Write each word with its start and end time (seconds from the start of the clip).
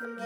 Welcome 0.00 0.16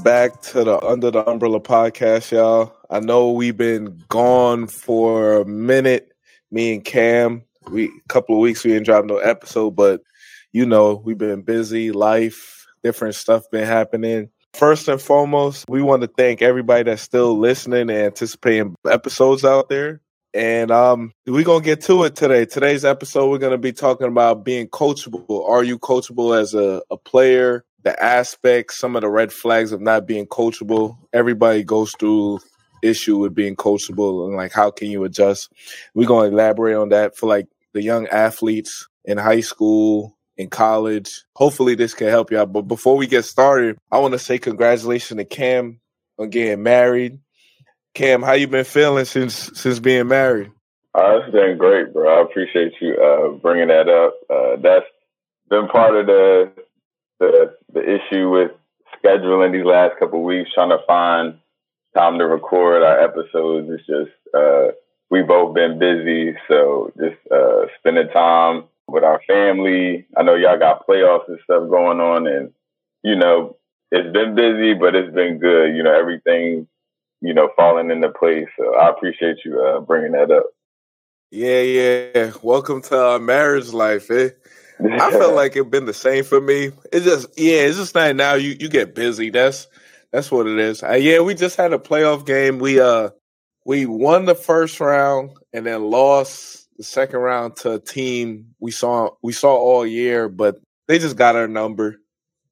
back 0.00 0.40
to 0.42 0.64
the 0.64 0.80
Under 0.84 1.12
the 1.12 1.24
Umbrella 1.24 1.60
podcast, 1.60 2.32
y'all. 2.32 2.76
I 2.90 2.98
know 2.98 3.30
we've 3.30 3.56
been 3.56 4.02
gone 4.08 4.66
for 4.66 5.42
a 5.42 5.44
minute. 5.44 6.12
Me 6.50 6.74
and 6.74 6.84
Cam, 6.84 7.44
we 7.72 7.90
couple 8.08 8.34
of 8.34 8.40
weeks 8.40 8.64
we 8.64 8.72
didn't 8.72 8.86
drop 8.86 9.04
no 9.04 9.18
episode, 9.18 9.70
but 9.70 10.02
you 10.52 10.66
know 10.66 11.02
we've 11.04 11.18
been 11.18 11.42
busy, 11.42 11.92
life, 11.92 12.66
different 12.82 13.14
stuff 13.14 13.50
been 13.50 13.66
happening. 13.66 14.30
First 14.54 14.88
and 14.88 15.00
foremost, 15.00 15.64
we 15.68 15.82
want 15.82 16.02
to 16.02 16.08
thank 16.08 16.42
everybody 16.42 16.82
that's 16.84 17.02
still 17.02 17.38
listening 17.38 17.88
and 17.88 17.90
anticipating 17.90 18.74
episodes 18.88 19.44
out 19.44 19.70
there. 19.70 20.00
And 20.34 20.70
um, 20.70 21.12
we're 21.26 21.44
gonna 21.44 21.64
get 21.64 21.82
to 21.82 22.04
it 22.04 22.16
today. 22.16 22.44
Today's 22.44 22.84
episode, 22.84 23.30
we're 23.30 23.38
gonna 23.38 23.58
be 23.58 23.72
talking 23.72 24.08
about 24.08 24.44
being 24.44 24.68
coachable. 24.68 25.48
Are 25.48 25.64
you 25.64 25.78
coachable 25.78 26.38
as 26.38 26.54
a, 26.54 26.82
a 26.90 26.96
player? 26.96 27.64
the 27.82 28.00
aspects, 28.02 28.78
some 28.78 28.96
of 28.96 29.02
the 29.02 29.08
red 29.08 29.32
flags 29.32 29.72
of 29.72 29.80
not 29.80 30.06
being 30.06 30.26
coachable. 30.26 30.96
Everybody 31.12 31.64
goes 31.64 31.92
through 31.98 32.40
issue 32.82 33.18
with 33.18 33.34
being 33.34 33.56
coachable 33.56 34.26
and 34.26 34.36
like 34.36 34.52
how 34.52 34.70
can 34.70 34.90
you 34.90 35.04
adjust. 35.04 35.52
We're 35.94 36.08
gonna 36.08 36.28
elaborate 36.28 36.74
on 36.74 36.90
that 36.90 37.16
for 37.16 37.28
like 37.28 37.46
the 37.72 37.82
young 37.82 38.06
athletes 38.08 38.88
in 39.04 39.18
high 39.18 39.40
school, 39.40 40.16
in 40.36 40.48
college. 40.48 41.24
Hopefully 41.34 41.74
this 41.74 41.94
can 41.94 42.08
help 42.08 42.30
you 42.30 42.38
out. 42.38 42.52
But 42.52 42.62
before 42.62 42.96
we 42.96 43.06
get 43.06 43.24
started, 43.24 43.78
I 43.90 43.98
want 43.98 44.12
to 44.12 44.18
say 44.18 44.38
congratulations 44.38 45.18
to 45.18 45.24
Cam 45.24 45.80
on 46.18 46.30
getting 46.30 46.62
married. 46.62 47.18
Cam, 47.94 48.22
how 48.22 48.32
you 48.32 48.48
been 48.48 48.64
feeling 48.64 49.04
since 49.04 49.34
since 49.54 49.78
being 49.78 50.08
married? 50.08 50.50
Uh, 50.94 51.18
it's 51.18 51.32
been 51.32 51.56
great, 51.58 51.92
bro. 51.92 52.20
I 52.20 52.22
appreciate 52.22 52.72
you 52.80 52.94
uh, 52.94 53.38
bringing 53.38 53.68
that 53.68 53.88
up. 53.88 54.14
Uh, 54.28 54.56
that's 54.62 54.86
been 55.48 55.68
part 55.68 55.96
of 55.96 56.06
the 56.06 56.52
the 57.20 57.56
the 57.72 57.80
issue 57.80 58.30
with 58.30 58.50
scheduling 59.02 59.52
these 59.52 59.64
last 59.64 59.98
couple 59.98 60.22
weeks, 60.22 60.50
trying 60.54 60.70
to 60.70 60.84
find 60.86 61.38
time 61.94 62.18
to 62.18 62.26
record 62.26 62.82
our 62.82 63.00
episodes. 63.00 63.68
It's 63.70 63.86
just 63.86 64.10
uh, 64.34 64.72
we 65.12 65.20
both 65.20 65.54
been 65.54 65.78
busy, 65.78 66.34
so 66.48 66.90
just 66.96 67.18
uh, 67.30 67.66
spending 67.78 68.08
time 68.08 68.64
with 68.88 69.04
our 69.04 69.20
family. 69.28 70.06
I 70.16 70.22
know 70.22 70.36
y'all 70.36 70.58
got 70.58 70.86
playoffs 70.88 71.28
and 71.28 71.38
stuff 71.44 71.68
going 71.68 72.00
on, 72.00 72.26
and 72.26 72.50
you 73.04 73.16
know 73.16 73.58
it's 73.90 74.10
been 74.10 74.34
busy, 74.34 74.72
but 74.72 74.94
it's 74.94 75.14
been 75.14 75.36
good. 75.36 75.76
You 75.76 75.82
know 75.82 75.94
everything, 75.94 76.66
you 77.20 77.34
know, 77.34 77.50
falling 77.54 77.90
into 77.90 78.08
place. 78.08 78.48
So 78.58 78.74
I 78.74 78.88
appreciate 78.88 79.44
you 79.44 79.62
uh, 79.62 79.80
bringing 79.80 80.12
that 80.12 80.30
up. 80.30 80.46
Yeah, 81.30 81.60
yeah. 81.60 82.32
Welcome 82.42 82.80
to 82.84 82.98
our 82.98 83.18
marriage 83.18 83.70
life, 83.74 84.10
eh? 84.10 84.30
I 84.80 85.10
felt 85.10 85.34
like 85.36 85.56
it 85.56 85.70
been 85.70 85.84
the 85.84 85.92
same 85.92 86.24
for 86.24 86.40
me. 86.40 86.70
It's 86.90 87.04
just 87.04 87.38
yeah, 87.38 87.60
it's 87.64 87.76
just 87.76 87.94
not 87.94 88.16
now. 88.16 88.32
You 88.32 88.56
you 88.58 88.70
get 88.70 88.94
busy. 88.94 89.28
That's 89.28 89.68
that's 90.10 90.30
what 90.30 90.46
it 90.46 90.58
is. 90.58 90.82
Uh, 90.82 90.92
yeah, 90.92 91.20
we 91.20 91.34
just 91.34 91.56
had 91.56 91.74
a 91.74 91.78
playoff 91.78 92.24
game. 92.24 92.58
We 92.60 92.80
uh 92.80 93.10
we 93.64 93.86
won 93.86 94.24
the 94.24 94.34
first 94.34 94.80
round 94.80 95.30
and 95.52 95.66
then 95.66 95.84
lost 95.84 96.68
the 96.76 96.84
second 96.84 97.20
round 97.20 97.56
to 97.56 97.72
a 97.72 97.78
team 97.78 98.54
we 98.58 98.70
saw 98.70 99.10
we 99.22 99.32
saw 99.32 99.54
all 99.54 99.86
year, 99.86 100.28
but 100.28 100.60
they 100.88 100.98
just 100.98 101.16
got 101.16 101.36
our 101.36 101.48
number. 101.48 101.96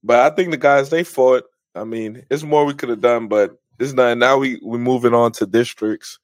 But 0.03 0.21
I 0.21 0.35
think 0.35 0.51
the 0.51 0.57
guys 0.57 0.91
they 0.91 1.05
fought. 1.05 1.45
I 1.75 1.85
mean, 1.85 2.25
it's 2.31 2.43
more 2.43 2.65
we 2.65 2.75
could 2.75 2.89
have 2.89 3.01
done, 3.01 3.29
but 3.29 3.57
it's 3.79 3.93
not. 3.93 4.17
Now 4.19 4.39
we 4.39 4.61
we 4.65 4.79
moving 4.79 5.15
on 5.15 5.33
to 5.33 5.47
districts. 5.47 6.19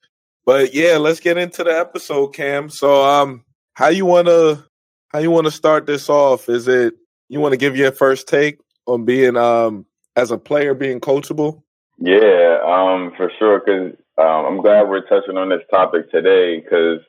But 0.45 0.73
yeah, 0.73 0.97
let's 0.97 1.19
get 1.19 1.37
into 1.37 1.63
the 1.63 1.77
episode, 1.77 2.33
Cam. 2.33 2.69
So 2.69 3.03
um, 3.03 3.43
how 3.73 3.89
you 3.89 4.05
wanna 4.05 4.65
how 5.09 5.19
you 5.19 5.31
want 5.31 5.45
to 5.45 5.51
start 5.51 5.85
this 5.85 6.09
off? 6.09 6.49
Is 6.49 6.67
it 6.67 6.93
you 7.29 7.39
want 7.39 7.53
to 7.53 7.57
give 7.57 7.75
your 7.75 7.91
first 7.91 8.27
take 8.27 8.59
on 8.85 9.05
being 9.05 9.35
um 9.37 9.85
as 10.15 10.31
a 10.31 10.37
player 10.37 10.73
being 10.73 10.99
coachable? 10.99 11.63
Yeah, 11.99 12.59
um, 12.65 13.13
for 13.17 13.31
sure. 13.39 13.59
Because 13.59 13.97
um, 14.17 14.45
I'm 14.45 14.61
glad 14.61 14.89
we're 14.89 15.07
touching 15.07 15.37
on 15.37 15.49
this 15.49 15.61
topic 15.69 16.11
today 16.11 16.59
because 16.59 16.99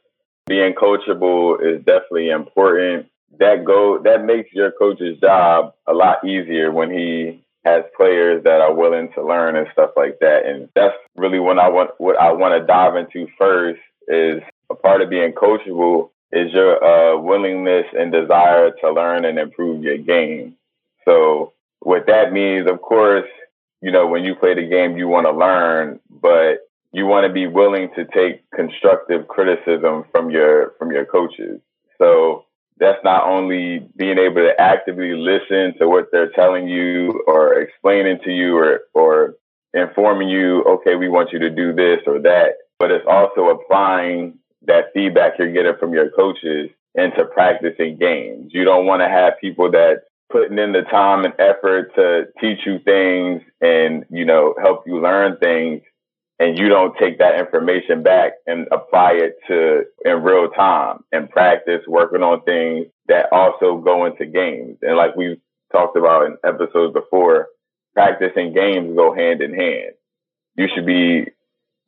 being 0.46 0.74
coachable 0.74 1.56
is 1.60 1.84
definitely 1.84 2.30
important. 2.30 3.06
That 3.38 3.64
go 3.64 4.00
that 4.04 4.24
makes 4.24 4.52
your 4.52 4.72
coach's 4.72 5.18
job 5.20 5.74
a 5.86 5.92
lot 5.92 6.24
easier 6.24 6.72
when 6.72 6.91
he 6.91 7.44
has 7.64 7.84
players 7.97 8.42
that 8.44 8.60
are 8.60 8.74
willing 8.74 9.10
to 9.14 9.24
learn 9.24 9.56
and 9.56 9.66
stuff 9.72 9.91
like 9.97 10.18
that. 10.20 10.47
And 10.47 10.68
that's 10.74 10.94
really 11.16 11.38
what 11.38 11.58
I 11.58 11.68
want. 11.68 11.91
What 11.98 12.18
I 12.18 12.32
want 12.32 12.60
to 12.60 12.66
dive 12.66 12.97
into 12.97 13.30
first 13.38 13.80
is 14.08 14.42
a 14.70 14.74
part 14.74 15.02
of 15.02 15.10
being 15.10 15.32
coachable 15.32 16.10
is 16.32 16.52
your 16.52 16.82
uh, 16.82 17.18
willingness 17.18 17.86
and 17.98 18.12
desire 18.12 18.70
to 18.80 18.92
learn 18.92 19.24
and 19.24 19.38
improve 19.38 19.82
your 19.82 19.98
game. 19.98 20.56
So 21.06 21.52
what 21.80 22.06
that 22.06 22.32
means, 22.32 22.68
of 22.70 22.80
course, 22.82 23.28
you 23.80 23.92
know, 23.92 24.06
when 24.06 24.24
you 24.24 24.34
play 24.34 24.54
the 24.54 24.66
game, 24.66 24.97
you 24.97 25.08
want 25.08 25.26
to 25.26 25.32
learn, 25.32 26.00
but 26.10 26.67
you 26.93 27.06
want 27.06 27.26
to 27.26 27.32
be 27.32 27.47
willing 27.47 27.91
to 27.97 28.04
take 28.06 28.49
constructive 28.54 29.28
criticism 29.28 30.04
from 30.10 30.31
your 30.31 30.75
from 30.78 30.91
your 30.91 31.04
coaches. 31.04 31.60
So 31.99 32.44
that's 32.78 33.03
not 33.04 33.25
only 33.25 33.81
being 33.97 34.19
able 34.19 34.37
to 34.37 34.54
actively 34.59 35.15
listen 35.15 35.75
to 35.78 35.88
what 35.88 36.09
they're 36.12 36.31
telling 36.31 36.69
you 36.69 37.25
or 37.27 37.60
explaining 37.60 38.19
to 38.25 38.31
you 38.31 38.56
or 38.56 38.81
or 38.94 39.34
informing 39.75 40.28
you, 40.28 40.62
okay, 40.65 40.94
we 40.94 41.09
want 41.09 41.32
you 41.32 41.38
to 41.41 41.50
do 41.50 41.72
this 41.75 42.00
or 42.06 42.19
that, 42.21 42.54
but 42.78 42.91
it's 42.91 43.04
also 43.09 43.48
applying 43.48 44.38
that 44.66 44.87
feedback 44.94 45.34
you're 45.38 45.53
getting 45.53 45.77
from 45.78 45.93
your 45.93 46.10
coaches 46.10 46.71
into 46.94 47.25
practicing 47.27 47.98
games. 47.98 48.50
You 48.53 48.65
don't 48.65 48.87
want 48.87 49.03
to 49.03 49.09
have 49.09 49.34
people 49.41 49.71
that 49.72 50.04
putting 50.31 50.59
in 50.59 50.72
the 50.72 50.82
time 50.82 51.25
and 51.25 51.34
effort 51.38 51.94
to 51.94 52.27
teach 52.41 52.60
you 52.66 52.78
things 52.84 53.43
and, 53.60 54.04
you 54.10 54.25
know, 54.25 54.54
help 54.62 54.84
you 54.87 55.00
learn 55.00 55.37
things 55.38 55.82
and 56.38 56.59
you 56.59 56.69
don't 56.69 56.97
take 56.99 57.19
that 57.19 57.38
information 57.38 58.03
back 58.03 58.32
and 58.47 58.69
apply 58.71 59.12
it 59.15 59.37
to 59.49 59.82
in 60.04 60.22
real 60.22 60.49
time 60.50 60.99
and 61.10 61.31
practice 61.31 61.82
working 61.87 62.22
on 62.22 62.43
things 62.44 62.87
that 63.09 63.26
also 63.32 63.78
go 63.78 64.06
into 64.06 64.25
games. 64.25 64.78
And 64.82 64.97
like 64.97 65.16
we've 65.16 65.41
talked 65.72 65.97
about 65.97 66.27
in 66.27 66.37
episodes 66.44 66.94
before, 66.94 67.48
practice 67.94 68.32
and 68.37 68.54
games 68.54 68.94
go 68.94 69.15
hand 69.15 69.43
in 69.43 69.53
hand. 69.53 69.94
You 70.56 70.69
should 70.75 70.87
be 70.87 71.27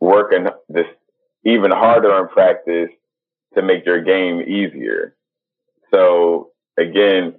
working 0.01 0.47
this 0.69 0.87
even 1.45 1.71
harder 1.71 2.19
in 2.21 2.29
practice 2.29 2.91
to 3.55 3.63
make 3.63 3.87
your 3.87 4.03
game 4.03 4.41
easier. 4.43 5.15
So 5.93 6.51
again, 6.79 7.35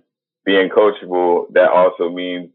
being 0.46 0.70
coachable, 0.70 1.52
that 1.54 1.70
also 1.72 2.10
means 2.10 2.50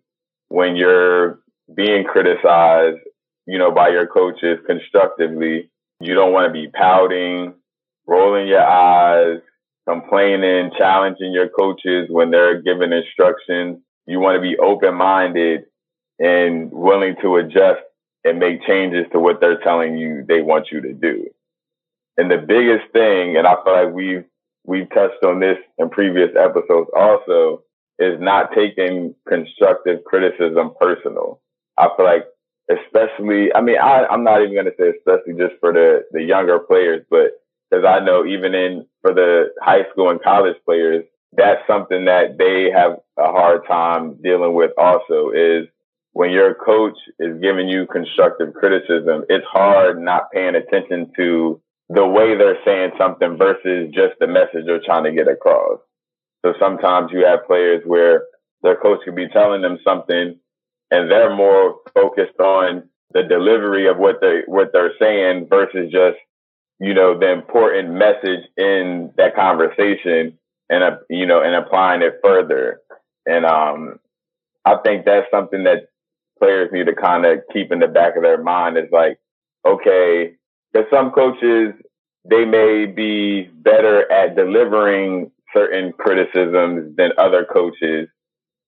when 0.49 0.77
you're 0.77 1.41
being 1.75 2.05
criticized, 2.05 2.99
you 3.47 3.59
know, 3.59 3.71
by 3.71 3.89
your 3.89 4.07
coaches 4.07 4.59
constructively, 4.67 5.71
you 6.01 6.15
don't 6.15 6.33
want 6.33 6.47
to 6.47 6.53
be 6.53 6.69
pouting, 6.69 7.55
rolling 8.07 8.49
your 8.49 8.67
eyes, 8.67 9.41
complaining, 9.89 10.73
challenging 10.77 11.33
your 11.33 11.49
coaches 11.49 12.09
when 12.11 12.31
they're 12.31 12.61
giving 12.61 12.93
instructions. 12.93 13.79
You 14.07 14.21
want 14.21 14.37
to 14.37 14.43
be 14.43 14.59
open 14.59 14.95
minded 14.95 15.65
and 16.19 16.71
willing 16.71 17.17
to 17.23 17.37
adjust 17.37 17.81
and 18.25 18.39
make 18.39 18.67
changes 18.67 19.07
to 19.13 19.21
what 19.21 19.41
they're 19.41 19.61
telling 19.61 19.97
you 19.97 20.25
they 20.27 20.43
want 20.43 20.69
you 20.73 20.81
to 20.81 20.93
do. 20.93 21.29
And 22.17 22.31
the 22.31 22.39
biggest 22.39 22.93
thing, 22.93 23.37
and 23.37 23.47
I 23.47 23.55
feel 23.63 23.73
like 23.73 23.95
we've 23.95 24.25
we've 24.65 24.89
touched 24.91 25.23
on 25.23 25.39
this 25.39 25.59
in 25.79 25.91
previous 25.91 26.31
episodes 26.37 26.91
also, 26.97 27.63
is 27.99 28.19
not 28.19 28.51
taking 28.55 29.15
constructive 29.29 30.03
criticism 30.05 30.73
personal. 30.81 31.41
I 31.79 31.89
feel 31.97 32.07
like 32.07 32.25
especially 32.71 33.53
I 33.55 33.61
mean 33.61 33.79
I, 33.79 34.07
I'm 34.07 34.25
not 34.25 34.43
even 34.43 34.55
gonna 34.55 34.71
say 34.79 34.91
especially 34.91 35.35
just 35.35 35.61
for 35.61 35.73
the, 35.73 36.05
the 36.13 36.23
younger 36.23 36.59
players, 36.59 37.05
but 37.11 37.33
because 37.71 37.85
I 37.85 38.01
know 38.01 38.25
even 38.27 38.55
in 38.55 38.87
for 39.03 39.13
the 39.13 39.53
high 39.61 39.85
school 39.91 40.11
and 40.11 40.23
college 40.23 40.57
players, 40.65 41.05
that's 41.33 41.61
something 41.67 42.05
that 42.07 42.39
they 42.39 42.71
have 42.71 42.99
a 43.19 43.31
hard 43.31 43.67
time 43.67 44.17
dealing 44.23 44.55
with 44.55 44.73
also 44.79 45.31
is 45.31 45.67
when 46.13 46.31
your 46.31 46.55
coach 46.55 46.97
is 47.19 47.39
giving 47.43 47.69
you 47.69 47.87
constructive 47.87 48.55
criticism, 48.55 49.25
it's 49.29 49.45
hard 49.47 50.01
not 50.01 50.31
paying 50.33 50.55
attention 50.55 51.13
to 51.17 51.61
the 51.91 52.07
way 52.07 52.37
they're 52.37 52.59
saying 52.65 52.93
something 52.99 53.37
versus 53.37 53.93
just 53.93 54.15
the 54.19 54.27
message 54.27 54.65
they're 54.65 54.81
trying 54.85 55.05
to 55.05 55.13
get 55.13 55.29
across. 55.29 55.79
So 56.45 56.55
sometimes 56.59 57.11
you 57.13 57.25
have 57.27 57.47
players 57.47 57.83
where 57.85 58.25
their 58.63 58.77
coach 58.77 59.01
could 59.05 59.15
be 59.15 59.29
telling 59.29 59.63
them 59.63 59.79
something 59.85 60.39
and 60.91 61.11
they're 61.11 61.35
more 61.35 61.77
focused 61.95 62.39
on 62.41 62.89
the 63.13 63.23
delivery 63.23 63.89
of 63.89 63.97
what 63.99 64.21
they 64.21 64.43
what 64.47 64.71
they're 64.73 64.93
saying 64.99 65.47
versus 65.49 65.91
just 65.91 66.19
you 66.79 66.95
know, 66.95 67.19
the 67.19 67.31
important 67.31 67.91
message 67.91 68.45
in 68.57 69.13
that 69.17 69.35
conversation 69.35 70.39
and, 70.69 70.85
uh, 70.85 70.97
you 71.09 71.27
know, 71.27 71.43
and 71.43 71.55
applying 71.55 72.03
it 72.03 72.21
further. 72.23 72.81
And, 73.25 73.45
um, 73.47 73.99
I 74.65 74.77
think 74.85 75.05
that's 75.05 75.31
something 75.31 75.65
that 75.65 75.89
players 76.39 76.71
need 76.73 76.87
to 76.87 76.95
kind 76.95 77.25
of 77.25 77.41
keep 77.53 77.73
in 77.73 77.79
the 77.79 77.87
back 77.87 78.17
of 78.17 78.23
their 78.23 78.43
mind 78.43 78.77
is 78.77 78.91
like, 78.93 79.19
okay, 79.67 80.35
because 80.73 80.89
some 80.93 81.13
coaches, 81.13 81.73
they 82.29 82.45
may 82.45 82.87
be 82.87 83.43
better 83.43 84.11
at 84.11 84.37
delivering 84.37 85.31
certain 85.55 85.93
criticisms 85.93 86.95
than 86.97 87.13
other 87.17 87.47
coaches 87.51 88.09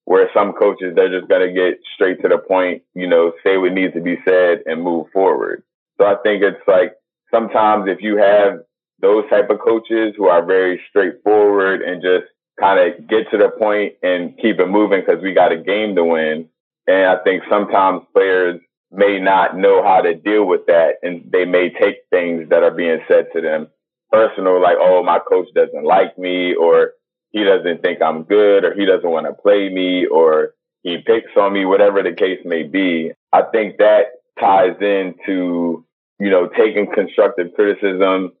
where 0.09 0.27
some 0.33 0.53
coaches 0.53 0.95
they're 0.95 1.19
just 1.19 1.29
going 1.29 1.47
to 1.47 1.53
get 1.53 1.79
straight 1.93 2.19
to 2.19 2.27
the 2.27 2.39
point, 2.39 2.81
you 2.95 3.07
know, 3.07 3.31
say 3.43 3.57
what 3.57 3.73
needs 3.73 3.93
to 3.93 4.01
be 4.01 4.17
said 4.25 4.63
and 4.65 4.81
move 4.81 5.05
forward. 5.13 5.61
So 6.01 6.07
I 6.07 6.15
think 6.23 6.41
it's 6.41 6.67
like 6.67 6.95
sometimes 7.29 7.87
if 7.87 8.01
you 8.01 8.17
have 8.17 8.61
those 9.03 9.29
type 9.29 9.51
of 9.51 9.59
coaches 9.59 10.15
who 10.17 10.25
are 10.25 10.43
very 10.43 10.81
straightforward 10.89 11.83
and 11.83 12.01
just 12.01 12.25
kind 12.59 12.79
of 12.79 13.07
get 13.07 13.29
to 13.29 13.37
the 13.37 13.49
point 13.49 13.93
and 14.01 14.35
keep 14.41 14.59
it 14.59 14.65
moving 14.65 15.01
because 15.01 15.21
we 15.21 15.31
got 15.31 15.51
a 15.51 15.57
game 15.57 15.93
to 15.93 16.03
win. 16.03 16.49
And 16.87 17.05
I 17.05 17.23
think 17.23 17.43
sometimes 17.47 18.01
players 18.11 18.59
may 18.91 19.19
not 19.19 19.59
know 19.59 19.83
how 19.83 20.01
to 20.01 20.15
deal 20.15 20.43
with 20.43 20.65
that 20.65 20.95
and 21.03 21.29
they 21.31 21.45
may 21.45 21.69
take 21.69 21.97
things 22.09 22.49
that 22.49 22.63
are 22.63 22.71
being 22.71 22.97
said 23.07 23.27
to 23.35 23.41
them 23.41 23.67
personal, 24.11 24.59
like, 24.59 24.77
oh, 24.79 25.03
my 25.03 25.19
coach 25.19 25.49
doesn't 25.53 25.85
like 25.85 26.17
me 26.17 26.55
or 26.55 26.93
he 27.31 27.43
doesn't 27.43 27.81
think 27.81 28.01
I'm 28.01 28.23
good 28.23 28.65
or 28.65 28.73
he 28.73 28.85
doesn't 28.85 29.09
want 29.09 29.27
to 29.27 29.33
play 29.33 29.69
me 29.69 30.05
or 30.05 30.53
he 30.83 30.97
picks 30.97 31.31
on 31.37 31.53
me, 31.53 31.65
whatever 31.65 32.01
the 32.01 32.13
case 32.13 32.39
may 32.45 32.63
be. 32.63 33.11
I 33.31 33.43
think 33.51 33.77
that 33.77 34.05
ties 34.39 34.75
into, 34.81 35.85
you 36.19 36.29
know, 36.29 36.47
taking 36.47 36.91
constructive 36.91 37.53
criticism, 37.55 38.31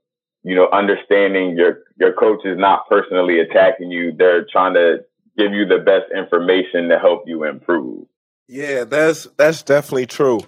you 0.43 0.55
know, 0.55 0.69
understanding 0.71 1.57
your, 1.57 1.79
your 1.99 2.13
coach 2.13 2.45
is 2.45 2.57
not 2.57 2.87
personally 2.89 3.39
attacking 3.39 3.91
you. 3.91 4.13
They're 4.17 4.45
trying 4.51 4.73
to 4.75 5.05
give 5.37 5.53
you 5.53 5.65
the 5.65 5.79
best 5.79 6.05
information 6.15 6.89
to 6.89 6.97
help 6.97 7.23
you 7.27 7.43
improve. 7.43 8.05
Yeah, 8.47 8.85
that's, 8.85 9.27
that's 9.37 9.61
definitely 9.61 10.07
true. 10.07 10.39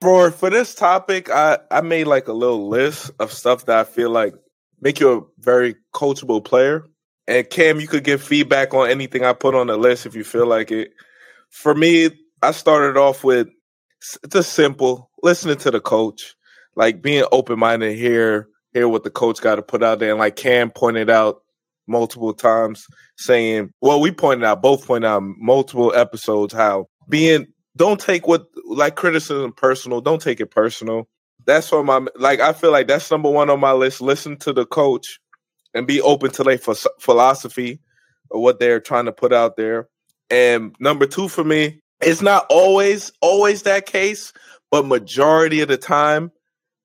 For, 0.00 0.30
for 0.30 0.48
this 0.48 0.74
topic, 0.74 1.28
I, 1.30 1.58
I 1.70 1.82
made 1.82 2.06
like 2.06 2.28
a 2.28 2.32
little 2.32 2.68
list 2.68 3.10
of 3.18 3.32
stuff 3.32 3.66
that 3.66 3.78
I 3.78 3.84
feel 3.84 4.08
like 4.08 4.34
make 4.80 4.98
you 4.98 5.10
a 5.10 5.22
very 5.42 5.76
coachable 5.94 6.42
player. 6.42 6.88
And 7.30 7.48
Cam, 7.48 7.78
you 7.78 7.86
could 7.86 8.02
give 8.02 8.20
feedback 8.20 8.74
on 8.74 8.90
anything 8.90 9.24
I 9.24 9.32
put 9.34 9.54
on 9.54 9.68
the 9.68 9.76
list 9.76 10.04
if 10.04 10.16
you 10.16 10.24
feel 10.24 10.46
like 10.46 10.72
it. 10.72 10.90
For 11.50 11.76
me, 11.76 12.10
I 12.42 12.50
started 12.50 12.98
off 12.98 13.22
with 13.22 13.46
just 14.28 14.52
simple 14.52 15.10
listening 15.22 15.58
to 15.58 15.70
the 15.70 15.80
coach, 15.80 16.34
like 16.74 17.02
being 17.02 17.24
open 17.30 17.60
minded, 17.60 17.96
hear 17.96 18.48
hear 18.72 18.88
what 18.88 19.04
the 19.04 19.10
coach 19.10 19.40
got 19.40 19.56
to 19.56 19.62
put 19.62 19.80
out 19.80 20.00
there, 20.00 20.10
and 20.10 20.18
like 20.18 20.34
Cam 20.34 20.72
pointed 20.72 21.08
out 21.08 21.42
multiple 21.86 22.34
times, 22.34 22.84
saying, 23.16 23.70
well, 23.80 24.00
we 24.00 24.10
pointed 24.10 24.44
out 24.44 24.60
both 24.60 24.84
pointed 24.84 25.06
out 25.06 25.22
multiple 25.22 25.94
episodes 25.94 26.52
how 26.52 26.86
being 27.08 27.46
don't 27.76 28.00
take 28.00 28.26
what 28.26 28.46
like 28.66 28.96
criticism 28.96 29.52
personal, 29.52 30.00
don't 30.00 30.20
take 30.20 30.40
it 30.40 30.50
personal. 30.50 31.08
That's 31.46 31.70
what 31.70 31.84
my 31.84 32.06
like. 32.16 32.40
I 32.40 32.54
feel 32.54 32.72
like 32.72 32.88
that's 32.88 33.08
number 33.08 33.30
one 33.30 33.50
on 33.50 33.60
my 33.60 33.72
list. 33.72 34.00
Listen 34.00 34.36
to 34.38 34.52
the 34.52 34.66
coach 34.66 35.20
and 35.74 35.86
be 35.86 36.00
open 36.00 36.30
to 36.32 36.44
their 36.44 36.58
philosophy 36.58 37.80
or 38.30 38.42
what 38.42 38.58
they're 38.58 38.80
trying 38.80 39.06
to 39.06 39.12
put 39.12 39.32
out 39.32 39.56
there. 39.56 39.88
And 40.30 40.74
number 40.78 41.06
two 41.06 41.28
for 41.28 41.44
me, 41.44 41.80
it's 42.00 42.22
not 42.22 42.46
always 42.50 43.12
always 43.20 43.62
that 43.62 43.86
case, 43.86 44.32
but 44.70 44.86
majority 44.86 45.60
of 45.60 45.68
the 45.68 45.76
time, 45.76 46.30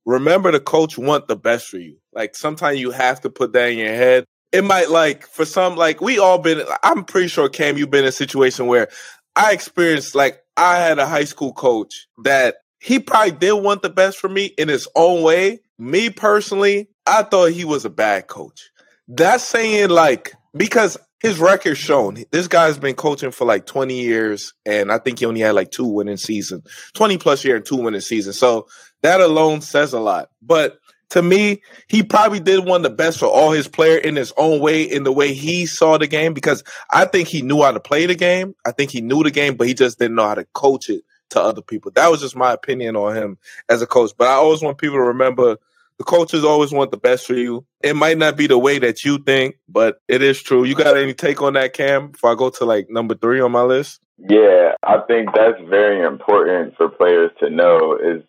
remember 0.06 0.52
the 0.52 0.60
coach 0.60 0.98
want 0.98 1.28
the 1.28 1.36
best 1.36 1.68
for 1.68 1.78
you. 1.78 1.98
Like 2.14 2.36
sometimes 2.36 2.80
you 2.80 2.92
have 2.92 3.22
to 3.22 3.30
put 3.30 3.54
that 3.54 3.70
in 3.70 3.78
your 3.78 3.96
head. 3.96 4.26
It 4.52 4.64
might 4.64 4.90
like 4.90 5.28
for 5.28 5.46
some 5.46 5.76
like 5.76 6.02
we 6.02 6.20
all 6.20 6.38
been. 6.38 6.64
I'm 6.84 7.04
pretty 7.04 7.28
sure 7.28 7.50
Cam, 7.50 7.78
you've 7.78 7.92
been 7.92 8.04
in 8.04 8.10
a 8.10 8.14
situation 8.14 8.68
where 8.68 8.90
I 9.36 9.54
experienced 9.54 10.16
like 10.16 10.40
I 10.58 10.78
had 10.78 11.00
a 11.00 11.08
high 11.08 11.26
school 11.26 11.54
coach 11.54 12.08
that 12.24 12.56
he 12.80 13.00
probably 13.00 13.32
did 13.32 13.54
want 13.54 13.82
the 13.82 13.90
best 13.90 14.18
for 14.18 14.30
me 14.30 14.46
in 14.58 14.68
his 14.68 14.88
own 14.96 15.24
way. 15.24 15.60
Me 15.78 16.10
personally, 16.10 16.88
I 17.06 17.24
thought 17.24 17.52
he 17.52 17.66
was 17.66 17.84
a 17.84 17.90
bad 17.90 18.28
coach. 18.28 18.70
That's 19.08 19.44
saying 19.44 19.90
like 19.90 20.34
because 20.56 20.98
his 21.20 21.40
record 21.40 21.76
shown 21.76 22.24
this 22.32 22.48
guy's 22.48 22.78
been 22.78 22.96
coaching 22.96 23.32
for 23.32 23.46
like 23.46 23.66
20 23.66 24.00
years 24.00 24.54
and 24.66 24.92
I 24.92 24.98
think 24.98 25.20
he 25.20 25.26
only 25.26 25.42
had 25.42 25.56
like 25.56 25.72
two 25.72 25.86
winning 25.86 26.18
seasons, 26.18 26.64
20 26.94 27.18
plus 27.18 27.44
year 27.44 27.56
and 27.58 27.66
two 27.66 27.78
winning 27.78 28.02
seasons. 28.02 28.38
So 28.38 28.68
that 29.02 29.22
alone 29.22 29.62
says 29.62 29.94
a 29.94 30.00
lot. 30.00 30.30
But 30.42 30.80
to 31.10 31.22
me, 31.22 31.62
he 31.88 32.04
probably 32.04 32.40
did 32.40 32.66
one 32.66 32.84
of 32.86 32.92
the 32.92 32.96
best 32.96 33.20
for 33.20 33.28
all 33.28 33.52
his 33.52 33.68
player 33.68 33.98
in 33.98 34.16
his 34.16 34.34
own 34.38 34.60
way, 34.60 34.82
in 34.84 35.04
the 35.04 35.12
way 35.12 35.34
he 35.34 35.66
saw 35.66 35.98
the 35.98 36.08
game, 36.08 36.34
because 36.34 36.64
I 36.92 37.06
think 37.06 37.28
he 37.28 37.42
knew 37.42 37.62
how 37.62 37.72
to 37.72 37.80
play 37.80 38.06
the 38.06 38.16
game. 38.16 38.56
I 38.66 38.72
think 38.72 38.92
he 38.92 39.02
knew 39.02 39.24
the 39.24 39.32
game, 39.32 39.56
but 39.56 39.68
he 39.68 39.74
just 39.74 40.00
didn't 40.00 40.16
know 40.16 40.28
how 40.28 40.36
to 40.36 40.46
coach 40.54 40.90
it 40.90 41.04
to 41.30 41.42
other 41.42 41.62
people. 41.62 41.92
That 41.92 42.10
was 42.10 42.22
just 42.22 42.36
my 42.36 42.52
opinion 42.52 42.96
on 42.96 43.16
him 43.16 43.38
as 43.70 43.82
a 43.82 43.88
coach. 43.88 44.12
But 44.18 44.28
I 44.28 44.34
always 44.34 44.62
want 44.62 44.78
people 44.78 44.98
to 44.98 45.04
remember 45.04 45.58
the 45.98 46.04
coaches 46.04 46.44
always 46.44 46.72
want 46.72 46.92
the 46.92 46.98
best 46.98 47.26
for 47.26 47.36
you. 47.36 47.66
It 47.82 47.96
might 47.96 48.18
not 48.18 48.36
be 48.36 48.48
the 48.48 48.58
way 48.58 48.80
that 48.80 49.04
you 49.04 49.18
think, 49.20 49.56
but 49.70 49.98
it 50.08 50.22
is 50.22 50.42
true. 50.42 50.66
You 50.66 50.76
got 50.76 50.98
any 50.98 51.14
take 51.14 51.42
on 51.42 51.54
that, 51.54 51.74
Cam? 51.74 52.12
Before 52.12 52.32
I 52.32 52.36
go 52.36 52.50
to 52.50 52.66
like 52.66 52.90
number 52.90 53.16
three 53.16 53.40
on 53.40 53.52
my 53.52 53.62
list. 53.64 54.02
Yeah, 54.18 54.74
I 54.84 55.00
think 55.08 55.30
that's 55.34 55.60
very 55.70 56.06
important 56.06 56.76
for 56.78 56.90
players 56.90 57.32
to 57.40 57.50
know. 57.50 57.98
Is 58.02 58.24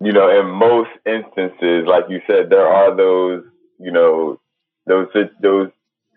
you 0.00 0.12
know, 0.12 0.28
in 0.28 0.50
most 0.50 0.90
instances, 1.06 1.86
like 1.86 2.04
you 2.08 2.20
said, 2.26 2.50
there 2.50 2.66
are 2.66 2.94
those 2.96 3.44
you 3.78 3.92
know 3.92 4.40
those 4.86 5.08
those 5.42 5.68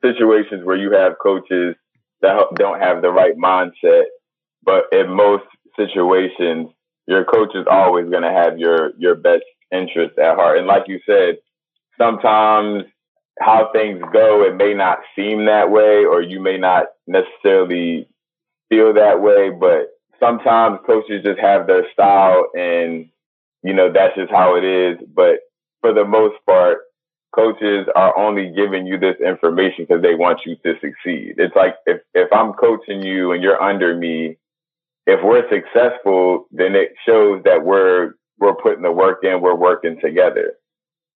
situations 0.02 0.64
where 0.64 0.78
you 0.78 0.92
have 0.92 1.14
coaches 1.22 1.76
that 2.22 2.36
don't 2.56 2.80
have 2.82 3.02
the 3.02 3.10
right 3.10 3.38
mindset, 3.38 4.06
but 4.64 4.86
in 4.92 5.10
most 5.14 5.46
situations, 5.78 6.70
your 7.08 7.24
coach 7.24 7.56
is 7.56 7.66
always 7.70 8.10
going 8.10 8.24
to 8.24 8.32
have 8.32 8.58
your 8.58 8.92
your 8.98 9.16
best 9.16 9.44
interest 9.72 10.18
at 10.18 10.36
heart. 10.36 10.58
And 10.58 10.68
like 10.68 10.88
you 10.88 11.00
said, 11.06 11.38
sometimes 11.98 12.84
how 13.40 13.70
things 13.72 14.02
go, 14.12 14.44
it 14.44 14.56
may 14.56 14.74
not 14.74 15.00
seem 15.16 15.46
that 15.46 15.72
way, 15.72 16.06
or 16.06 16.22
you 16.22 16.42
may 16.42 16.58
not 16.58 16.88
necessarily 17.08 18.08
feel 18.70 18.94
that 18.94 19.22
way, 19.22 19.50
but 19.50 19.90
sometimes 20.20 20.80
coaches 20.86 21.24
just 21.24 21.40
have 21.40 21.68
their 21.68 21.86
style 21.94 22.48
and, 22.54 23.10
you 23.64 23.74
know, 23.74 23.92
that's 23.92 24.16
just 24.16 24.32
how 24.32 24.56
it 24.56 24.64
is. 24.64 24.98
But 25.14 25.40
for 25.82 25.94
the 25.94 26.06
most 26.06 26.36
part, 26.46 26.80
coaches 27.34 27.88
are 27.96 28.18
only 28.18 28.52
giving 28.56 28.88
you 28.88 28.98
this 29.00 29.16
information 29.26 29.86
because 29.88 30.02
they 30.02 30.16
want 30.16 30.42
you 30.46 30.56
to 30.58 30.74
succeed. 30.82 31.36
It's 31.38 31.56
like 31.56 31.76
if, 31.86 32.02
if 32.14 32.32
I'm 32.34 32.54
coaching 32.54 33.02
you 33.04 33.32
and 33.32 33.42
you're 33.42 33.62
under 33.62 33.96
me, 33.96 34.38
if 35.06 35.20
we're 35.24 35.50
successful, 35.50 36.48
then 36.52 36.76
it 36.76 36.94
shows 37.06 37.42
that 37.46 37.64
we're 37.66 38.14
we're 38.40 38.56
putting 38.56 38.84
the 38.84 38.92
work 38.92 39.24
in, 39.24 39.42
we're 39.42 39.56
working 39.56 40.00
together. 40.02 40.54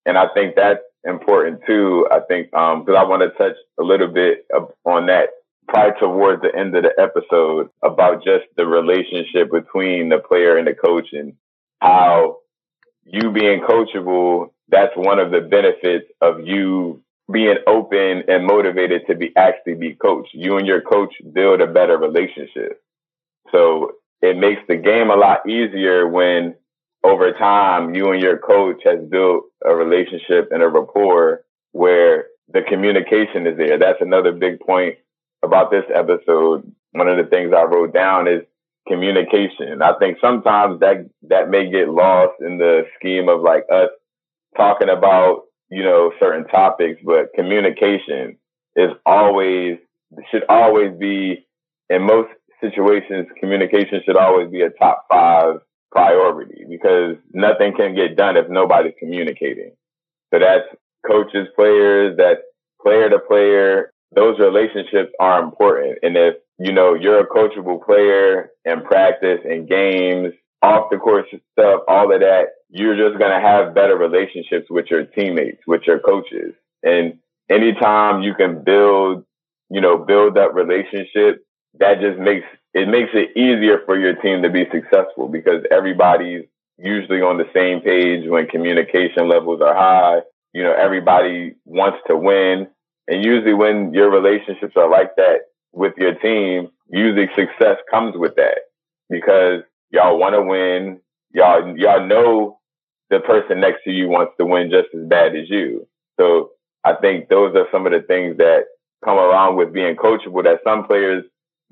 And 0.06 0.18
I 0.18 0.28
think 0.34 0.56
that's 0.56 0.82
important 1.06 1.62
too. 1.66 2.08
I 2.12 2.20
think, 2.20 2.54
um, 2.54 2.86
cause 2.86 2.96
I 2.98 3.04
want 3.04 3.22
to 3.22 3.38
touch 3.38 3.56
a 3.80 3.84
little 3.84 4.08
bit 4.08 4.46
on 4.86 5.08
that 5.08 5.30
probably 5.68 6.00
towards 6.00 6.42
the 6.42 6.54
end 6.56 6.76
of 6.76 6.84
the 6.84 6.94
episode 7.02 7.70
about 7.84 8.24
just 8.24 8.46
the 8.58 8.66
relationship 8.66 9.52
between 9.52 10.10
the 10.10 10.20
player 10.20 10.58
and 10.58 10.68
the 10.68 10.74
coach 10.74 11.08
and 11.14 11.34
how 11.82 12.38
you 13.06 13.32
being 13.32 13.62
coachable, 13.62 14.52
that's 14.70 14.96
one 14.96 15.20
of 15.20 15.32
the 15.32 15.42
benefits 15.42 16.06
of 16.22 16.46
you 16.46 17.02
being 17.32 17.58
open 17.68 18.24
and 18.28 18.46
motivated 18.46 19.04
to 19.08 19.16
be 19.16 19.32
actually 19.36 19.76
be 19.76 19.94
coached. 19.94 20.34
You 20.34 20.58
and 20.58 20.68
your 20.68 20.82
coach 20.82 21.14
build 21.34 21.62
a 21.62 21.68
better 21.68 21.98
relationship. 21.98 22.82
So 23.52 23.94
it 24.22 24.38
makes 24.38 24.62
the 24.68 24.78
game 24.78 25.10
a 25.10 25.16
lot 25.16 25.48
easier 25.48 26.08
when 26.08 26.56
over 27.04 27.34
time, 27.34 27.94
you 27.94 28.12
and 28.12 28.22
your 28.22 28.38
coach 28.38 28.82
has 28.86 29.00
built 29.10 29.46
a 29.66 29.76
relationship 29.76 30.50
and 30.52 30.64
a 30.64 30.68
rapport 30.68 31.44
where 31.72 32.28
the 32.52 32.62
communication 32.62 33.46
is 33.48 33.58
there. 33.58 33.78
That's 33.78 34.02
another 34.02 34.32
big 34.32 34.60
point 34.60 34.96
about 35.44 35.72
this 35.72 35.84
episode. 35.94 36.72
One 36.92 37.08
of 37.08 37.18
the 37.18 37.30
things 37.30 37.54
I 37.54 37.64
wrote 37.64 37.94
down 37.94 38.28
is 38.28 38.44
communication. 38.88 39.82
I 39.82 39.94
think 40.00 40.18
sometimes 40.22 40.80
that 40.80 41.10
that 41.24 41.50
may 41.50 41.70
get 41.70 41.90
lost 41.90 42.34
in 42.42 42.58
the 42.58 42.84
scheme 42.98 43.28
of 43.30 43.42
like 43.42 43.66
us 43.72 43.90
talking 44.56 44.90
about, 44.90 45.44
you 45.70 45.84
know, 45.84 46.12
certain 46.20 46.48
topics, 46.48 47.02
but 47.04 47.34
communication 47.34 48.38
is 48.76 48.92
always 49.06 49.78
should 50.32 50.44
always 50.48 50.96
be 50.98 51.46
in 51.90 52.04
most 52.04 52.30
situations 52.62 53.28
communication 53.40 54.02
should 54.06 54.16
always 54.16 54.50
be 54.50 54.62
a 54.62 54.70
top 54.70 55.06
5 55.12 55.60
priority 55.94 56.66
because 56.70 57.16
nothing 57.34 57.74
can 57.76 57.96
get 57.96 58.18
done 58.18 58.36
if 58.36 58.50
nobody's 58.50 58.94
communicating. 59.00 59.74
So 60.34 60.40
that's 60.40 60.68
coaches, 61.06 61.48
players, 61.56 62.18
that's 62.18 62.42
player 62.82 63.10
to 63.10 63.20
player. 63.20 63.92
Those 64.16 64.40
relationships 64.40 65.12
are 65.20 65.42
important. 65.42 66.00
And 66.02 66.18
if, 66.18 66.36
you 66.60 66.72
know, 66.74 66.94
you're 66.96 67.20
a 67.20 67.28
coachable 67.28 67.84
player 67.84 68.50
in 68.66 68.82
practice 68.82 69.40
and 69.44 69.68
games, 69.68 70.34
off 70.62 70.90
the 70.90 70.98
course 70.98 71.28
stuff, 71.52 71.82
all 71.88 72.14
of 72.14 72.22
that, 72.22 72.46
you're 72.70 72.96
just 72.96 73.20
going 73.20 73.32
to 73.32 73.46
have 73.46 73.76
better 73.76 73.98
relationships 73.98 74.68
with 74.70 74.86
your 74.90 75.06
teammates, 75.06 75.62
with 75.68 75.82
your 75.86 76.00
coaches. 76.00 76.54
And 76.82 77.20
anytime 77.50 78.24
you 78.24 78.34
can 78.34 78.64
build, 78.64 79.26
you 79.70 79.82
know, 79.82 79.98
build 79.98 80.36
that 80.36 80.54
relationship, 80.54 81.46
that 81.80 82.00
just 82.00 82.18
makes 82.18 82.46
it 82.74 82.88
makes 82.88 83.12
it 83.14 83.38
easier 83.38 83.80
for 83.86 83.98
your 83.98 84.16
team 84.16 84.42
to 84.42 84.50
be 84.50 84.66
successful 84.72 85.28
because 85.28 85.64
everybody's 85.72 86.46
usually 86.78 87.22
on 87.22 87.38
the 87.38 87.50
same 87.54 87.82
page 87.82 88.28
when 88.28 88.48
communication 88.48 89.30
levels 89.30 89.62
are 89.62 89.76
high. 89.76 90.22
You 90.54 90.64
know, 90.64 90.74
everybody 90.74 91.56
wants 91.66 92.00
to 92.08 92.18
win. 92.18 92.68
And 93.08 93.24
usually 93.24 93.54
when 93.54 93.94
your 93.94 94.10
relationships 94.10 94.74
are 94.76 94.90
like 94.90 95.16
that 95.18 95.42
with 95.72 95.94
your 95.98 96.16
team, 96.16 96.70
usually 96.90 97.28
success 97.36 97.78
comes 97.92 98.16
with 98.18 98.36
that 98.36 98.60
because 99.10 99.62
y'all 99.92 100.18
want 100.18 100.34
to 100.34 100.42
win. 100.42 101.00
Y'all, 101.32 101.78
y'all 101.78 102.06
know 102.06 102.60
the 103.10 103.20
person 103.20 103.60
next 103.60 103.84
to 103.84 103.92
you 103.92 104.08
wants 104.08 104.34
to 104.40 104.46
win 104.46 104.72
just 104.72 104.88
as 104.96 105.08
bad 105.08 105.36
as 105.36 105.50
you. 105.50 105.88
So 106.20 106.52
I 106.84 106.94
think 106.96 107.30
those 107.30 107.56
are 107.56 107.68
some 107.72 107.86
of 107.86 107.92
the 107.92 108.02
things 108.02 108.38
that 108.38 108.66
come 109.04 109.18
along 109.18 109.58
with 109.58 109.74
being 109.74 109.96
coachable 109.96 110.44
that 110.44 110.60
some 110.64 110.86
players 110.86 111.24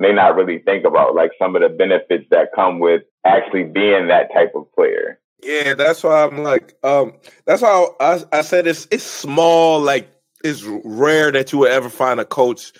may 0.01 0.11
not 0.11 0.35
really 0.35 0.59
think 0.59 0.83
about, 0.83 1.15
like 1.15 1.31
some 1.39 1.55
of 1.55 1.61
the 1.61 1.69
benefits 1.69 2.25
that 2.31 2.49
come 2.53 2.79
with 2.79 3.03
actually 3.25 3.63
being 3.63 4.07
that 4.07 4.33
type 4.33 4.53
of 4.55 4.69
player. 4.73 5.19
Yeah, 5.43 5.75
that's 5.75 6.03
why 6.03 6.23
I'm 6.23 6.43
like, 6.43 6.75
um, 6.83 7.13
that's 7.45 7.61
why 7.61 7.87
I, 7.99 8.21
I 8.31 8.41
said 8.41 8.67
it's 8.67 8.87
it's 8.91 9.03
small, 9.03 9.79
like 9.79 10.09
it's 10.43 10.63
rare 10.83 11.31
that 11.31 11.51
you 11.51 11.59
would 11.59 11.71
ever 11.71 11.89
find 11.89 12.19
a 12.19 12.25
coach 12.25 12.73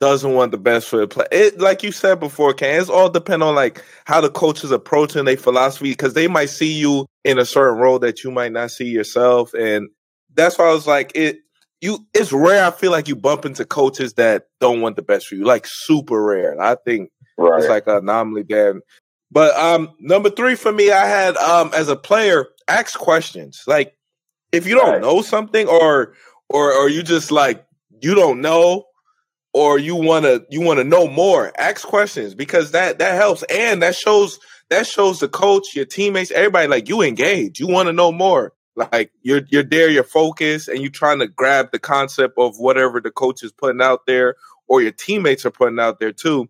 doesn't 0.00 0.34
want 0.34 0.52
the 0.52 0.58
best 0.58 0.88
for 0.88 0.98
the 0.98 1.08
play. 1.08 1.26
It, 1.32 1.58
like 1.58 1.82
you 1.82 1.90
said 1.90 2.20
before, 2.20 2.54
Cam 2.54 2.80
it's 2.80 2.88
all 2.88 3.10
depend 3.10 3.42
on 3.42 3.54
like 3.54 3.84
how 4.04 4.20
the 4.20 4.30
coach 4.30 4.62
is 4.62 4.70
approaching 4.70 5.24
their 5.24 5.36
philosophy 5.36 5.90
because 5.90 6.14
they 6.14 6.28
might 6.28 6.50
see 6.50 6.72
you 6.72 7.06
in 7.24 7.38
a 7.38 7.44
certain 7.44 7.78
role 7.78 7.98
that 7.98 8.22
you 8.22 8.30
might 8.30 8.52
not 8.52 8.70
see 8.70 8.86
yourself, 8.86 9.52
and 9.54 9.88
that's 10.34 10.58
why 10.58 10.66
I 10.66 10.72
was 10.72 10.86
like, 10.86 11.12
it 11.14 11.40
you 11.80 12.06
it's 12.14 12.32
rare. 12.32 12.64
I 12.64 12.70
feel 12.70 12.90
like 12.90 13.08
you 13.08 13.16
bump 13.16 13.44
into 13.44 13.64
coaches 13.64 14.14
that 14.14 14.46
don't 14.60 14.80
want 14.80 14.96
the 14.96 15.02
best 15.02 15.26
for 15.26 15.34
you, 15.34 15.44
like 15.44 15.66
super 15.66 16.22
rare. 16.22 16.60
I 16.60 16.76
think 16.76 17.10
right. 17.36 17.58
it's 17.58 17.68
like 17.68 17.86
an 17.86 17.96
anomaly 17.96 18.44
there. 18.48 18.80
But 19.30 19.56
um, 19.56 19.90
number 20.00 20.30
three 20.30 20.54
for 20.54 20.72
me, 20.72 20.90
I 20.90 21.06
had 21.06 21.36
um 21.36 21.70
as 21.74 21.88
a 21.88 21.96
player, 21.96 22.46
ask 22.66 22.98
questions. 22.98 23.62
Like 23.66 23.96
if 24.52 24.66
you 24.66 24.74
don't 24.74 24.92
right. 24.92 25.00
know 25.00 25.22
something, 25.22 25.68
or 25.68 26.14
or 26.48 26.72
or 26.72 26.88
you 26.88 27.02
just 27.02 27.30
like 27.30 27.64
you 28.00 28.14
don't 28.14 28.40
know, 28.40 28.84
or 29.52 29.78
you 29.78 29.94
wanna 29.94 30.40
you 30.50 30.60
wanna 30.60 30.84
know 30.84 31.06
more, 31.06 31.52
ask 31.58 31.86
questions 31.86 32.34
because 32.34 32.72
that 32.72 32.98
that 32.98 33.14
helps 33.14 33.42
and 33.44 33.82
that 33.82 33.94
shows 33.94 34.40
that 34.70 34.86
shows 34.86 35.20
the 35.20 35.28
coach, 35.28 35.74
your 35.74 35.84
teammates, 35.84 36.30
everybody 36.30 36.68
like 36.68 36.88
you 36.88 37.02
engage. 37.02 37.58
You 37.58 37.66
want 37.66 37.86
to 37.86 37.92
know 37.92 38.12
more. 38.12 38.52
Like 38.92 39.12
you're 39.22 39.42
you're 39.48 39.62
there, 39.62 39.88
you're 39.88 40.04
focused, 40.04 40.68
and 40.68 40.80
you're 40.80 40.90
trying 40.90 41.18
to 41.18 41.26
grab 41.26 41.72
the 41.72 41.78
concept 41.78 42.34
of 42.38 42.58
whatever 42.58 43.00
the 43.00 43.10
coach 43.10 43.42
is 43.42 43.52
putting 43.52 43.82
out 43.82 44.06
there, 44.06 44.36
or 44.68 44.82
your 44.82 44.92
teammates 44.92 45.44
are 45.44 45.50
putting 45.50 45.80
out 45.80 45.98
there 46.00 46.12
too. 46.12 46.48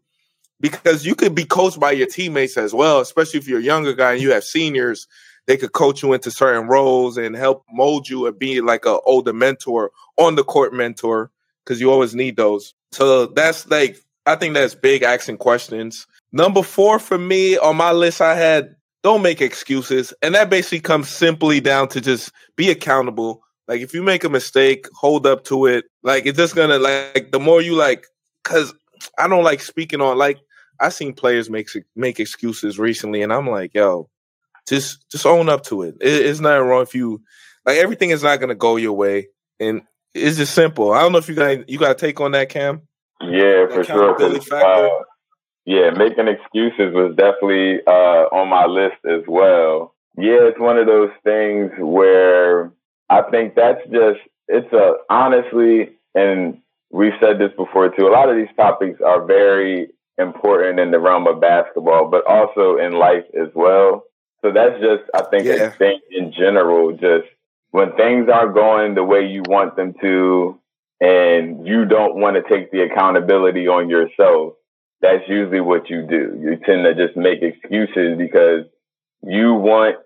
Because 0.61 1.07
you 1.07 1.15
could 1.15 1.35
be 1.35 1.45
coached 1.45 1.79
by 1.79 1.93
your 1.93 2.09
teammates 2.09 2.57
as 2.57 2.75
well, 2.75 3.01
especially 3.01 3.39
if 3.39 3.47
you're 3.47 3.61
a 3.61 3.63
younger 3.63 3.93
guy 3.93 4.13
and 4.13 4.23
you 4.23 4.33
have 4.33 4.45
seniors. 4.45 5.07
They 5.47 5.57
could 5.57 5.73
coach 5.73 6.03
you 6.03 6.13
into 6.13 6.31
certain 6.31 6.69
roles 6.69 7.17
and 7.17 7.35
help 7.35 7.65
mold 7.73 8.09
you 8.09 8.27
and 8.27 8.39
be 8.39 8.61
like 8.61 8.85
an 8.85 8.99
older 9.07 9.33
mentor, 9.33 9.93
on 10.19 10.35
the 10.35 10.45
court 10.45 10.75
mentor, 10.75 11.31
because 11.65 11.81
you 11.81 11.91
always 11.91 12.15
need 12.15 12.37
those. 12.37 12.75
So 12.93 13.27
that's 13.27 13.67
like 13.69 13.97
I 14.27 14.37
think 14.37 14.55
that's 14.55 14.75
big 14.75 15.03
asking 15.03 15.39
questions. 15.39 16.07
Number 16.33 16.63
four 16.63 16.99
for 16.99 17.17
me 17.17 17.57
on 17.57 17.77
my 17.77 17.93
list, 17.93 18.21
I 18.21 18.35
had 18.35 18.77
don't 19.03 19.23
make 19.23 19.41
excuses. 19.41 20.13
And 20.23 20.35
that 20.35 20.51
basically 20.51 20.81
comes 20.81 21.09
simply 21.09 21.61
down 21.61 21.89
to 21.89 22.01
just 22.01 22.33
be 22.57 22.71
accountable. 22.71 23.43
Like 23.67 23.81
if 23.81 23.95
you 23.95 24.03
make 24.03 24.25
a 24.25 24.29
mistake, 24.29 24.87
hold 24.95 25.27
up 25.27 25.45
to 25.45 25.67
it. 25.67 25.85
Like 26.03 26.27
it's 26.27 26.39
just 26.39 26.57
gonna 26.57 26.79
like 26.79 27.31
the 27.33 27.41
more 27.41 27.61
you 27.61 27.75
like, 27.75 28.07
cause 28.45 28.73
I 29.19 29.29
don't 29.29 29.45
like 29.45 29.61
speaking 29.61 30.01
on 30.01 30.19
like 30.19 30.39
I 30.81 30.89
seen 30.91 31.13
players 31.13 31.51
make 31.51 31.69
make 31.97 32.21
excuses 32.21 32.79
recently, 32.79 33.23
and 33.23 33.33
I'm 33.33 33.49
like, 33.49 33.75
yo, 33.75 34.09
just 34.69 35.09
just 35.11 35.27
own 35.27 35.49
up 35.49 35.65
to 35.65 35.83
it. 35.83 35.97
it 36.01 36.27
it's 36.27 36.41
not 36.41 36.57
wrong 36.57 36.83
if 36.83 36.95
you 36.95 37.23
like 37.67 37.79
everything 37.79 38.11
is 38.11 38.23
not 38.23 38.41
gonna 38.41 38.55
go 38.55 38.77
your 38.77 38.95
way, 38.95 39.29
and 39.61 39.83
it's 40.15 40.37
just 40.39 40.55
simple. 40.55 40.93
I 40.93 41.01
don't 41.01 41.13
know 41.13 41.19
if 41.19 41.29
you 41.29 41.35
got 41.35 41.69
you 41.69 41.79
got 41.79 41.99
to 41.99 42.07
take 42.07 42.21
on 42.21 42.33
that, 42.33 42.49
Cam. 42.49 42.83
Yeah, 43.21 43.67
that 43.67 43.73
for 43.73 43.85
sure. 43.85 45.05
Yeah, 45.69 45.91
making 45.91 46.29
excuses 46.29 46.95
was 46.95 47.15
definitely 47.15 47.81
uh, 47.87 48.33
on 48.33 48.49
my 48.49 48.65
list 48.65 49.05
as 49.05 49.21
well. 49.29 49.95
Yeah, 50.17 50.49
it's 50.49 50.59
one 50.59 50.79
of 50.79 50.87
those 50.87 51.11
things 51.23 51.73
where 51.79 52.73
I 53.11 53.21
think 53.31 53.55
that's 53.55 53.83
just, 53.93 54.21
it's 54.49 54.73
a, 54.73 54.93
honestly, 55.11 55.91
and 56.15 56.63
we've 56.91 57.13
said 57.21 57.39
this 57.39 57.53
before 57.55 57.91
too, 57.91 58.09
a 58.09 58.09
lot 58.09 58.31
of 58.31 58.37
these 58.37 58.49
topics 58.57 59.03
are 59.05 59.27
very 59.27 59.89
important 60.17 60.81
in 60.81 60.91
the 60.91 60.99
realm 60.99 61.27
of 61.27 61.39
basketball, 61.39 62.09
but 62.09 62.27
also 62.27 62.79
in 62.79 62.95
life 62.95 63.27
as 63.39 63.49
well. 63.55 64.05
So 64.41 64.51
that's 64.51 64.81
just, 64.81 65.03
I 65.13 65.25
think, 65.29 65.45
yeah. 65.45 65.65
a 65.65 65.71
thing 65.73 66.01
in 66.11 66.33
general, 66.33 66.93
just 66.93 67.29
when 67.73 67.93
things 67.93 68.31
aren't 68.33 68.55
going 68.55 68.95
the 68.95 69.05
way 69.05 69.27
you 69.27 69.43
want 69.47 69.77
them 69.77 69.93
to, 70.01 70.59
and 70.99 71.67
you 71.67 71.85
don't 71.85 72.17
want 72.17 72.37
to 72.37 72.43
take 72.49 72.73
the 72.73 72.85
accountability 72.85 73.69
on 73.69 73.91
yourself, 73.91 74.55
that's 75.01 75.25
usually 75.29 75.61
what 75.61 75.89
you 75.91 76.07
do. 76.07 76.39
You 76.41 76.57
tend 76.65 76.85
to 76.85 76.95
just 76.95 77.17
make 77.17 77.43
excuses 77.43 78.19
because 78.19 78.65
you 79.23 79.55
want, 79.55 79.97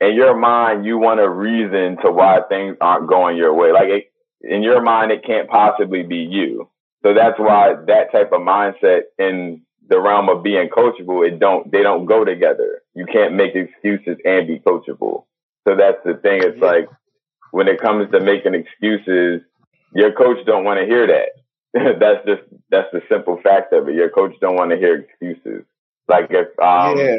in 0.00 0.14
your 0.14 0.36
mind, 0.36 0.84
you 0.84 0.98
want 0.98 1.20
a 1.20 1.28
reason 1.28 1.98
to 2.04 2.10
why 2.10 2.40
things 2.48 2.76
aren't 2.80 3.08
going 3.08 3.36
your 3.36 3.54
way. 3.54 3.72
Like 3.72 3.88
it, 3.88 4.04
in 4.40 4.62
your 4.62 4.82
mind, 4.82 5.12
it 5.12 5.24
can't 5.24 5.48
possibly 5.48 6.02
be 6.02 6.18
you. 6.18 6.68
So 7.02 7.12
that's 7.14 7.38
why 7.38 7.74
that 7.86 8.12
type 8.12 8.32
of 8.32 8.40
mindset 8.40 9.02
in 9.18 9.62
the 9.86 10.00
realm 10.00 10.30
of 10.30 10.42
being 10.42 10.68
coachable, 10.68 11.26
it 11.26 11.38
don't, 11.38 11.70
they 11.70 11.82
don't 11.82 12.06
go 12.06 12.24
together. 12.24 12.82
You 12.94 13.04
can't 13.04 13.34
make 13.34 13.54
excuses 13.54 14.16
and 14.24 14.46
be 14.46 14.58
coachable. 14.58 15.24
So 15.68 15.76
that's 15.76 15.98
the 16.04 16.14
thing. 16.14 16.42
It's 16.42 16.60
like 16.60 16.88
when 17.50 17.68
it 17.68 17.80
comes 17.80 18.10
to 18.10 18.20
making 18.20 18.54
excuses, 18.54 19.42
your 19.94 20.12
coach 20.12 20.38
don't 20.46 20.64
want 20.64 20.80
to 20.80 20.86
hear 20.86 21.06
that. 21.06 21.43
that's 21.98 22.24
just 22.24 22.42
that's 22.70 22.88
the 22.92 23.02
simple 23.10 23.40
fact 23.42 23.72
of 23.72 23.88
it. 23.88 23.96
Your 23.96 24.08
coach 24.08 24.34
don't 24.40 24.54
want 24.54 24.70
to 24.70 24.76
hear 24.76 24.94
excuses. 24.96 25.64
Like 26.08 26.28
if 26.30 26.48
um 26.60 26.96
yeah. 26.96 27.16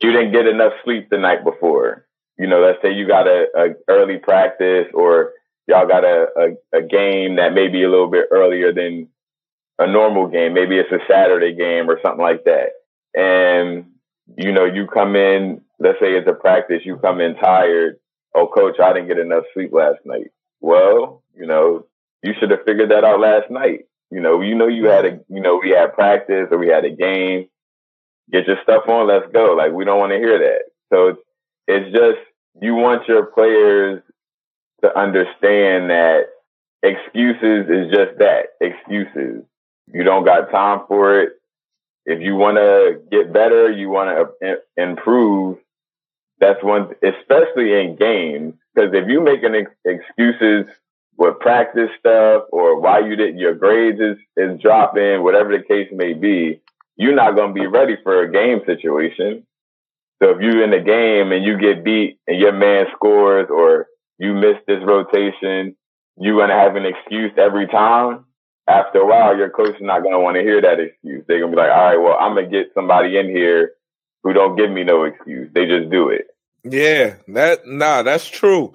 you 0.00 0.12
didn't 0.12 0.32
get 0.32 0.46
enough 0.46 0.72
sleep 0.82 1.08
the 1.10 1.18
night 1.18 1.44
before, 1.44 2.06
you 2.38 2.46
know, 2.46 2.60
let's 2.60 2.80
say 2.80 2.92
you 2.92 3.06
got 3.06 3.26
a, 3.26 3.46
a 3.54 3.66
early 3.88 4.16
practice 4.16 4.86
or 4.94 5.32
y'all 5.68 5.86
got 5.86 6.04
a, 6.04 6.26
a, 6.38 6.78
a 6.78 6.82
game 6.82 7.36
that 7.36 7.52
may 7.52 7.68
be 7.68 7.82
a 7.82 7.90
little 7.90 8.10
bit 8.10 8.28
earlier 8.30 8.72
than 8.72 9.08
a 9.78 9.86
normal 9.86 10.28
game. 10.28 10.54
Maybe 10.54 10.78
it's 10.78 10.90
a 10.90 11.04
Saturday 11.10 11.54
game 11.54 11.90
or 11.90 12.00
something 12.02 12.22
like 12.22 12.44
that. 12.44 12.70
And 13.14 13.90
you 14.38 14.52
know, 14.52 14.64
you 14.64 14.86
come 14.86 15.16
in, 15.16 15.60
let's 15.78 16.00
say 16.00 16.14
it's 16.14 16.28
a 16.28 16.32
practice, 16.32 16.80
you 16.84 16.96
come 16.96 17.20
in 17.20 17.36
tired. 17.36 17.98
Oh, 18.34 18.46
coach, 18.46 18.76
I 18.82 18.94
didn't 18.94 19.08
get 19.08 19.18
enough 19.18 19.44
sleep 19.52 19.72
last 19.72 19.98
night. 20.06 20.30
Well, 20.60 21.22
you 21.34 21.46
know, 21.46 21.86
you 22.22 22.34
should 22.38 22.50
have 22.50 22.64
figured 22.64 22.90
that 22.90 23.04
out 23.04 23.20
last 23.20 23.50
night. 23.50 23.86
You 24.10 24.20
know, 24.20 24.40
you 24.40 24.54
know 24.54 24.68
you 24.68 24.86
had 24.86 25.04
a 25.04 25.20
you 25.28 25.40
know, 25.40 25.60
we 25.62 25.70
had 25.70 25.94
practice 25.94 26.48
or 26.50 26.58
we 26.58 26.68
had 26.68 26.84
a 26.84 26.90
game. 26.90 27.48
Get 28.30 28.46
your 28.46 28.56
stuff 28.62 28.88
on, 28.88 29.06
let's 29.06 29.30
go. 29.32 29.54
Like 29.54 29.72
we 29.72 29.84
don't 29.84 29.98
want 29.98 30.12
to 30.12 30.18
hear 30.18 30.38
that. 30.38 30.62
So 30.92 31.08
it's 31.08 31.20
it's 31.66 31.92
just 31.92 32.18
you 32.60 32.74
want 32.74 33.06
your 33.08 33.26
players 33.26 34.02
to 34.82 34.98
understand 34.98 35.90
that 35.90 36.26
excuses 36.82 37.68
is 37.68 37.90
just 37.92 38.18
that, 38.18 38.46
excuses. 38.60 39.44
You 39.92 40.04
don't 40.04 40.24
got 40.24 40.50
time 40.50 40.80
for 40.88 41.20
it. 41.20 41.32
If 42.04 42.20
you 42.20 42.36
want 42.36 42.56
to 42.56 43.00
get 43.10 43.32
better, 43.32 43.70
you 43.70 43.88
want 43.88 44.30
to 44.40 44.58
improve. 44.76 45.58
That's 46.38 46.62
one, 46.62 46.94
especially 47.02 47.80
in 47.80 47.96
games, 47.96 48.54
because 48.74 48.90
if 48.92 49.08
you 49.08 49.22
making 49.22 49.54
ex- 49.54 49.70
excuses 49.84 50.66
with 51.18 51.38
practice 51.40 51.90
stuff 51.98 52.44
or 52.50 52.80
why 52.80 53.00
you 53.00 53.16
didn't, 53.16 53.38
your 53.38 53.54
grades 53.54 54.00
is, 54.00 54.16
is 54.36 54.60
dropping, 54.60 55.22
whatever 55.22 55.56
the 55.56 55.64
case 55.64 55.88
may 55.92 56.12
be, 56.12 56.60
you're 56.96 57.14
not 57.14 57.36
to 57.54 57.60
be 57.60 57.66
ready 57.66 57.96
for 58.02 58.22
a 58.22 58.30
game 58.30 58.60
situation. 58.66 59.46
So 60.22 60.30
if 60.30 60.40
you're 60.40 60.64
in 60.64 60.70
the 60.70 60.80
game 60.80 61.32
and 61.32 61.44
you 61.44 61.58
get 61.58 61.84
beat 61.84 62.18
and 62.26 62.38
your 62.38 62.52
man 62.52 62.86
scores 62.94 63.48
or 63.50 63.86
you 64.18 64.34
miss 64.34 64.56
this 64.66 64.82
rotation, 64.82 65.76
you're 66.18 66.36
to 66.48 66.54
have 66.54 66.76
an 66.76 66.86
excuse 66.86 67.32
every 67.36 67.66
time. 67.66 68.24
After 68.68 68.98
a 68.98 69.06
while, 69.06 69.36
your 69.36 69.50
coach 69.50 69.76
is 69.76 69.82
not 69.82 70.00
to 70.12 70.18
want 70.18 70.36
to 70.36 70.42
hear 70.42 70.60
that 70.60 70.80
excuse. 70.80 71.24
They're 71.28 71.38
to 71.52 71.56
be 71.56 71.62
like, 71.62 71.70
all 71.70 71.84
right, 71.84 71.96
well, 71.96 72.16
I'm 72.18 72.34
to 72.34 72.50
get 72.50 72.72
somebody 72.74 73.16
in 73.16 73.28
here 73.28 73.72
who 74.24 74.32
don't 74.32 74.56
give 74.56 74.70
me 74.70 74.82
no 74.82 75.04
excuse. 75.04 75.50
They 75.54 75.66
just 75.66 75.90
do 75.90 76.08
it. 76.08 76.26
Yeah, 76.64 77.14
that, 77.28 77.66
nah, 77.66 78.02
that's 78.02 78.26
true. 78.26 78.74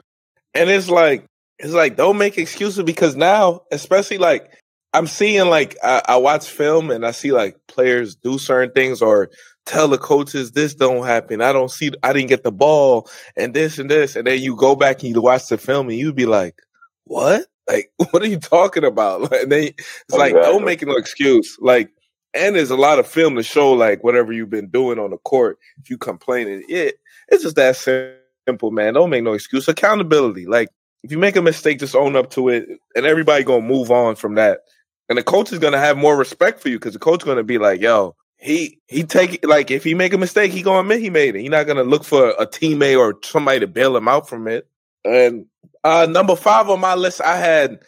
And 0.54 0.70
it's 0.70 0.90
like, 0.90 1.26
it's 1.62 1.74
like 1.74 1.96
don't 1.96 2.18
make 2.18 2.38
excuses 2.38 2.84
because 2.84 3.16
now, 3.16 3.62
especially 3.72 4.18
like 4.18 4.52
I'm 4.94 5.08
seeing 5.08 5.48
like 5.48 5.78
I, 5.84 6.02
I, 6.08 6.18
watch 6.18 6.50
film 6.50 6.92
and 6.92 7.06
I 7.06 7.12
see 7.12 7.32
like 7.32 7.56
players 7.68 8.16
do 8.16 8.38
certain 8.38 8.74
things 8.74 9.02
or 9.02 9.30
tell 9.66 9.88
the 9.88 9.98
coaches 9.98 10.52
this 10.52 10.74
don't 10.74 11.06
happen. 11.06 11.42
I 11.42 11.54
don't 11.54 11.72
see, 11.72 11.92
I 12.04 12.14
didn't 12.14 12.30
get 12.30 12.44
the 12.44 12.52
ball 12.52 13.10
and 13.38 13.54
this 13.54 13.80
and 13.80 13.90
this. 13.90 14.16
And 14.16 14.28
then 14.28 14.42
you 14.42 14.56
go 14.56 14.76
back 14.76 15.04
and 15.04 15.14
you 15.14 15.22
watch 15.22 15.48
the 15.48 15.58
film 15.58 15.88
and 15.90 15.98
you'd 15.98 16.16
be 16.16 16.26
like, 16.26 16.56
what? 17.06 17.46
Like, 17.70 17.92
what 18.12 18.22
are 18.22 18.28
you 18.28 18.40
talking 18.40 18.84
about? 18.84 19.32
and 19.42 19.52
then 19.52 19.64
it's 19.64 20.18
like, 20.18 20.34
don't 20.34 20.66
make 20.66 20.86
no 20.86 20.96
excuse. 20.96 21.58
Like, 21.62 21.92
and 22.34 22.56
there's 22.56 22.72
a 22.72 22.78
lot 22.78 23.00
of 23.00 23.08
film 23.08 23.36
to 23.36 23.44
show 23.44 23.72
like 23.72 24.04
whatever 24.04 24.34
you've 24.34 24.50
been 24.50 24.70
doing 24.70 25.00
on 25.00 25.12
the 25.12 25.18
court. 25.20 25.60
If 25.82 25.90
you 25.90 25.98
complaining, 25.98 26.64
it 26.68 26.96
it's 27.28 27.44
just 27.44 27.56
that 27.58 27.76
simple, 27.76 28.72
man. 28.72 28.94
Don't 28.94 29.10
make 29.10 29.24
no 29.24 29.34
excuse. 29.34 29.68
Accountability. 29.68 30.48
Like 30.48 30.70
if 31.04 31.12
you 31.12 31.18
make 31.18 31.36
a 31.36 31.42
mistake, 31.42 31.80
just 31.80 31.96
own 31.96 32.16
up 32.16 32.30
to 32.32 32.50
it, 32.50 32.68
and 32.96 33.06
everybody 33.06 33.44
gonna 33.44 33.62
move 33.62 33.92
on 33.92 34.16
from 34.16 34.36
that. 34.36 34.62
And 35.10 35.18
the 35.18 35.24
coach 35.24 35.52
is 35.52 35.60
gonna 35.60 35.80
have 35.80 35.98
more 35.98 36.16
respect 36.16 36.62
for 36.62 36.70
you 36.70 36.78
because 36.78 36.94
the 36.94 37.00
coach 37.00 37.26
gonna 37.26 37.44
be 37.44 37.58
like, 37.58 37.82
"Yo, 37.82 38.16
he 38.38 38.80
he 38.88 39.04
take 39.04 39.46
like 39.46 39.72
if 39.72 39.84
he 39.84 39.94
make 39.94 40.14
a 40.14 40.18
mistake, 40.18 40.52
he 40.52 40.62
gonna 40.62 40.80
admit 40.80 41.02
he 41.02 41.10
made 41.10 41.36
it. 41.36 41.42
He's 41.42 41.50
not 41.50 41.68
gonna 41.68 41.84
look 41.84 42.04
for 42.04 42.30
a 42.32 42.46
teammate 42.46 43.00
or 43.00 43.18
somebody 43.24 43.60
to 43.60 43.68
bail 43.68 43.96
him 43.96 44.08
out 44.08 44.30
from 44.30 44.48
it." 44.48 44.68
And 45.04 45.46
uh 45.84 46.08
number 46.10 46.36
five 46.36 46.70
on 46.70 46.80
my 46.80 46.96
list, 46.96 47.22
I 47.22 47.38
had 47.38 47.80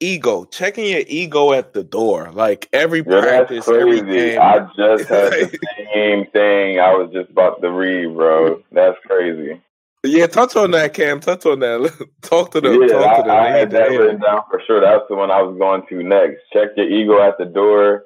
ego, 0.00 0.44
checking 0.44 0.86
your 0.86 1.04
ego 1.06 1.52
at 1.52 1.74
the 1.74 1.84
door. 1.84 2.30
Like 2.32 2.68
every 2.72 3.00
yeah, 3.00 3.20
practice, 3.20 3.68
every 3.68 4.00
game. 4.00 4.40
I 4.40 4.66
just 4.76 5.08
had 5.08 5.32
the 5.32 5.58
same 5.94 6.26
thing 6.26 6.80
I 6.80 6.94
was 6.94 7.10
just 7.12 7.30
about 7.30 7.60
to 7.62 7.70
read, 7.70 8.14
bro. 8.14 8.62
That's 8.72 8.98
crazy. 9.06 9.60
Yeah, 10.04 10.26
touch 10.26 10.56
on 10.56 10.72
that, 10.72 10.94
Cam. 10.94 11.20
Touch 11.20 11.46
on 11.46 11.60
that. 11.60 12.08
talk 12.22 12.50
to 12.52 12.60
them. 12.60 12.82
Yeah, 12.82 12.88
talk 12.88 13.16
to 13.18 13.22
them. 13.22 13.30
I, 13.30 13.46
I 13.46 13.50
had 13.50 13.70
that 13.70 13.88
written 13.90 14.20
down 14.20 14.42
for 14.50 14.60
sure. 14.66 14.80
That's 14.80 15.04
the 15.08 15.14
one 15.14 15.30
I 15.30 15.42
was 15.42 15.56
going 15.56 15.82
to 15.88 16.02
next. 16.02 16.42
Check 16.52 16.70
your 16.76 16.88
ego 16.88 17.22
at 17.22 17.38
the 17.38 17.44
door. 17.44 18.04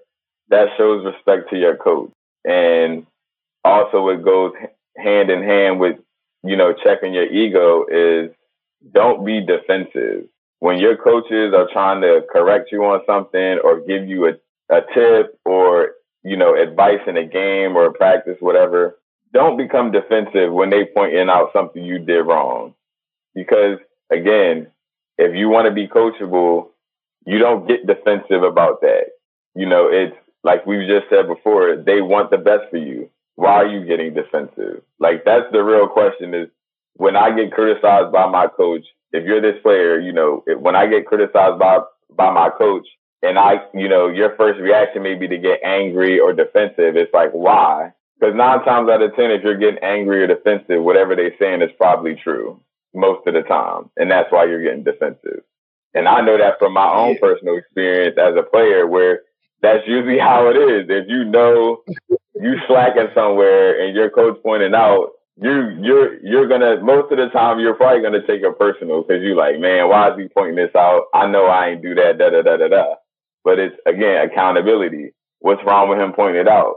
That 0.48 0.68
shows 0.76 1.04
respect 1.04 1.50
to 1.50 1.56
your 1.56 1.76
coach, 1.76 2.12
and 2.44 3.06
also 3.64 4.08
it 4.08 4.24
goes 4.24 4.52
hand 4.96 5.30
in 5.30 5.42
hand 5.42 5.80
with 5.80 5.96
you 6.44 6.56
know 6.56 6.74
checking 6.84 7.14
your 7.14 7.26
ego 7.26 7.86
is 7.90 8.30
don't 8.92 9.24
be 9.24 9.44
defensive 9.44 10.28
when 10.60 10.78
your 10.78 10.96
coaches 10.96 11.52
are 11.54 11.68
trying 11.72 12.00
to 12.02 12.22
correct 12.32 12.70
you 12.72 12.84
on 12.84 13.00
something 13.06 13.58
or 13.64 13.80
give 13.80 14.06
you 14.08 14.26
a, 14.26 14.32
a 14.74 14.80
tip 14.94 15.38
or 15.44 15.92
you 16.22 16.36
know 16.36 16.54
advice 16.54 17.00
in 17.06 17.16
a 17.16 17.24
game 17.24 17.76
or 17.76 17.86
a 17.86 17.92
practice 17.92 18.36
whatever 18.40 18.98
don't 19.32 19.56
become 19.56 19.92
defensive 19.92 20.52
when 20.52 20.70
they 20.70 20.84
pointing 20.84 21.28
out 21.28 21.50
something 21.52 21.84
you 21.84 21.98
did 21.98 22.20
wrong 22.20 22.74
because 23.34 23.78
again 24.10 24.66
if 25.18 25.34
you 25.34 25.48
want 25.48 25.66
to 25.66 25.74
be 25.74 25.88
coachable 25.88 26.68
you 27.26 27.38
don't 27.38 27.66
get 27.66 27.86
defensive 27.86 28.42
about 28.42 28.80
that 28.80 29.06
you 29.54 29.66
know 29.66 29.88
it's 29.90 30.16
like 30.44 30.64
we 30.66 30.86
just 30.86 31.08
said 31.10 31.26
before 31.26 31.76
they 31.76 32.00
want 32.00 32.30
the 32.30 32.38
best 32.38 32.70
for 32.70 32.76
you 32.78 33.10
why 33.34 33.52
are 33.52 33.66
you 33.66 33.84
getting 33.84 34.14
defensive 34.14 34.82
like 34.98 35.24
that's 35.24 35.50
the 35.52 35.62
real 35.62 35.88
question 35.88 36.34
is 36.34 36.48
when 36.94 37.16
i 37.16 37.34
get 37.34 37.52
criticized 37.52 38.12
by 38.12 38.26
my 38.26 38.46
coach 38.46 38.84
if 39.12 39.24
you're 39.24 39.40
this 39.40 39.60
player, 39.62 39.98
you 39.98 40.12
know, 40.12 40.42
if, 40.46 40.58
when 40.58 40.76
I 40.76 40.86
get 40.86 41.06
criticized 41.06 41.58
by 41.58 41.78
by 42.14 42.30
my 42.30 42.50
coach, 42.50 42.86
and 43.22 43.38
I, 43.38 43.62
you 43.74 43.88
know, 43.88 44.08
your 44.08 44.36
first 44.36 44.60
reaction 44.60 45.02
may 45.02 45.14
be 45.14 45.28
to 45.28 45.38
get 45.38 45.60
angry 45.64 46.20
or 46.20 46.32
defensive. 46.32 46.96
It's 46.96 47.12
like 47.12 47.30
why? 47.32 47.92
Because 48.18 48.34
nine 48.34 48.64
times 48.64 48.88
out 48.88 49.02
of 49.02 49.14
ten, 49.14 49.30
if 49.30 49.42
you're 49.42 49.58
getting 49.58 49.82
angry 49.82 50.22
or 50.22 50.26
defensive, 50.26 50.82
whatever 50.82 51.14
they're 51.14 51.36
saying 51.38 51.62
is 51.62 51.70
probably 51.76 52.14
true 52.14 52.60
most 52.94 53.26
of 53.26 53.34
the 53.34 53.42
time, 53.42 53.90
and 53.96 54.10
that's 54.10 54.32
why 54.32 54.44
you're 54.44 54.62
getting 54.62 54.84
defensive. 54.84 55.42
And 55.94 56.08
I 56.08 56.20
know 56.20 56.38
that 56.38 56.58
from 56.58 56.72
my 56.72 56.90
own 56.92 57.14
yeah. 57.14 57.20
personal 57.20 57.56
experience 57.56 58.16
as 58.18 58.34
a 58.36 58.42
player, 58.42 58.86
where 58.86 59.20
that's 59.62 59.86
usually 59.86 60.18
how 60.18 60.48
it 60.48 60.56
is. 60.56 60.86
If 60.88 61.08
you 61.08 61.24
know 61.24 61.82
you 62.34 62.56
slacking 62.66 63.08
somewhere 63.14 63.82
and 63.82 63.94
your 63.94 64.10
coach 64.10 64.38
pointing 64.42 64.74
out, 64.74 65.10
you 65.40 65.76
you're 65.82 66.24
you're 66.24 66.48
gonna 66.48 66.80
most 66.80 67.12
of 67.12 67.18
the 67.18 67.28
time 67.28 67.60
you're 67.60 67.74
probably 67.74 68.02
gonna 68.02 68.26
take 68.26 68.42
it 68.42 68.58
personal 68.58 69.02
because 69.02 69.22
you're 69.22 69.36
like, 69.36 69.58
man, 69.58 69.88
why 69.88 70.10
is 70.10 70.18
he 70.18 70.28
pointing 70.28 70.56
this 70.56 70.74
out? 70.74 71.04
I 71.12 71.26
know 71.26 71.46
I 71.46 71.68
ain't 71.70 71.82
do 71.82 71.94
that, 71.94 72.18
da 72.18 72.30
da 72.30 72.42
da 72.42 72.56
da 72.56 72.68
da. 72.68 72.94
But 73.44 73.58
it's 73.58 73.76
again 73.86 74.28
accountability. 74.28 75.12
What's 75.40 75.64
wrong 75.64 75.88
with 75.88 75.98
him 75.98 76.12
pointing 76.14 76.40
it 76.40 76.48
out? 76.48 76.76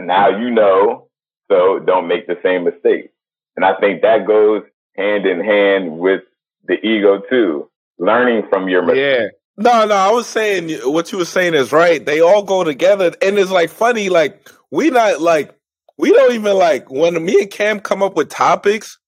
And 0.00 0.06
now 0.06 0.30
you 0.30 0.50
know, 0.50 1.08
so 1.50 1.78
don't 1.78 2.08
make 2.08 2.26
the 2.26 2.38
same 2.42 2.64
mistake. 2.64 3.10
And 3.54 3.66
I 3.66 3.78
think 3.78 4.00
that 4.00 4.26
goes 4.26 4.62
hand 4.96 5.26
in 5.26 5.44
hand 5.44 5.98
with 5.98 6.22
the 6.66 6.74
ego 6.82 7.20
too. 7.28 7.68
Learning 7.98 8.44
from 8.48 8.70
your 8.70 8.80
mistakes. 8.80 8.98
Yeah. 8.98 9.26
No, 9.58 9.84
no, 9.84 9.94
I 9.94 10.10
was 10.10 10.26
saying 10.26 10.70
what 10.90 11.12
you 11.12 11.18
were 11.18 11.26
saying 11.26 11.52
is 11.52 11.70
right. 11.70 12.02
They 12.02 12.22
all 12.22 12.42
go 12.42 12.64
together, 12.64 13.12
and 13.20 13.38
it's 13.38 13.50
like 13.50 13.68
funny. 13.68 14.08
Like 14.08 14.48
we 14.70 14.88
not 14.88 15.20
like 15.20 15.54
we 15.98 16.10
don't 16.12 16.32
even 16.32 16.56
like 16.56 16.90
when 16.90 17.22
me 17.22 17.42
and 17.42 17.50
Cam 17.50 17.78
come 17.78 18.02
up 18.02 18.16
with 18.16 18.30
topics. 18.30 18.98